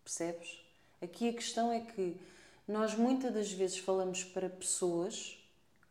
Percebes? 0.02 0.64
Aqui 1.00 1.28
a 1.28 1.32
questão 1.32 1.72
é 1.72 1.80
que 1.80 2.16
nós 2.66 2.94
muitas 2.94 3.32
das 3.32 3.52
vezes 3.52 3.78
falamos 3.78 4.24
para 4.24 4.48
pessoas 4.48 5.38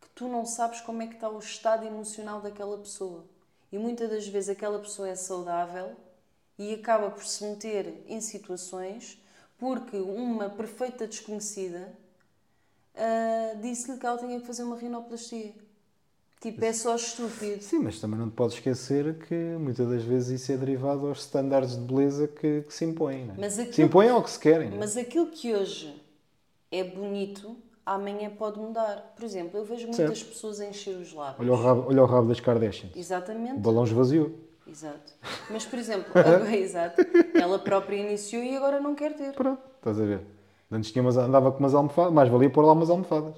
que 0.00 0.08
tu 0.10 0.28
não 0.28 0.44
sabes 0.44 0.80
como 0.80 1.02
é 1.02 1.06
que 1.06 1.14
está 1.14 1.28
o 1.28 1.38
estado 1.38 1.86
emocional 1.86 2.40
daquela 2.40 2.78
pessoa. 2.78 3.24
E 3.70 3.78
muitas 3.78 4.10
das 4.10 4.26
vezes 4.26 4.50
aquela 4.50 4.78
pessoa 4.78 5.08
é 5.08 5.14
saudável 5.14 5.96
e 6.58 6.74
acaba 6.74 7.10
por 7.10 7.24
se 7.24 7.44
meter 7.44 8.04
em 8.06 8.20
situações 8.20 9.18
porque 9.58 9.96
uma 9.96 10.48
perfeita 10.50 11.06
desconhecida 11.06 11.92
ah, 12.96 13.54
disse-lhe 13.60 13.98
que 13.98 14.06
ela 14.06 14.18
tinha 14.18 14.40
que 14.40 14.46
fazer 14.46 14.62
uma 14.62 14.76
rinoplastia. 14.76 15.52
Tipo, 16.40 16.62
é 16.62 16.72
só 16.74 16.94
estúpido. 16.94 17.62
Sim, 17.62 17.78
mas 17.78 17.98
também 17.98 18.18
não 18.18 18.28
te 18.28 18.34
podes 18.34 18.56
esquecer 18.56 19.18
que 19.26 19.34
muitas 19.58 19.88
das 19.88 20.02
vezes 20.04 20.42
isso 20.42 20.52
é 20.52 20.56
derivado 20.58 21.06
aos 21.06 21.20
estándares 21.20 21.70
de 21.74 21.80
beleza 21.80 22.28
que, 22.28 22.60
que 22.62 22.74
se 22.74 22.84
impõem, 22.84 23.24
não 23.24 23.34
é? 23.34 23.38
Mas 23.38 23.54
Se 23.54 23.80
impõem 23.82 24.10
ao 24.10 24.22
que 24.22 24.30
se 24.30 24.38
querem. 24.38 24.68
é? 24.74 24.76
Mas 24.76 24.94
aquilo 24.96 25.28
que 25.28 25.54
hoje 25.54 25.94
é 26.70 26.84
bonito, 26.84 27.56
amanhã 27.86 28.28
pode 28.28 28.58
mudar. 28.58 29.14
Por 29.16 29.24
exemplo, 29.24 29.58
eu 29.58 29.64
vejo 29.64 29.86
muitas 29.86 30.18
Certo. 30.18 30.26
pessoas 30.32 30.60
a 30.60 30.66
encher 30.66 30.96
os 30.98 31.14
lábios. 31.14 31.40
Olha, 31.40 31.52
o 31.52 31.56
rabo, 31.56 31.84
olha 31.88 32.02
o 32.02 32.06
rabo 32.06 32.28
das 32.28 32.40
Kardashians. 32.40 32.94
Exatamente. 32.94 33.54
O 33.56 33.60
balão 33.60 33.84
esvaziou. 33.84 34.30
Exato. 34.66 35.12
Mas, 35.50 35.64
por 35.66 35.78
exemplo, 35.78 36.10
agora, 36.14 36.50
exato, 36.56 37.02
ela 37.34 37.58
própria 37.58 37.96
iniciou 37.96 38.42
e 38.42 38.56
agora 38.56 38.80
não 38.80 38.94
quer 38.94 39.14
ter. 39.14 39.32
Pronto, 39.32 39.62
estás 39.76 40.00
a 40.00 40.04
ver? 40.04 40.20
Antes 40.70 40.90
tinha 40.90 41.02
umas, 41.02 41.16
andava 41.16 41.52
com 41.52 41.58
umas 41.58 41.74
almofadas, 41.74 42.12
mais 42.12 42.28
valia 42.28 42.50
pôr 42.50 42.64
lá 42.64 42.72
umas 42.72 42.90
almofadas. 42.90 43.34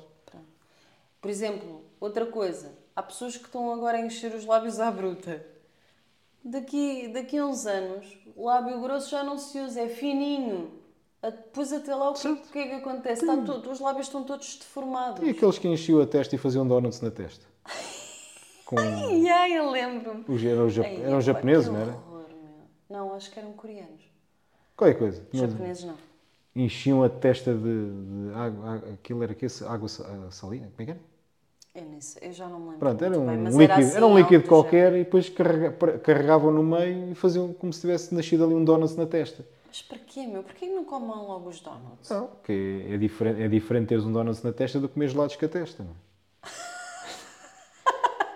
Por 1.21 1.31
exemplo, 1.31 1.83
outra 2.01 2.25
coisa, 2.27 2.71
há 2.95 3.03
pessoas 3.03 3.37
que 3.37 3.45
estão 3.47 3.73
agora 3.73 3.99
a 3.99 4.01
encher 4.01 4.33
os 4.35 4.45
lábios 4.47 4.79
à 4.79 4.91
bruta. 4.91 5.45
Daqui, 6.45 7.09
daqui 7.09 7.37
a 7.39 7.45
uns 7.45 7.67
anos, 7.67 8.07
o 8.37 8.47
lábio 8.47 8.81
grosso 8.81 9.11
já 9.11 9.25
não 9.25 9.37
se 9.37 9.59
usa, 9.59 9.81
é 9.81 9.89
fininho. 9.89 10.71
Depois 11.21 11.73
até 11.73 11.93
lá 11.93 12.11
o 12.11 12.15
que, 12.15 12.29
o 12.29 12.37
que 12.37 12.59
é 12.61 12.69
que 12.69 12.75
acontece? 12.75 13.23
Está 13.25 13.37
todo- 13.43 13.69
os 13.69 13.81
lábios 13.81 14.07
estão 14.07 14.23
todos 14.23 14.57
deformados. 14.59 15.27
E 15.27 15.31
aqueles 15.31 15.59
que 15.59 15.67
enchiam 15.67 16.01
a 16.01 16.07
testa 16.07 16.37
e 16.37 16.39
faziam 16.39 16.67
donuts 16.67 17.01
na 17.01 17.11
testa? 17.11 17.45
Com... 18.66 18.76
Ai, 18.76 19.29
ai, 19.29 19.52
eu 19.59 19.70
lembro-me. 19.70 20.24
Os, 20.26 20.44
eram 20.44 20.66
os, 20.66 20.72
jap- 20.72 20.87
Ai, 20.87 21.02
eram 21.05 21.20
japoneses, 21.20 21.68
não 21.68 21.79
era? 21.79 21.92
horror. 21.92 22.26
Não, 22.90 23.14
acho 23.14 23.31
que 23.31 23.38
eram 23.38 23.52
coreanos. 23.52 24.02
Qualquer 24.76 24.98
coisa. 24.98 25.24
Tinham- 25.31 25.48
Japoneses 25.48 25.85
não. 25.85 25.96
Enchiam 26.55 27.02
a 27.05 27.09
testa 27.09 27.55
de, 27.55 27.61
de 27.61 28.35
água, 28.35 28.83
aquilo 28.94 29.22
era 29.22 29.35
que 29.35 29.46
água 29.68 29.88
ah, 30.00 30.31
salina, 30.31 30.68
como 30.74 30.83
é 30.83 30.85
que 30.85 30.90
era? 30.90 31.00
Eu, 31.74 31.85
nem 31.85 32.00
sei, 32.00 32.29
eu 32.29 32.33
já 32.33 32.48
não 32.48 32.59
me 32.59 32.64
lembro. 32.64 32.79
Pronto, 32.79 33.05
era 33.05 33.18
um 33.18 33.26
bem, 33.26 33.59
líquido, 33.59 33.72
assim, 33.81 33.96
era 33.96 34.07
um 34.07 34.16
líquido 34.16 34.35
algo 34.37 34.42
do 34.44 34.48
qualquer 34.48 34.92
e 34.94 35.05
depois 35.05 35.29
carrega- 35.29 35.98
carregavam 35.98 36.50
no 36.50 36.62
meio 36.62 37.12
e 37.12 37.14
faziam 37.14 37.52
como 37.52 37.72
se 37.72 37.83
tivesse 37.83 38.14
nascido 38.14 38.44
ali 38.44 38.55
um 38.55 38.64
donuts 38.64 38.96
na 38.96 39.07
testa. 39.07 39.44
Mas 39.68 39.83
para 39.83 39.98
quê, 39.98 40.26
meu? 40.26 40.42
Porquê 40.42 40.66
não 40.66 40.85
comem 40.85 41.09
logo 41.09 41.50
os 41.50 41.61
donuts? 41.61 42.09
Não, 42.11 42.31
que 42.42 42.87
é 42.88 42.96
diferente, 42.96 43.42
é 43.42 43.48
diferente 43.48 43.88
teres 43.88 44.05
um 44.05 44.12
donuts 44.12 44.42
na 44.42 44.52
testa 44.52 44.81
do 44.81 44.88
que 44.88 44.94
comer 44.94 45.09
gelados 45.09 45.37
com 45.37 45.44
a 45.44 45.48
testa, 45.48 45.83
não 45.85 45.94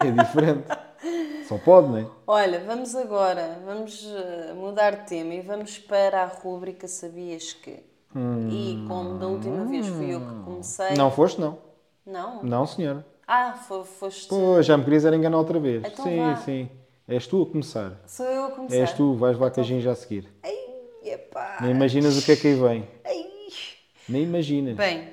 é? 0.07 0.11
Diferente. 0.11 0.65
Só 1.47 1.59
pode, 1.59 1.89
não 1.89 1.97
é? 1.99 2.07
Olha, 2.27 2.61
vamos 2.61 2.95
agora, 2.95 3.61
vamos 3.65 4.05
eh, 4.07 4.53
mudar 4.55 4.91
de 4.93 5.09
tema 5.09 5.35
e 5.35 5.41
vamos 5.41 5.79
para 5.79 6.23
a 6.23 6.27
rúbrica 6.27 6.87
Sabias 6.87 7.53
que? 7.53 7.83
E 8.51 8.85
como 8.89 9.19
da 9.19 9.27
última 9.29 9.65
vez 9.67 9.87
fui 9.87 10.15
eu 10.15 10.21
que 10.21 10.35
comecei... 10.45 10.97
Não 10.97 11.11
foste, 11.11 11.41
não. 11.41 11.59
Não? 12.05 12.43
Não, 12.43 12.67
senhora. 12.67 13.07
Ah, 13.27 13.53
fo- 13.53 13.85
foste... 13.85 14.29
Pô, 14.29 14.61
já 14.63 14.77
me 14.77 14.83
querias 14.85 15.05
era 15.05 15.15
enganar 15.15 15.39
outra 15.39 15.61
vez. 15.61 15.85
Então 15.85 16.05
sim, 16.05 16.17
vá. 16.17 16.37
sim. 16.37 16.71
És 17.07 17.27
tu 17.27 17.43
a 17.43 17.47
começar. 17.47 18.01
Sou 18.07 18.27
eu 18.27 18.45
a 18.45 18.51
começar? 18.51 18.77
És 18.77 18.93
tu, 18.93 19.15
vais 19.15 19.37
levar 19.37 19.51
cajinho 19.51 19.81
já 19.81 19.93
a 19.93 19.95
seguir. 19.95 20.29
Ai, 20.43 20.57
epá. 21.05 21.59
Nem 21.61 21.71
imaginas 21.71 22.17
o 22.19 22.25
que 22.25 22.33
é 22.33 22.37
que 22.37 22.49
aí 22.49 22.55
vem. 22.55 22.89
Ai. 23.05 23.27
Nem 24.09 24.23
imaginas. 24.23 24.77
Bem, 24.77 25.09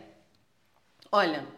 olha... 1.12 1.57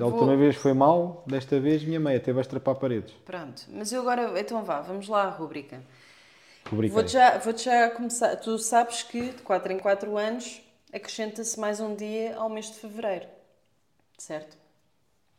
Se 0.00 0.04
a 0.04 0.06
última 0.06 0.34
vez 0.34 0.56
foi 0.56 0.72
mal, 0.72 1.22
desta 1.26 1.60
vez 1.60 1.84
minha 1.84 2.00
meia 2.00 2.18
teve 2.18 2.38
a 2.38 2.40
estrapar 2.40 2.74
paredes. 2.76 3.12
Pronto, 3.24 3.66
mas 3.68 3.92
eu 3.92 4.00
agora... 4.00 4.40
Então 4.40 4.64
vá, 4.64 4.80
vamos 4.80 5.08
lá 5.08 5.24
à 5.24 5.28
rúbrica. 5.28 5.82
Rubriquei. 6.70 6.94
Vou-te 6.94 7.12
já, 7.12 7.36
vou 7.36 7.56
já 7.56 7.90
começar. 7.90 8.36
Tu 8.36 8.58
sabes 8.58 9.02
que 9.02 9.30
de 9.32 9.42
4 9.42 9.72
em 9.74 9.78
4 9.78 10.16
anos 10.16 10.62
acrescenta-se 10.90 11.60
mais 11.60 11.80
um 11.80 11.94
dia 11.94 12.34
ao 12.36 12.48
mês 12.48 12.66
de 12.70 12.78
fevereiro. 12.78 13.26
Certo? 14.16 14.56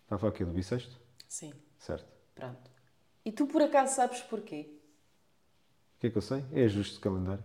Está 0.03 0.15
a 0.15 0.19
falar 0.19 0.31
aqui 0.31 0.45
do 0.45 0.51
bissexto? 0.51 0.95
Sim. 1.27 1.53
Certo. 1.79 2.05
Pronto. 2.35 2.69
E 3.25 3.31
tu 3.31 3.47
por 3.47 3.63
acaso 3.63 3.95
sabes 3.95 4.21
porquê? 4.21 4.69
O 5.97 6.01
que 6.01 6.07
é 6.07 6.09
que 6.11 6.17
eu 6.17 6.21
sei? 6.21 6.43
É 6.53 6.65
ajuste 6.65 6.95
de 6.95 6.99
calendário. 6.99 7.43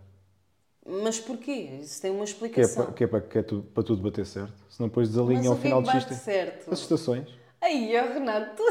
Mas 0.87 1.19
porquê? 1.19 1.79
Isso 1.81 2.01
tem 2.01 2.11
uma 2.11 2.19
Que 2.19 2.23
é, 2.23 2.33
explicação. 2.33 2.85
para, 2.85 2.93
que 2.93 3.03
é 3.03 3.07
para, 3.07 3.21
que 3.21 3.37
é 3.39 3.43
para 3.43 3.83
tudo 3.83 4.01
bater 4.01 4.25
certo. 4.25 4.53
Se 4.69 4.79
não 4.79 4.87
depois 4.87 5.09
desalinha 5.09 5.39
Mas 5.39 5.47
ao 5.47 5.53
o 5.53 5.57
que 5.57 5.67
é 5.67 5.69
final 5.69 5.81
que 5.83 5.87
de 5.89 5.93
bate 5.93 6.09
xista. 6.09 6.23
certo? 6.23 6.71
As 6.73 6.79
estações. 6.79 7.27
Ai, 7.61 7.91
ó 7.99 8.13
Renato. 8.13 8.63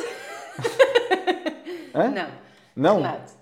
Hã? 1.95 2.11
Não. 2.11 2.31
Não? 2.77 2.97
Renato, 2.97 3.33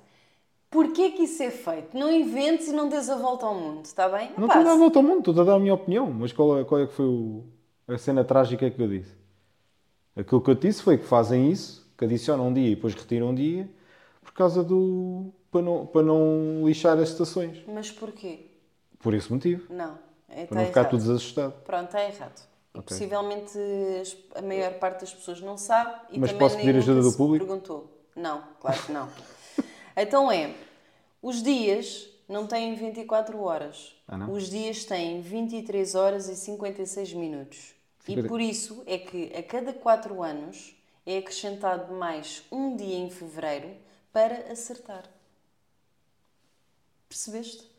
porquê 0.71 1.11
que 1.11 1.23
isso 1.25 1.43
é 1.43 1.51
feito? 1.51 1.97
Não 1.97 2.11
inventes 2.13 2.69
e 2.69 2.73
não 2.73 2.89
des 2.89 3.09
a 3.11 3.17
volta 3.17 3.47
ao 3.47 3.55
mundo, 3.55 3.85
está 3.85 4.09
bem? 4.09 4.31
Não 4.37 4.47
estou 4.47 4.61
a 4.61 4.65
dar 4.65 4.73
a 4.73 4.77
volta 4.77 4.99
ao 4.99 5.03
mundo, 5.03 5.19
estou 5.31 5.41
a 5.43 5.45
dar 5.45 5.55
a 5.55 5.59
minha 5.61 5.75
opinião. 5.75 6.11
Mas 6.11 6.33
qual 6.33 6.59
é, 6.61 6.65
qual 6.65 6.81
é 6.81 6.87
que 6.87 6.93
foi 6.93 7.07
o- 7.07 7.45
a 7.89 7.99
cena 7.99 8.25
trágica 8.25 8.71
que 8.71 8.81
eu 8.81 8.89
disse? 8.89 9.15
Aquilo 10.17 10.41
que 10.41 10.51
eu 10.51 10.55
disse 10.55 10.83
foi 10.83 10.97
que 10.99 11.05
fazem 11.05 11.51
isso, 11.51 11.93
que 11.99 12.05
adicionam 12.05 12.49
um 12.49 12.53
dia 12.55 12.69
e 12.71 12.75
depois 12.77 12.95
retiram 12.95 13.31
um 13.31 13.35
dia, 13.35 13.69
por 14.23 14.33
causa 14.33 14.63
do. 14.63 15.33
para 15.51 15.63
não, 15.63 15.87
para 15.87 16.03
não 16.03 16.63
lixar 16.67 16.97
as 16.99 17.11
estações. 17.11 17.63
Mas 17.67 17.91
porquê? 17.91 18.47
Por 19.05 19.13
esse 19.13 19.31
motivo. 19.31 19.73
Não. 19.73 19.99
É, 20.31 20.47
Para 20.47 20.57
não 20.57 20.63
tá 20.63 20.69
ficar 20.69 20.81
errado. 20.81 20.91
tudo 20.99 21.13
assustado. 21.13 21.53
Pronto, 21.63 21.85
está 21.85 22.03
errado. 22.03 22.49
E 22.75 22.79
Ok. 22.79 22.89
possivelmente 22.89 23.59
a 24.35 24.41
maior 24.41 24.73
parte 24.79 25.01
das 25.03 25.13
pessoas 25.13 25.43
não 25.43 25.59
sabe 25.59 25.95
e 26.11 26.19
Mas 26.19 26.33
posso 26.33 26.57
pedir 26.57 26.75
ajuda 26.75 27.03
do 27.03 27.13
público? 27.13 27.45
Perguntou. 27.45 28.03
Não, 28.17 28.43
claro 28.59 28.83
que 28.83 28.91
não. 28.91 29.09
então 29.95 30.33
é, 30.33 30.55
os 31.21 31.43
dias 31.43 32.09
não 32.27 32.47
têm 32.47 32.75
24 32.75 33.39
horas. 33.43 33.95
Ah, 34.09 34.17
não? 34.17 34.33
Os 34.33 34.49
dias 34.49 34.87
têm 34.87 35.21
23 35.21 35.95
horas 35.95 36.27
e 36.31 36.35
56 36.35 37.13
minutos. 37.13 37.75
E 38.09 38.23
por 38.23 38.41
isso 38.41 38.83
é 38.87 38.97
que 38.97 39.37
a 39.37 39.43
cada 39.43 39.75
4 39.75 40.23
anos 40.23 40.75
é 41.05 41.19
acrescentado 41.19 41.93
mais 41.93 42.43
um 42.51 42.75
dia 42.75 42.97
em 42.97 43.11
fevereiro 43.11 43.69
para 44.11 44.51
acertar. 44.51 45.05
Percebeste? 47.07 47.74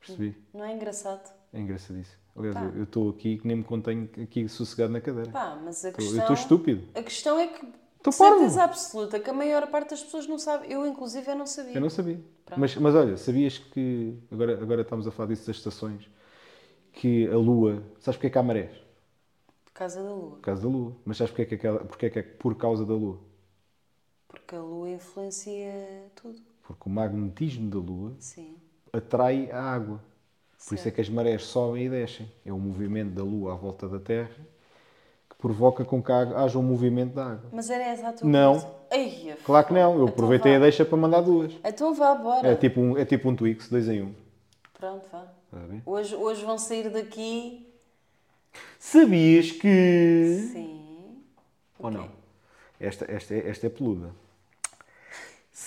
Percebi. 0.00 0.36
Não 0.54 0.64
é 0.64 0.74
engraçado? 0.74 1.30
É 1.52 1.60
engraçadíssimo. 1.60 2.18
Aliás, 2.36 2.54
Pá. 2.56 2.64
eu- 2.76 2.84
estou 2.84 3.10
aqui 3.10 3.38
que 3.38 3.46
nem 3.46 3.56
me 3.56 3.64
contenho 3.64 4.08
aqui 4.22 4.48
sossegado 4.48 4.92
na 4.92 5.00
cadeira. 5.00 5.30
Pá, 5.30 5.60
mas 5.62 5.84
a 5.84 5.88
Eu- 5.88 5.92
questão... 5.94 6.14
Eu 6.16 6.20
estou 6.20 6.34
estúpido. 6.34 6.88
A 6.94 7.02
questão 7.02 7.38
é 7.40 7.48
que, 7.48 7.66
de 7.66 8.12
certeza 8.14 8.62
absoluta, 8.62 9.18
que 9.18 9.28
a 9.28 9.32
maior 9.32 9.66
parte 9.68 9.90
das 9.90 10.02
pessoas 10.02 10.26
não 10.26 10.38
sabe. 10.38 10.70
Eu, 10.72 10.86
inclusive, 10.86 11.28
eu 11.30 11.34
não 11.36 11.46
sabia. 11.46 11.74
Eu 11.74 11.80
não 11.80 11.90
sabia. 11.90 12.20
Pronto. 12.46 12.60
Mas, 12.60 12.76
mas 12.76 12.94
olha, 12.94 13.16
sabias 13.16 13.58
que. 13.58 14.16
Agora, 14.30 14.52
agora 14.62 14.82
estamos 14.82 15.06
a 15.06 15.10
falar 15.10 15.28
disso 15.30 15.46
das 15.46 15.56
estações. 15.56 16.08
Que 16.92 17.26
a 17.28 17.36
Lua. 17.36 17.82
Sabes 18.00 18.16
porque 18.16 18.28
é 18.28 18.30
que 18.30 18.38
há 18.38 18.42
marés? 18.42 18.70
Por 19.64 19.72
causa 19.72 20.02
da 20.02 20.08
Lua. 20.10 20.30
Por 20.30 20.40
causa 20.40 20.62
da 20.62 20.68
Lua. 20.68 20.96
Mas 21.04 21.16
sabes 21.16 21.32
porque 21.32 21.54
é 21.54 21.58
que, 21.58 21.68
porque 21.86 22.06
é, 22.06 22.10
que 22.10 22.18
é 22.20 22.22
por 22.22 22.54
causa 22.56 22.84
da 22.86 22.94
Lua? 22.94 23.18
Porque 24.28 24.54
a 24.54 24.60
Lua 24.60 24.88
influencia 24.90 25.72
tudo. 26.14 26.40
Porque 26.62 26.82
o 26.88 26.90
magnetismo 26.92 27.68
da 27.70 27.78
Lua 27.78 28.14
Sim. 28.18 28.56
Atrai 28.92 29.50
a 29.50 29.60
água. 29.62 30.00
Por 30.66 30.74
isso 30.74 30.88
é 30.88 30.90
que 30.90 31.00
as 31.00 31.08
marés 31.08 31.44
sobem 31.44 31.86
e 31.86 31.88
descem. 31.88 32.30
É 32.44 32.52
o 32.52 32.58
movimento 32.58 33.10
da 33.14 33.22
Lua 33.22 33.52
à 33.52 33.56
volta 33.56 33.88
da 33.88 33.98
Terra 34.00 34.30
que 35.30 35.36
provoca 35.36 35.84
com 35.84 36.02
que 36.02 36.10
haja 36.10 36.58
um 36.58 36.62
movimento 36.62 37.14
da 37.14 37.26
água. 37.32 37.50
Mas 37.52 37.70
era 37.70 37.84
essa 37.84 38.08
a 38.08 38.12
tua 38.12 38.28
Não. 38.28 38.76
Ai, 38.90 39.36
Claro 39.44 39.66
que 39.66 39.72
não. 39.72 39.80
Eu 39.92 39.94
Então 40.02 40.08
aproveitei 40.08 40.52
vá. 40.52 40.58
a 40.58 40.60
deixa 40.62 40.84
para 40.84 40.96
mandar 40.98 41.20
duas. 41.20 41.52
Então 41.64 41.94
vá, 41.94 42.14
bora. 42.14 42.48
É 42.48 42.54
tipo 42.56 42.80
um, 42.80 42.98
é 42.98 43.04
tipo 43.04 43.28
um 43.28 43.36
Twix, 43.36 43.68
dois 43.68 43.88
em 43.88 44.02
um. 44.02 44.14
Pronto, 44.74 45.06
vá. 45.12 45.26
Ver? 45.52 45.82
Hoje, 45.86 46.14
hoje 46.16 46.44
vão 46.44 46.58
sair 46.58 46.90
daqui. 46.90 47.66
Sabias 48.78 49.52
que. 49.52 50.48
Sim. 50.52 51.16
Ou 51.78 51.86
Ok. 51.88 51.98
não? 52.00 52.08
Esta, 52.80 53.10
esta, 53.10 53.34
é- 53.34 53.48
esta 53.48 53.66
é 53.66 53.70
peluda. 53.70 54.10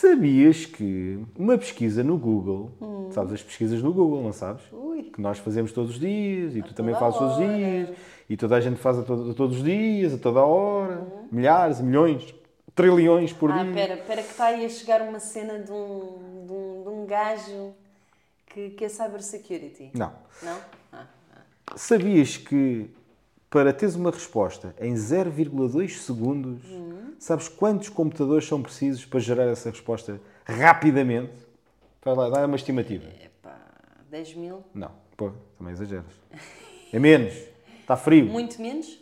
Sabias 0.02 0.66
que 0.66 1.20
uma 1.38 1.56
pesquisa 1.60 2.04
no 2.04 2.18
Google, 2.18 2.72
sabes 3.12 3.34
as 3.34 3.44
pesquisas 3.44 3.84
no 3.84 3.94
Google, 3.94 4.24
não 4.24 4.34
sabes? 4.34 4.64
Hum. 4.74 4.90
Ui. 4.90 5.04
Que 5.04 5.22
nós 5.22 5.38
fazemos 5.38 5.72
todos 5.72 5.92
os 5.92 6.00
dias 6.00 6.56
e 6.56 6.64
tu 6.64 6.74
também 6.74 6.96
a 6.96 6.98
fazes 6.98 7.20
todos 7.20 7.38
os 7.38 7.46
dias 7.46 7.90
e 8.28 8.36
toda 8.36 8.56
a 8.56 8.60
gente 8.62 8.78
faz 8.80 8.98
a, 8.98 9.04
to- 9.04 9.30
a 9.30 9.34
todos 9.36 9.58
os 9.58 9.64
dias, 9.64 10.12
a 10.14 10.18
toda 10.18 10.40
a 10.40 10.46
hora, 10.46 11.02
Uhum. 11.02 11.28
milhares, 11.32 11.80
milhões, 11.82 12.34
trilhões 12.74 13.32
por 13.32 13.52
Ah, 13.52 13.64
dia. 13.64 13.74
pera, 13.74 13.98
pera 13.98 14.24
que 14.24 14.32
está 14.32 14.46
aí 14.46 14.66
a 14.66 14.70
chegar 14.70 15.02
uma 15.04 15.20
cena 15.20 15.60
de 15.60 15.72
um, 15.72 16.46
de 16.48 16.52
um, 16.54 16.82
de 16.84 16.90
um 16.90 17.06
gajo 17.06 17.72
que, 18.48 18.72
que 18.72 18.86
é 18.86 18.90
cybersecurity. 18.90 19.92
Não. 19.94 20.12
Não? 20.42 20.58
Ah, 20.92 21.06
ah. 21.36 21.74
Sabias 21.76 22.38
que 22.38 22.90
para 23.52 23.74
teres 23.74 23.96
uma 23.96 24.10
resposta 24.12 24.74
em 24.80 24.94
0,2 24.96 25.98
segundos, 26.00 26.64
Uhum. 26.72 27.14
sabes 27.20 27.50
quantos 27.50 27.90
computadores 27.90 28.48
são 28.48 28.62
precisos 28.64 29.06
para 29.06 29.20
gerar 29.20 29.44
essa 29.44 29.70
resposta 29.70 30.22
rapidamente? 30.46 31.34
Vai 32.04 32.16
lá, 32.16 32.30
dá 32.30 32.46
uma 32.48 32.56
estimativa. 32.56 33.06
Epá, 33.22 33.58
10 34.10 34.36
mil? 34.36 34.64
Não, 34.74 34.92
pô, 35.18 35.32
também 35.58 35.74
exageras. 35.74 36.06
É 36.94 36.98
menos. 36.98 37.34
Está 37.82 37.98
frio. 37.98 38.26
Muito 38.26 38.60
menos? 38.62 38.98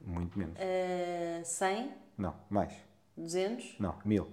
Muito 0.00 0.38
menos. 0.38 0.54
Ah, 0.56 1.42
100? 1.44 1.90
Não, 2.16 2.32
mais. 2.48 2.72
200? 3.16 3.74
Não, 3.80 3.96
mil. 4.04 4.28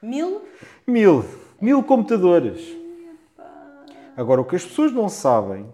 Mil? 0.00 0.42
Mil. 0.86 1.24
Mil 1.60 1.82
computadores. 1.82 2.60
Agora, 4.16 4.40
o 4.40 4.44
que 4.44 4.54
as 4.54 4.64
pessoas 4.64 4.92
não 4.92 5.08
sabem 5.08 5.66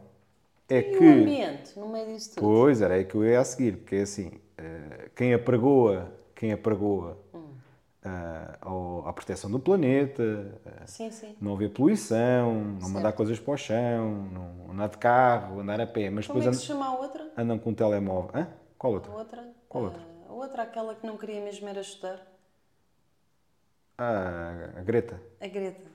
é 0.69 0.79
E 0.79 0.83
que... 0.97 1.05
o 1.05 1.11
ambiente 1.23 1.79
no 1.79 1.89
meio 1.89 2.07
disso 2.07 2.31
tudo? 2.35 2.41
Pois, 2.41 2.81
era 2.83 2.95
aí 2.95 3.05
que 3.05 3.15
eu 3.15 3.25
ia 3.25 3.41
a 3.41 3.45
seguir, 3.45 3.79
porque 3.79 3.97
é 3.97 4.03
assim, 4.03 4.33
eh, 4.57 5.11
quem 5.17 5.35
apregoa, 5.35 6.13
quem 6.35 6.53
apregoa 6.53 7.19
ah, 8.05 8.59
ao- 8.61 9.07
à 9.09 9.13
proteção 9.13 9.51
do 9.51 9.59
planeta, 9.59 10.23
ah, 10.67 10.87
Sim, 10.87 11.11
sim. 11.11 11.37
não 11.41 11.55
haver 11.55 11.71
poluição, 11.71 12.55
não 12.65 12.81
Certo. 12.81 12.93
mandar 12.93 13.13
coisas 13.13 13.39
para 13.39 13.53
o 13.55 13.57
chão, 13.57 14.29
não 14.33 14.71
andar 14.73 14.89
de 14.89 14.99
carro, 14.99 15.61
andar 15.61 15.81
a 15.81 15.87
pé, 15.87 16.11
mas 16.11 16.27
Como 16.27 16.39
depois 16.39 16.45
é 16.45 16.49
que 16.49 16.49
andam, 16.49 16.61
se 16.61 16.67
chama 16.67 16.87
a 16.87 16.99
outra? 16.99 17.31
andam 17.37 17.59
com 17.59 17.71
um 17.71 17.75
telemóvel. 17.75 18.31
Hã? 18.35 18.47
Qual 18.79 18.93
A 18.93 18.97
outra? 18.97 19.13
outra? 19.13 19.49
Qual 19.69 19.85
outra? 19.85 20.03
A 20.29 20.33
outra, 20.33 20.63
aquela 20.63 20.95
que 20.95 21.07
não 21.07 21.17
queria 21.17 21.41
mesmo 21.41 21.69
era 21.69 21.81
estudar. 21.81 22.21
Ah, 23.97 24.71
a 24.79 24.83
Greta. 24.83 25.21
A 25.41 25.47
Greta. 25.49 25.91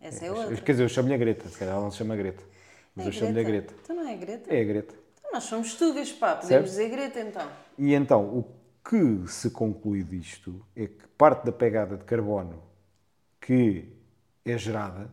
Essa 0.00 0.26
é 0.26 0.30
outra. 0.32 0.56
Quer 0.56 0.72
dizer, 0.72 0.84
eu 0.84 0.88
chamo-lhe 0.88 1.14
a 1.14 1.18
Greta, 1.18 1.48
se 1.48 1.58
calhar 1.58 1.74
ela 1.74 1.84
não 1.84 1.90
se 1.90 1.98
chama 1.98 2.16
Greta, 2.16 2.42
mas 2.96 3.04
É 3.04 3.08
eu 3.08 3.12
chamo-lhe 3.12 3.40
a 3.40 3.42
Greta. 3.44 3.74
Então 3.82 3.94
não 3.96 4.08
é 4.08 4.16
Greta? 4.16 4.52
É 4.54 4.60
a 4.60 4.64
Greta. 4.64 4.94
Então 5.20 5.32
nós 5.32 5.44
somos 5.44 5.74
tugas, 5.74 6.10
pá. 6.12 6.36
Podemos 6.36 6.48
Certo. 6.48 6.64
dizer 6.64 6.88
Greta 6.88 7.20
então. 7.20 7.48
E 7.78 7.92
então, 7.94 8.24
o 8.24 8.44
que 8.88 9.28
se 9.30 9.50
conclui 9.50 10.02
disto 10.02 10.64
é 10.74 10.86
que 10.86 11.06
parte 11.18 11.44
da 11.44 11.52
pegada 11.52 11.96
de 11.96 12.04
carbono 12.04 12.62
que 13.40 13.88
é 14.44 14.56
gerada 14.56 15.10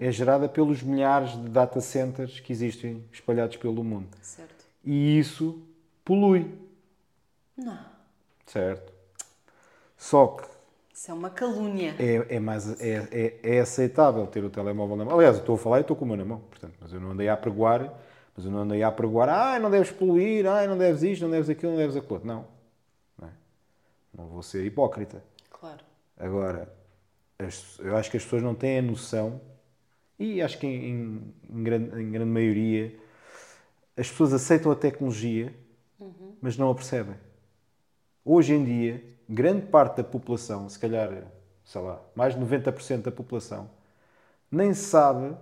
é 0.00 0.12
gerada 0.12 0.48
pelos 0.48 0.82
milhares 0.82 1.32
de 1.32 1.48
data 1.48 1.80
centers 1.80 2.38
que 2.38 2.52
existem 2.52 3.04
espalhados 3.10 3.56
pelo 3.56 3.82
mundo. 3.82 4.08
Certo. 4.22 4.64
E 4.84 5.18
isso 5.18 5.60
polui, 6.04 6.48
Não. 7.56 7.78
certo? 8.46 8.92
Só 9.96 10.28
que 10.28 10.46
Isso 10.98 11.12
é 11.12 11.14
uma 11.14 11.30
calúnia. 11.30 11.94
é, 11.96 12.34
é, 12.34 12.40
mais, 12.40 12.80
é, 12.80 13.08
é, 13.12 13.56
é 13.56 13.60
aceitável 13.60 14.26
ter 14.26 14.42
o 14.42 14.50
telemóvel 14.50 14.96
na 14.96 15.04
mão. 15.04 15.14
Aliás, 15.14 15.36
eu 15.36 15.42
estou 15.42 15.54
a 15.54 15.58
falar 15.58 15.78
e 15.78 15.82
estou 15.82 15.96
com 15.96 16.04
o 16.04 16.08
meu 16.08 16.16
na 16.16 16.24
mão, 16.24 16.40
portanto, 16.40 16.74
mas 16.80 16.92
eu 16.92 16.98
não 16.98 17.12
andei 17.12 17.28
a 17.28 17.34
apregoar, 17.34 17.94
mas 18.36 18.44
eu 18.44 18.50
não 18.50 18.58
andei 18.62 18.82
a 18.82 18.88
apregoar, 18.88 19.28
ah, 19.28 19.60
não 19.60 19.70
deves 19.70 19.92
poluir, 19.92 20.44
ah, 20.48 20.66
não 20.66 20.76
deves 20.76 21.04
isto, 21.04 21.22
não 21.22 21.30
deves 21.30 21.48
aquilo, 21.48 21.70
não 21.70 21.78
deves 21.78 21.94
aquilo. 21.94 22.20
Não. 22.24 22.48
Não, 23.16 23.28
é? 23.28 23.30
não 24.12 24.26
vou 24.26 24.42
ser 24.42 24.64
hipócrita. 24.66 25.22
Claro. 25.48 25.84
Agora, 26.16 26.68
as- 27.38 27.78
eu 27.78 27.96
acho 27.96 28.10
que 28.10 28.16
as 28.16 28.24
pessoas 28.24 28.42
não 28.42 28.56
têm 28.56 28.80
a 28.80 28.82
noção, 28.82 29.40
e 30.18 30.42
acho 30.42 30.58
que 30.58 30.66
em, 30.66 30.90
em- 30.90 31.34
em 31.48 31.62
grande, 31.62 32.02
em 32.02 32.10
grande 32.10 32.30
maioria, 32.32 32.92
as 33.96 34.10
pessoas 34.10 34.32
aceitam 34.32 34.72
a 34.72 34.74
tecnologia, 34.74 35.54
mas 36.42 36.56
não 36.56 36.68
a 36.68 36.74
percebem. 36.74 37.14
Hoje 38.24 38.52
em 38.52 38.64
dia, 38.64 39.17
grande 39.28 39.66
parte 39.66 39.98
da 39.98 40.04
população, 40.04 40.68
se 40.68 40.78
calhar, 40.78 41.10
sei 41.64 41.80
lá, 41.80 42.00
mais 42.14 42.34
de 42.34 42.40
90% 42.40 43.02
da 43.04 43.12
população, 43.12 43.70
nem 44.50 44.74
sabe 44.74 45.36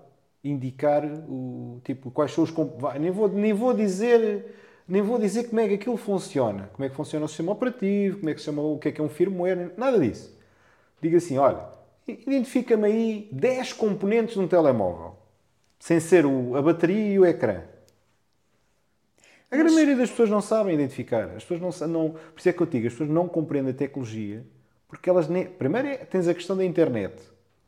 indicar 0.44 1.04
o 1.28 1.80
tipo 1.84 2.10
quais 2.10 2.32
são 2.32 2.44
os 2.44 2.52
nem 3.00 3.10
vou 3.10 3.28
nem 3.28 3.52
vou 3.52 3.74
dizer 3.74 4.54
nem 4.88 5.02
vou 5.02 5.18
dizer 5.18 5.44
como 5.48 5.60
é 5.60 5.68
que 5.68 5.74
aquilo 5.74 5.96
funciona. 5.96 6.70
Como 6.72 6.84
é 6.86 6.88
que 6.88 6.94
funciona 6.94 7.24
o 7.24 7.28
sistema 7.28 7.52
operativo 7.52 8.18
como 8.18 8.30
é 8.30 8.34
que 8.34 8.40
chama 8.40 8.62
o 8.62 8.78
que 8.78 8.88
é 8.88 8.92
que 8.92 9.00
é 9.00 9.04
um 9.04 9.08
firmware 9.08 9.72
nada 9.76 9.98
disso. 9.98 10.36
Diga 11.02 11.18
assim 11.18 11.38
olha 11.38 11.60
identifica-me 12.08 12.86
aí 12.86 13.28
10 13.32 13.72
componentes 13.72 14.34
de 14.34 14.40
um 14.40 14.48
telemóvel 14.48 15.16
sem 15.78 16.00
ser 16.00 16.26
o- 16.26 16.56
a 16.56 16.62
bateria 16.62 17.14
e 17.14 17.18
o 17.18 17.26
ecrã 17.26 17.62
a 19.50 19.56
grande 19.56 19.74
maioria 19.74 19.96
das 19.96 20.10
pessoas 20.10 20.30
não 20.30 20.40
sabem 20.40 20.74
identificar. 20.74 21.30
As 21.30 21.44
pessoas 21.44 21.80
não, 21.80 21.88
não 21.88 22.10
Por 22.10 22.38
isso 22.38 22.48
é 22.48 22.52
que 22.52 22.60
eu 22.62 22.66
digo, 22.66 22.86
as 22.86 22.92
pessoas 22.92 23.10
não 23.10 23.28
compreendem 23.28 23.72
a 23.72 23.76
tecnologia 23.76 24.44
porque 24.88 25.08
elas 25.10 25.28
nem. 25.28 25.46
Primeiro 25.46 25.88
é- 25.88 25.96
tens 25.98 26.28
a 26.28 26.34
questão 26.34 26.56
da 26.56 26.64
internet, 26.64 27.14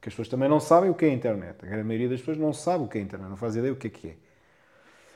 que 0.01 0.09
as 0.09 0.15
pessoas 0.15 0.29
também 0.29 0.49
não 0.49 0.61
sabem 0.61 0.91
o 0.91 0.95
que 0.95 1.05
é 1.05 1.09
a 1.09 1.13
internet. 1.13 1.57
A 1.63 1.67
grande 1.67 1.85
maioria 1.85 2.09
das 2.09 2.21
pessoas 2.21 2.39
não 2.39 2.53
sabe 2.53 2.85
o 2.85 2.89
que 2.89 2.99
é 2.99 3.01
a 3.01 3.05
internet, 3.05 3.29
não 3.29 3.37
faz 3.37 3.57
ideia 3.57 3.73
o 3.73 3.77
que 3.77 3.89
é 3.89 3.91
que 3.91 4.09
é. 4.09 4.17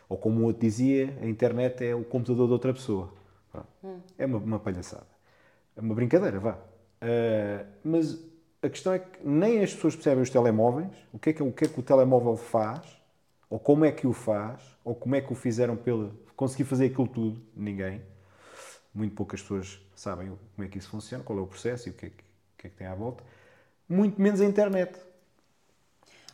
Ou 0.09 0.17
como 0.19 0.41
o 0.41 0.45
outro 0.45 0.61
dizia, 0.63 1.17
a 1.23 1.27
internet 1.27 1.85
é 1.85 1.95
o 1.95 2.05
computador 2.05 2.47
de 2.47 2.53
outra 2.53 2.73
pessoa. 2.73 3.13
Pá, 3.53 3.65
É 4.19 4.27
uma, 4.27 4.39
uma 4.39 4.59
palhaçada. 4.59 5.07
É 5.77 5.81
uma 5.81 5.95
brincadeira, 5.95 6.39
vá. 6.41 6.59
Ah, 7.01 7.67
mas 7.85 8.25
a 8.63 8.69
questão 8.69 8.93
é 8.93 8.99
que 9.01 9.27
nem 9.27 9.63
as 9.63 9.75
pessoas 9.75 9.95
percebem 9.97 10.23
os 10.23 10.31
telemóveis, 10.31 10.89
o 11.13 11.19
que, 11.19 11.31
é 11.31 11.33
que, 11.33 11.43
o 11.43 11.53
que 11.53 11.65
é 11.65 11.69
que 11.69 11.81
o 11.81 11.83
telemóvel 11.83 12.37
faz, 12.37 12.83
ou 13.53 13.59
como 13.59 13.85
é 13.85 13.93
que 13.93 14.07
o 14.07 14.15
faz, 14.15 14.63
ou 14.83 14.95
como 14.95 15.15
é 15.15 15.21
que 15.21 15.31
o 15.31 15.35
fizeram 15.35 15.77
pela. 15.77 16.11
conseguir 16.35 16.65
fazer 16.65 16.87
aquilo 16.87 17.07
tudo. 17.07 17.39
Ninguém. 17.55 18.01
Muito 18.95 19.15
poucas 19.15 19.43
pessoas 19.43 19.79
sabem 19.95 20.29
como 20.57 20.67
é 20.67 20.71
que 20.71 20.79
isso 20.79 20.89
funciona, 20.89 21.23
qual 21.23 21.39
é 21.39 21.43
o 21.43 21.47
processo 21.47 21.87
e 21.87 21.91
o 21.91 21.95
que 21.95 22.07
é 22.07 22.09
que, 22.09 22.25
que, 22.57 22.67
é 22.67 22.71
que 22.71 22.77
tem 22.77 22.87
à 22.87 22.95
volta. 22.95 23.23
Muito 23.87 24.19
menos 24.19 24.41
a 24.41 24.47
internet. 24.47 24.99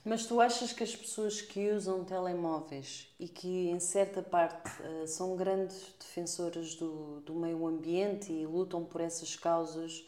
Mas 0.04 0.26
tu 0.26 0.40
achas 0.40 0.72
que 0.72 0.84
as 0.84 0.94
pessoas 0.94 1.42
que 1.42 1.72
usam 1.72 2.04
telemóveis 2.04 3.12
e 3.18 3.26
que, 3.26 3.68
em 3.68 3.80
certa 3.80 4.22
parte, 4.22 4.70
eh, 4.80 5.06
são 5.08 5.34
grandes 5.34 5.92
defensoras 5.98 6.76
do, 6.76 7.20
do 7.22 7.34
meio 7.34 7.66
ambiente 7.66 8.32
e 8.32 8.46
lutam 8.46 8.84
por 8.84 9.00
essas 9.00 9.34
causas, 9.34 10.06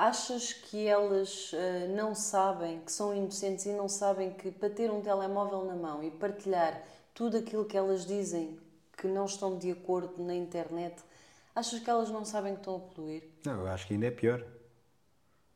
achas 0.00 0.54
que 0.54 0.86
elas 0.86 1.50
eh, 1.52 1.86
não 1.94 2.14
sabem, 2.14 2.80
que 2.80 2.90
são 2.90 3.14
inocentes 3.14 3.66
e 3.66 3.72
não 3.72 3.86
sabem 3.86 4.30
que 4.32 4.50
para 4.50 4.70
ter 4.70 4.90
um 4.90 5.02
telemóvel 5.02 5.62
na 5.66 5.76
mão 5.76 6.02
e 6.02 6.10
partilhar 6.10 6.82
tudo 7.12 7.36
aquilo 7.36 7.66
que 7.66 7.76
elas 7.76 8.06
dizem 8.06 8.58
que 8.96 9.06
não 9.06 9.26
estão 9.26 9.58
de 9.58 9.70
acordo 9.70 10.24
na 10.24 10.34
internet, 10.34 11.02
achas 11.54 11.80
que 11.80 11.90
elas 11.90 12.10
não 12.10 12.24
sabem 12.24 12.54
que 12.54 12.60
estão 12.60 12.76
a 12.76 12.78
poluir? 12.78 13.24
Não, 13.44 13.60
eu 13.60 13.66
acho 13.66 13.86
que 13.86 13.92
ainda 13.92 14.06
é 14.06 14.10
pior. 14.10 14.42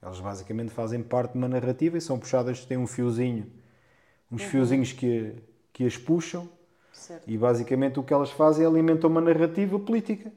Elas 0.02 0.20
basicamente 0.20 0.72
fazem 0.72 1.02
parte 1.02 1.32
de 1.32 1.38
uma 1.38 1.48
narrativa 1.48 1.96
e 1.96 2.00
são 2.02 2.18
puxadas, 2.18 2.66
têm 2.66 2.76
um 2.76 2.86
fiozinho, 2.86 3.50
uns 4.30 4.42
fiozinhos 4.42 4.92
que, 4.92 5.36
que 5.72 5.86
as 5.86 5.96
puxam 5.96 6.46
Certo. 6.92 7.24
e 7.26 7.38
basicamente 7.38 7.98
o 7.98 8.02
que 8.02 8.12
elas 8.12 8.30
fazem 8.30 8.66
é 8.66 8.68
alimentar 8.68 9.06
uma 9.06 9.22
narrativa 9.22 9.78
política. 9.78 10.30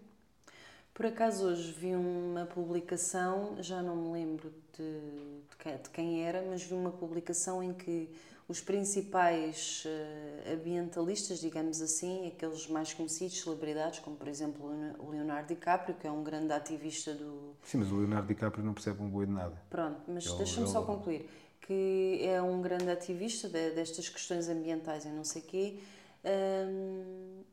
Por 0.98 1.06
acaso 1.06 1.46
hoje 1.46 1.72
vi 1.74 1.94
uma 1.94 2.48
publicação, 2.48 3.56
já 3.62 3.84
não 3.84 3.96
me 3.96 4.14
lembro 4.14 4.52
de, 4.76 5.78
de 5.84 5.90
quem, 5.92 6.26
era, 6.26 6.42
mas 6.42 6.64
vi 6.64 6.74
uma 6.74 6.90
publicação 6.90 7.62
em 7.62 7.72
que 7.72 8.10
os 8.48 8.62
principais 8.62 9.84
eh, 9.86 10.54
ambientalistas, 10.56 11.40
digamos 11.40 11.84
assim, 11.84 12.26
aqueles 12.26 12.66
mais 12.66 12.96
conhecidos, 12.96 13.40
celebridades, 13.40 14.00
como 14.00 14.16
por 14.16 14.28
exemplo 14.28 14.66
o 14.98 15.12
Leonardo 15.12 15.50
DiCaprio, 15.50 15.94
que 15.94 16.08
é 16.08 16.12
um 16.12 16.24
grande 16.24 16.52
ativista 16.52 17.14
do, 17.14 17.54
Sim, 17.64 17.78
mas 17.78 17.92
o 17.92 17.98
Leonardo 17.98 18.28
DiCaprio 18.28 18.66
não 18.66 18.74
percebe 18.74 19.00
um 19.00 19.08
boi 19.08 19.28
de 19.28 19.34
nada. 19.34 19.62
Pronto, 19.70 20.02
mas 20.08 20.24
deixa-me 20.34 20.68
só 20.68 20.82
concluir. 20.82 21.30
Que 21.62 22.22
é 22.24 22.42
um 22.42 22.60
grande 22.60 22.90
ativista 22.90 23.48
de- 23.48 23.70
destas 23.70 24.10
questões 24.10 24.50
ambientais 24.50 25.06
e 25.06 25.10
não 25.10 25.24
sei 25.24 25.44
quê, 25.44 25.80
hum, 26.26 27.44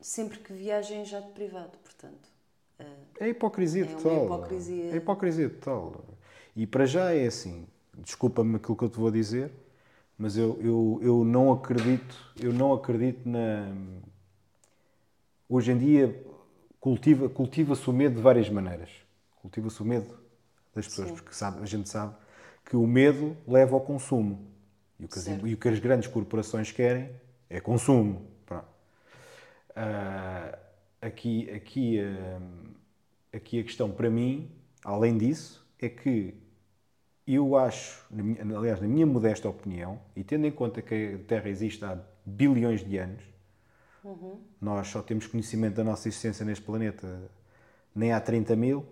sempre 0.00 0.38
que 0.38 0.52
viaja 0.52 0.94
em 0.94 1.04
jato 1.04 1.32
privado, 1.32 1.76
portanto. 1.78 2.31
É 3.20 3.28
hipocrisia 3.28 3.84
É 3.84 3.86
total. 3.86 4.24
hipocrisia. 4.24 4.84
É 4.92 4.96
hipocrisia 4.96 5.48
total. 5.50 6.04
E 6.56 6.66
para 6.66 6.86
já 6.86 7.12
é 7.14 7.26
assim, 7.26 7.66
desculpa-me 7.98 8.56
aquilo 8.56 8.76
que 8.76 8.84
eu 8.84 8.88
te 8.90 8.98
vou 8.98 9.10
dizer, 9.10 9.50
mas 10.18 10.36
eu, 10.36 10.58
eu, 10.60 11.00
eu 11.02 11.24
não 11.24 11.52
acredito, 11.52 12.16
eu 12.40 12.52
não 12.52 12.72
acredito 12.72 13.28
na. 13.28 13.72
Hoje 15.48 15.72
em 15.72 15.78
dia 15.78 16.24
cultiva, 16.80 17.28
cultiva-se 17.28 17.88
o 17.88 17.92
medo 17.92 18.16
de 18.16 18.22
várias 18.22 18.48
maneiras. 18.48 18.90
Cultiva-se 19.40 19.80
o 19.82 19.84
medo 19.84 20.14
das 20.74 20.86
pessoas, 20.86 21.08
Sim. 21.08 21.14
porque 21.14 21.34
sabe, 21.34 21.62
a 21.62 21.66
gente 21.66 21.88
sabe 21.88 22.14
que 22.64 22.76
o 22.76 22.86
medo 22.86 23.36
leva 23.46 23.74
ao 23.74 23.80
consumo. 23.80 24.46
E 24.98 25.04
o 25.04 25.08
que 25.08 25.18
as, 25.18 25.26
e 25.26 25.54
o 25.54 25.56
que 25.56 25.68
as 25.68 25.78
grandes 25.78 26.08
corporações 26.08 26.70
querem 26.70 27.10
é 27.50 27.60
consumo. 27.60 28.26
Pronto. 28.46 28.66
Aqui, 31.02 31.50
aqui, 31.50 32.00
ah, 32.00 32.40
aqui 33.36 33.60
a 33.60 33.64
questão 33.64 33.90
para 33.90 34.08
mim, 34.08 34.50
além 34.84 35.18
disso, 35.18 35.66
é 35.78 35.88
que 35.88 36.34
eu 37.26 37.56
acho, 37.56 38.06
aliás, 38.56 38.80
na 38.80 38.88
minha 38.88 39.06
modesta 39.06 39.48
opinião, 39.48 40.00
e 40.16 40.24
tendo 40.24 40.46
em 40.46 40.52
conta 40.52 40.82
que 40.82 41.14
a 41.14 41.28
Terra 41.28 41.48
existe 41.48 41.84
há 41.84 41.98
bilhões 42.26 42.84
de 42.84 42.98
anos, 42.98 43.22
nós 44.60 44.88
só 44.88 45.02
temos 45.02 45.26
conhecimento 45.26 45.74
da 45.74 45.84
nossa 45.84 46.08
existência 46.08 46.44
neste 46.44 46.64
planeta 46.64 47.30
nem 47.94 48.12
há 48.12 48.20
30 48.20 48.56
mil? 48.56 48.86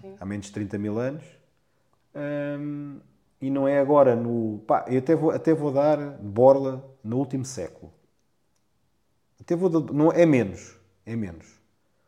Sim. 0.00 0.16
há 0.20 0.26
menos 0.26 0.46
de 0.46 0.52
30 0.52 0.78
mil 0.78 0.98
anos, 0.98 1.24
Hum, 2.14 3.00
e 3.40 3.50
não 3.50 3.68
é 3.68 3.78
agora 3.78 4.16
no. 4.16 4.58
Pá, 4.66 4.84
eu 4.88 4.98
até 4.98 5.14
vou, 5.14 5.30
até 5.30 5.54
vou 5.54 5.72
dar 5.72 5.96
borla 6.20 6.84
no 7.04 7.18
último 7.18 7.44
século. 7.44 7.92
Até 9.40 9.56
vou 9.56 9.70
não, 9.70 10.12
é 10.12 10.24
menos. 10.26 10.79
É 11.04 11.16
menos. 11.16 11.46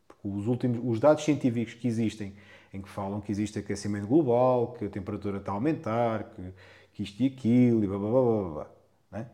Porque 0.07 0.29
os, 0.29 0.47
últimos, 0.47 0.81
os 0.85 1.01
dados 1.01 1.25
científicos 1.25 1.75
que 1.75 1.89
existem, 1.89 2.35
em 2.73 2.81
que 2.81 2.89
falam 2.89 3.21
que 3.21 3.31
existe 3.31 3.59
aquecimento 3.59 4.07
global, 4.07 4.75
que 4.79 4.85
a 4.85 4.89
temperatura 4.89 5.39
está 5.39 5.53
a 5.53 5.55
aumentar, 5.55 6.25
que, 6.31 6.43
que 6.93 7.03
isto 7.03 7.23
e 7.23 7.27
aquilo, 7.27 7.85
e 7.85 7.87
blá 7.87 7.99
blá 7.99 8.11
blá 8.11 8.23
blá, 8.23 8.51
blá 8.51 8.71
né? 9.11 9.27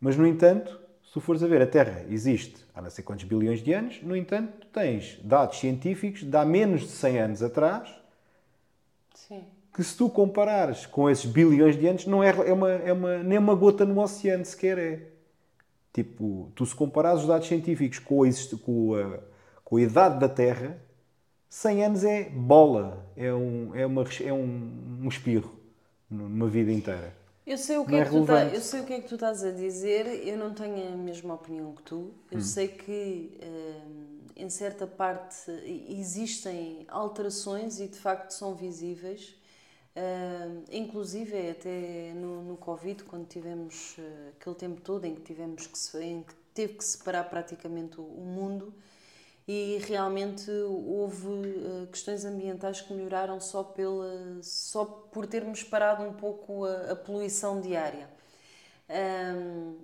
Mas, 0.00 0.16
no 0.16 0.26
entanto, 0.26 0.78
se 1.04 1.12
tu 1.12 1.20
fores 1.20 1.42
a 1.42 1.46
ver, 1.46 1.62
a 1.62 1.66
Terra 1.66 2.04
existe 2.10 2.64
há 2.74 2.82
não 2.82 2.90
sei 2.90 3.04
quantos 3.04 3.24
bilhões 3.24 3.62
de 3.62 3.72
anos, 3.72 4.02
no 4.02 4.16
entanto, 4.16 4.52
tu 4.60 4.66
tens 4.66 5.18
dados 5.22 5.58
científicos 5.58 6.24
de 6.24 6.36
há 6.36 6.44
menos 6.44 6.82
de 6.82 6.88
100 6.88 7.18
anos 7.18 7.42
atrás 7.42 7.88
sim. 9.14 9.44
que 9.72 9.82
se 9.82 9.96
tu 9.96 10.10
comparares 10.10 10.84
com 10.86 11.08
esses 11.08 11.24
bilhões 11.24 11.78
de 11.78 11.86
anos, 11.86 12.04
não 12.04 12.22
é, 12.22 12.30
é, 12.30 12.52
uma, 12.52 12.70
é 12.70 12.92
uma, 12.92 13.22
nem 13.22 13.38
uma 13.38 13.54
gota 13.54 13.84
no 13.84 14.00
oceano 14.00 14.44
sequer 14.44 14.78
é. 14.78 15.13
Tipo, 15.94 16.52
tu 16.56 16.66
se 16.66 16.74
comparares 16.76 17.22
os 17.22 17.28
dados 17.28 17.48
científicos 17.48 18.00
com 18.00 18.24
a, 18.24 18.28
com 18.64 18.96
a, 18.96 19.20
com 19.64 19.76
a 19.78 19.82
idade 19.82 20.20
da 20.20 20.28
Terra, 20.28 20.78
100 21.50 21.84
anos 21.84 22.04
é 22.04 22.30
bola, 22.30 23.06
é 23.16 23.32
um, 23.34 23.74
é 23.76 23.86
uma, 23.86 24.04
é 24.24 24.32
um, 24.32 25.00
um 25.04 25.08
espirro 25.08 25.54
numa 26.10 26.48
vida 26.48 26.72
inteira. 26.72 27.14
Eu 27.46 27.58
sei, 27.58 27.76
o 27.76 27.86
que 27.86 27.94
Não 27.94 27.98
é 27.98 28.00
é 28.00 28.04
que 28.04 28.10
tu 28.10 28.22
tá- 28.22 28.46
eu 28.46 28.60
sei 28.60 28.80
o 28.80 28.86
que 28.86 28.94
é 28.94 29.00
que 29.00 29.08
tu 29.08 29.14
estás 29.16 29.44
a 29.44 29.50
dizer, 29.50 30.06
eu 30.26 30.36
não 30.38 30.54
tenho 30.54 30.94
a 30.94 30.96
mesma 30.96 31.34
opinião 31.34 31.74
que 31.74 31.82
tu. 31.82 32.14
Eu 32.30 32.40
sei 32.40 32.68
que 32.68 33.38
hum, 33.42 34.18
em 34.34 34.48
certa 34.48 34.86
parte 34.86 35.50
existem 35.88 36.86
alterações 36.88 37.80
e 37.80 37.88
de 37.88 37.98
facto 37.98 38.30
são 38.30 38.54
visíveis. 38.54 39.34
Hum, 39.96 40.64
inclusive 40.72 41.50
até 41.50 42.12
no, 42.14 42.42
no 42.42 42.56
Covid, 42.56 43.04
quando 43.04 43.26
tivemos 43.28 43.94
eh, 43.98 44.32
aquele 44.40 44.56
tempo 44.56 44.80
todo 44.80 45.04
em 45.04 45.14
que 45.14 45.20
tivemos 45.22 45.66
que, 45.68 45.78
se- 45.78 46.02
em 46.02 46.22
que 46.22 46.34
teve 46.52 46.74
que 46.74 46.84
separar 46.84 47.24
praticamente 47.30 48.00
o, 48.00 48.04
o 48.04 48.24
mundo 48.24 48.74
e 49.48 49.78
realmente 49.86 50.50
houve 50.50 51.28
eh, 51.84 51.86
questões 51.92 52.24
ambientais 52.24 52.80
que 52.80 52.92
melhoraram 52.94 53.40
só, 53.40 53.62
pela, 53.64 54.40
só 54.42 54.84
por 54.84 55.26
termos 55.26 55.62
parado 55.62 56.02
um 56.04 56.14
pouco 56.14 56.64
a, 56.64 56.92
a 56.92 56.96
poluição 56.96 57.60
diária. 57.60 58.08
Ahm, 58.88 59.76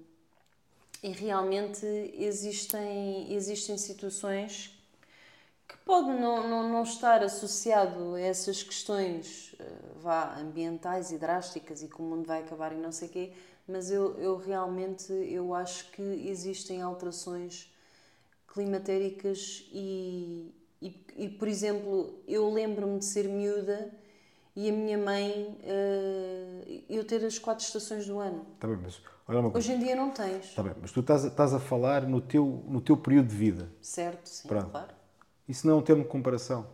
e 1.02 1.10
realmente 1.12 1.86
existem, 2.14 3.32
existem 3.32 3.78
situações 3.78 4.78
pode 5.84 6.08
não, 6.10 6.48
não, 6.48 6.68
não 6.68 6.82
estar 6.82 7.22
associado 7.22 8.14
a 8.14 8.20
essas 8.20 8.62
questões 8.62 9.54
eh, 9.58 9.64
vá, 10.00 10.36
ambientais 10.38 11.10
e 11.10 11.18
drásticas 11.18 11.82
e 11.82 11.88
que 11.88 12.00
o 12.00 12.04
mundo 12.04 12.26
vai 12.26 12.40
acabar 12.40 12.72
e 12.72 12.76
não 12.76 12.92
sei 12.92 13.08
o 13.08 13.10
quê, 13.10 13.32
mas 13.66 13.90
eu, 13.90 14.16
eu 14.18 14.36
realmente 14.36 15.12
eu 15.12 15.54
acho 15.54 15.90
que 15.92 16.02
existem 16.02 16.80
alterações 16.82 17.72
climatéricas 18.52 19.64
e, 19.72 20.52
e, 20.82 21.06
e, 21.16 21.28
por 21.28 21.46
exemplo, 21.48 22.18
eu 22.26 22.50
lembro-me 22.52 22.98
de 22.98 23.04
ser 23.04 23.28
miúda 23.28 23.90
e 24.56 24.68
a 24.68 24.72
minha 24.72 24.98
mãe, 24.98 25.56
eh, 25.62 26.82
eu 26.88 27.04
ter 27.04 27.24
as 27.24 27.38
quatro 27.38 27.64
estações 27.64 28.06
do 28.06 28.18
ano. 28.18 28.44
Está 28.54 28.66
bem, 28.66 28.76
mas 28.82 29.00
olha 29.28 29.38
uma 29.40 29.50
coisa. 29.50 29.68
Hoje 29.68 29.76
em 29.76 29.84
dia 29.84 29.94
não 29.94 30.10
tens, 30.10 30.46
Está 30.46 30.62
bem, 30.62 30.74
mas 30.80 30.90
tu 30.90 31.00
estás 31.00 31.24
a, 31.24 31.28
estás 31.28 31.54
a 31.54 31.60
falar 31.60 32.02
no 32.02 32.20
teu, 32.20 32.64
no 32.66 32.80
teu 32.80 32.96
período 32.96 33.28
de 33.28 33.36
vida. 33.36 33.70
certo? 33.80 34.28
Sim, 34.28 34.48
Pronto. 34.48 34.70
claro. 34.70 34.99
Isso 35.50 35.66
não 35.66 35.74
é 35.74 35.76
um 35.78 35.82
termo 35.82 36.04
de 36.04 36.08
comparação. 36.08 36.64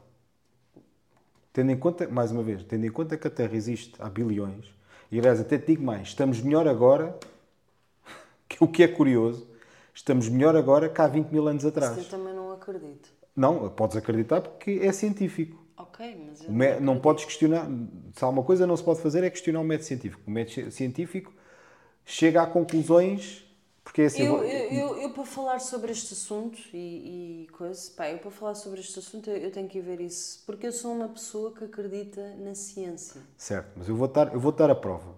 Tendo 1.51 1.73
em 1.73 1.79
conta, 1.79 2.07
mais 2.07 2.31
uma 2.31 2.43
vez, 2.43 2.63
tendo 2.63 2.85
em 2.85 2.91
conta 2.91 3.17
que 3.17 3.27
a 3.27 3.31
Terra 3.31 3.57
existe 3.57 3.95
há 3.99 4.11
bilhões, 4.11 4.67
e 5.11 5.19
aliás, 5.19 5.41
até 5.41 5.57
te 5.57 5.69
digo 5.69 5.83
mais, 5.83 6.09
estamos 6.09 6.43
melhor 6.43 6.69
agora, 6.69 7.19
que 8.47 8.63
o 8.63 8.69
que 8.69 8.83
é 8.83 8.89
curioso, 8.89 9.49
estamos 9.95 10.29
melhor 10.29 10.55
agora 10.55 10.91
que 10.91 11.01
há 11.01 11.07
20 11.07 11.31
mil 11.31 11.49
anos 11.49 11.65
Isso 11.65 11.69
atrás. 11.69 11.97
eu 11.97 12.05
também 12.05 12.35
não 12.35 12.53
acredito. 12.53 13.09
Não, 13.35 13.67
podes 13.71 13.97
acreditar 13.97 14.43
porque 14.43 14.81
é 14.83 14.93
científico. 14.93 15.65
Ok, 15.79 16.27
mas 16.29 16.45
eu 16.45 16.51
não 16.53 16.65
acredito. 16.67 17.01
podes 17.01 17.25
questionar, 17.25 17.67
se 18.15 18.23
há 18.23 18.29
uma 18.29 18.43
coisa 18.43 18.67
não 18.67 18.77
se 18.77 18.85
pode 18.85 19.01
fazer 19.01 19.25
é 19.25 19.31
questionar 19.31 19.61
o 19.61 19.65
método 19.65 19.87
científico. 19.87 20.23
O 20.27 20.31
método 20.31 20.71
científico 20.71 21.33
chega 22.05 22.43
a 22.43 22.47
conclusões, 22.47 23.46
porque 23.87 24.03
é 24.03 24.07
assim... 24.07 24.25
Eu, 24.25 24.33
vou- 24.39 24.45
eu, 24.45 24.73
eu, 24.73 24.97
eu, 25.03 25.11
para 25.11 25.25
falar 25.25 25.61
sobre 25.61 25.93
este 25.93 26.13
assunto 26.13 26.59
e, 26.75 27.45
e 27.45 27.47
coisa, 27.53 27.89
pá, 27.97 28.11
eu 28.11 28.19
para 28.19 28.33
falar 28.33 28.57
sobre 28.57 28.81
este 28.81 28.99
assunto 28.99 29.31
eu, 29.31 29.37
eu 29.37 29.51
tenho 29.53 29.69
que 29.69 29.81
ver 29.81 30.01
isso, 30.01 30.43
porque 30.45 30.67
eu 30.67 30.73
sou 30.73 30.93
uma 30.93 31.09
pessoa 31.09 31.53
que 31.53 31.65
acredita 31.65 32.35
na 32.37 32.53
ciência. 32.57 33.21
Certo, 33.37 33.69
mas 33.77 33.89
eu 33.89 33.95
vou 33.95 34.09
dar, 34.09 34.35
eu 34.35 34.41
vou 34.41 34.51
dar 34.51 34.69
a 34.73 34.75
prova. 34.75 35.15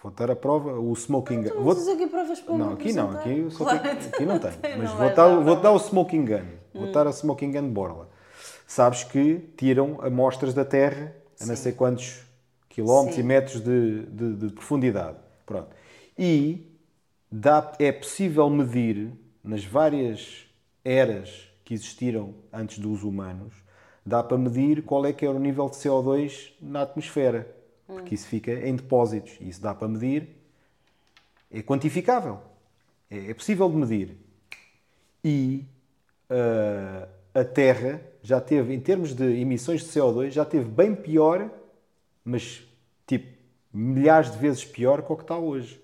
Vou 0.00 0.12
dar 0.12 0.30
a 0.30 0.36
prova, 0.36 0.78
o 0.78 0.92
smoking 0.94 1.42
gun. 1.42 1.54
Não 1.56 1.62
Vou- 1.64 1.74
tens 1.74 1.88
aqui 1.88 2.06
provas 2.06 2.40
para 2.40 2.56
Não, 2.56 2.72
aqui 2.72 2.92
não, 2.92 3.10
aqui, 3.10 3.46
só 3.50 3.64
Claro, 3.64 3.90
aqui 3.90 4.24
não 4.24 4.38
tenho. 4.38 4.54
Mas 4.62 4.78
não 4.78 4.86
vou 4.86 4.96
vais 4.98 5.16
dar, 5.16 5.28
dar 5.28 5.40
vou 5.40 5.56
dar 5.56 5.72
o 5.72 5.76
smoking 5.78 6.24
gun. 6.24 6.46
Vou 6.74 6.92
dar 6.92 7.06
a 7.08 7.10
smoking 7.10 7.50
gun 7.52 7.62
de 7.62 7.70
borla. 7.70 8.08
Sabes 8.66 9.02
que 9.04 9.38
tiram 9.56 9.98
amostras 10.00 10.54
da 10.54 10.64
Terra 10.64 11.14
a 11.40 11.46
não 11.46 11.56
Sim. 11.56 11.62
sei 11.62 11.72
quantos 11.72 12.22
quilómetros 12.68 13.16
Sim. 13.16 13.20
e 13.20 13.24
metros 13.24 13.60
de, 13.60 14.06
de- 14.06 14.34
de 14.36 14.54
profundidade. 14.54 15.18
Pronto. 15.44 15.68
E 16.18 16.71
dá, 17.32 17.72
é 17.78 17.90
possível 17.90 18.48
medir 18.50 19.10
nas 19.42 19.64
várias 19.64 20.46
eras 20.84 21.48
que 21.64 21.74
existiram 21.74 22.34
antes 22.52 22.78
dos 22.78 23.02
humanos, 23.02 23.54
dá 24.04 24.22
para 24.22 24.36
medir 24.36 24.82
qual 24.82 25.06
é 25.06 25.12
que 25.12 25.24
era 25.24 25.34
o 25.34 25.40
nível 25.40 25.68
de 25.68 25.76
CO2 25.76 26.52
na 26.60 26.82
atmosfera. 26.82 27.56
Porque 27.86 28.14
isso 28.14 28.26
fica 28.26 28.52
em 28.52 28.76
depósitos. 28.76 29.36
E 29.40 29.48
isso 29.48 29.60
dá 29.60 29.74
para 29.74 29.88
medir 29.88 30.42
é 31.50 31.62
quantificável. 31.62 32.40
É, 33.10 33.30
é 33.30 33.34
possível 33.34 33.68
de 33.68 33.76
medir. 33.76 34.16
E 35.22 35.64
ah, 36.30 37.08
a 37.34 37.44
Terra 37.44 38.00
já 38.22 38.40
teve, 38.40 38.72
em 38.74 38.80
termos 38.80 39.14
de 39.14 39.24
emissões 39.40 39.82
de 39.82 39.88
CO2, 39.88 40.30
já 40.30 40.44
teve 40.44 40.64
bem 40.64 40.94
pior, 40.94 41.50
mas 42.24 42.62
tipo 43.06 43.30
milhares 43.72 44.30
de 44.32 44.38
vezes 44.38 44.64
pior 44.64 45.02
que 45.02 45.12
o 45.12 45.16
que 45.16 45.22
está 45.22 45.36
hoje. 45.36 45.81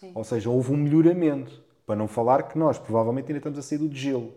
Sim. 0.00 0.12
Ou 0.14 0.24
seja, 0.24 0.48
houve 0.50 0.72
um 0.72 0.76
melhoramento. 0.76 1.60
Para 1.86 1.96
não 1.96 2.06
falar 2.08 2.44
que 2.44 2.56
nós 2.56 2.78
provavelmente 2.78 3.26
ainda 3.26 3.38
estamos 3.38 3.58
a 3.58 3.62
sair 3.62 3.78
do 3.78 3.92
gelo. 3.92 4.32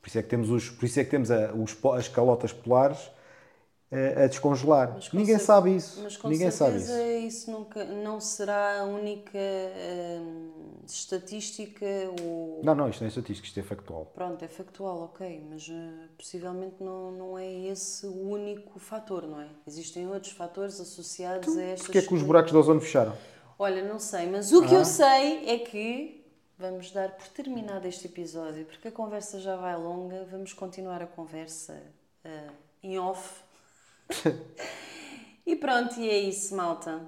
Por 0.00 0.08
isso 0.08 0.18
é 0.18 0.22
que 0.22 0.28
temos, 0.28 0.50
os, 0.50 0.70
por 0.70 0.84
isso 0.84 1.00
é 1.00 1.04
que 1.04 1.10
temos 1.10 1.30
a- 1.30 1.52
os 1.52 1.76
as 1.96 2.08
calotas 2.08 2.52
polares 2.52 3.10
eh, 3.90 4.24
a 4.24 4.26
descongelar. 4.26 4.96
Ninguém 5.12 5.38
cer- 5.38 5.44
sabe 5.44 5.74
isso. 5.76 6.00
Mas 6.02 6.16
com 6.16 6.28
Ninguém 6.28 6.50
sabe 6.50 6.76
isso. 6.78 6.86
certeza 6.86 7.12
isso 7.18 7.50
nunca, 7.50 7.84
não 7.84 8.20
será 8.20 8.80
a 8.80 8.84
única 8.84 9.38
hum, 9.38 10.50
estatística 10.86 11.86
ou... 12.22 12.60
Não, 12.62 12.74
não, 12.74 12.88
isto 12.88 13.00
não 13.00 13.06
é 13.06 13.08
estatística, 13.08 13.46
isto 13.46 13.60
é 13.60 13.62
factual. 13.62 14.10
Pronto, 14.14 14.44
é 14.44 14.48
factual, 14.48 15.02
ok, 15.02 15.46
mas 15.50 15.68
eh, 15.70 16.08
possivelmente 16.16 16.76
não, 16.80 17.12
não 17.12 17.38
é 17.38 17.46
esse 17.66 18.06
o 18.06 18.28
único 18.30 18.78
fator, 18.78 19.26
não 19.26 19.40
é? 19.40 19.48
Existem 19.66 20.06
outros 20.08 20.32
fatores 20.32 20.80
associados 20.80 21.56
a 21.56 21.62
estas... 21.62 21.86
Porquê 21.86 21.98
é 21.98 22.02
que 22.02 22.14
os 22.14 22.22
buracos 22.22 22.52
de 22.52 22.56
ozono 22.58 22.80
fecharam? 22.80 23.14
Olha, 23.58 23.82
não 23.84 23.98
sei, 23.98 24.26
mas 24.26 24.52
o 24.52 24.62
que 24.66 24.74
Ah. 24.74 24.78
eu 24.78 24.84
sei 24.84 25.48
é 25.48 25.58
que 25.58 26.24
vamos 26.58 26.90
dar 26.90 27.10
por 27.10 27.28
terminado 27.28 27.86
este 27.86 28.06
episódio, 28.06 28.64
porque 28.64 28.88
a 28.88 28.92
conversa 28.92 29.38
já 29.40 29.56
vai 29.56 29.76
longa, 29.76 30.26
vamos 30.30 30.52
continuar 30.52 31.02
a 31.02 31.06
conversa 31.06 31.80
eh, 32.24 32.48
em 32.82 32.98
off. 32.98 33.42
e 35.46 35.56
pronto, 35.56 35.98
e 36.00 36.08
é 36.08 36.18
isso, 36.18 36.54
malta. 36.54 37.00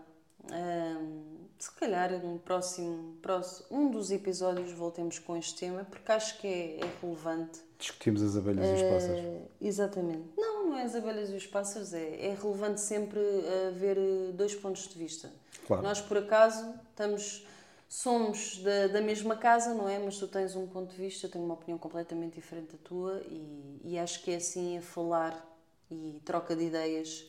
Ahm, 0.51 1.37
se 1.59 1.73
calhar 1.73 2.13
no 2.25 2.39
próximo, 2.39 3.17
próximo, 3.23 3.67
um 3.71 3.91
dos 3.91 4.11
episódios 4.11 4.71
voltemos 4.73 5.19
com 5.19 5.37
este 5.37 5.55
tema, 5.59 5.85
porque 5.85 6.13
acho 6.13 6.39
que 6.39 6.47
é, 6.47 6.81
é 6.81 6.91
relevante. 7.03 7.61
Discutimos 7.79 8.23
as 8.23 8.37
abelhas 8.37 8.67
e 8.69 8.85
os 8.85 8.91
pássaros. 8.91 9.25
Exatamente. 9.61 10.25
Não, 10.37 10.67
não 10.67 10.79
é 10.79 10.83
as 10.85 10.95
abelhas 10.95 11.31
e 11.31 11.35
os 11.35 11.47
pássaros, 11.47 11.93
é, 11.93 12.27
é 12.27 12.35
relevante 12.41 12.81
sempre 12.81 13.21
haver 13.69 13.99
dois 14.33 14.55
pontos 14.55 14.87
de 14.89 14.99
vista. 14.99 15.31
Claro. 15.67 15.83
Nós, 15.83 16.01
por 16.01 16.19
acaso, 16.19 16.75
estamos, 16.91 17.47
somos 17.89 18.59
da, 18.59 18.87
da 18.89 19.01
mesma 19.01 19.37
casa, 19.37 19.75
não 19.75 19.89
é? 19.89 19.99
Mas 19.99 20.19
tu 20.19 20.29
tens 20.29 20.55
um 20.55 20.67
ponto 20.67 20.95
de 20.95 20.97
vista, 20.97 21.27
eu 21.27 21.31
tenho 21.31 21.45
uma 21.45 21.55
opinião 21.55 21.79
completamente 21.79 22.35
diferente 22.35 22.73
da 22.73 22.79
tua 22.85 23.21
e, 23.29 23.81
e 23.85 23.99
acho 23.99 24.23
que 24.23 24.31
é 24.31 24.37
assim 24.37 24.79
a 24.79 24.83
falar 24.83 25.45
e 25.91 26.21
troca 26.25 26.55
de 26.55 26.65
ideias 26.65 27.27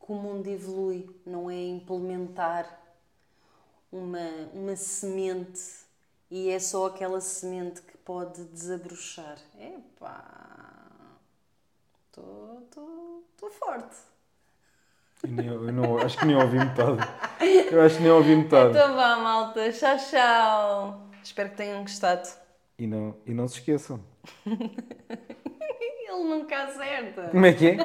que 0.00 0.12
o 0.12 0.14
mundo 0.14 0.46
evolui, 0.46 1.08
não 1.26 1.50
é 1.50 1.66
implementar 1.66 2.78
uma, 3.90 4.28
uma 4.52 4.76
semente 4.76 5.60
e 6.30 6.50
é 6.50 6.58
só 6.58 6.86
aquela 6.86 7.20
semente 7.20 7.80
que 7.82 7.96
pode 7.98 8.44
desabrochar. 8.44 9.38
Epá, 9.58 10.88
estou 12.10 13.50
forte. 13.50 13.96
Eu 15.24 15.30
nem- 15.30 15.46
eu 15.46 15.72
não- 15.72 15.98
acho 15.98 16.16
que 16.16 16.24
nem 16.26 16.36
ouvi 16.36 16.58
metade. 16.58 16.98
Eu 17.70 17.82
acho 17.82 17.96
que 17.96 18.02
nem 18.02 18.12
ouvi 18.12 18.36
metade. 18.36 18.70
Então 18.70 18.94
vá, 18.94 19.16
malta. 19.16 19.70
Tchau, 19.72 19.96
tchau. 19.96 21.00
Espero 21.22 21.50
que 21.50 21.56
tenham 21.56 21.82
gostado. 21.82 22.28
E, 22.78 22.86
não, 22.86 23.14
e 23.26 23.34
não 23.34 23.48
se 23.48 23.54
esqueçam. 23.56 24.00
Ele 24.46 26.24
nunca 26.24 26.64
acerta. 26.64 27.22
Como 27.30 27.46
é 27.46 27.52
que 27.52 27.66
é? 27.68 27.76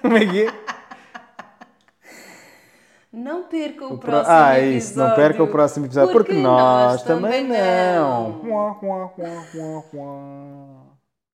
Como 0.00 0.16
é 0.16 0.26
que 0.26 0.46
é? 0.46 0.52
Não 3.12 3.44
perca 3.44 3.84
o, 3.84 3.94
O 3.94 3.98
pro- 3.98 4.10
próximo 4.10 4.34
ah, 4.34 4.58
episódio. 4.58 4.78
isso, 4.78 4.98
não 4.98 5.14
perca 5.14 5.42
o 5.42 5.48
próximo 5.48 5.86
episódio, 5.86 6.12
porque, 6.12 6.32
nós, 6.32 7.02
também 7.02 7.46
não. 7.46 8.42
não. 8.42 10.91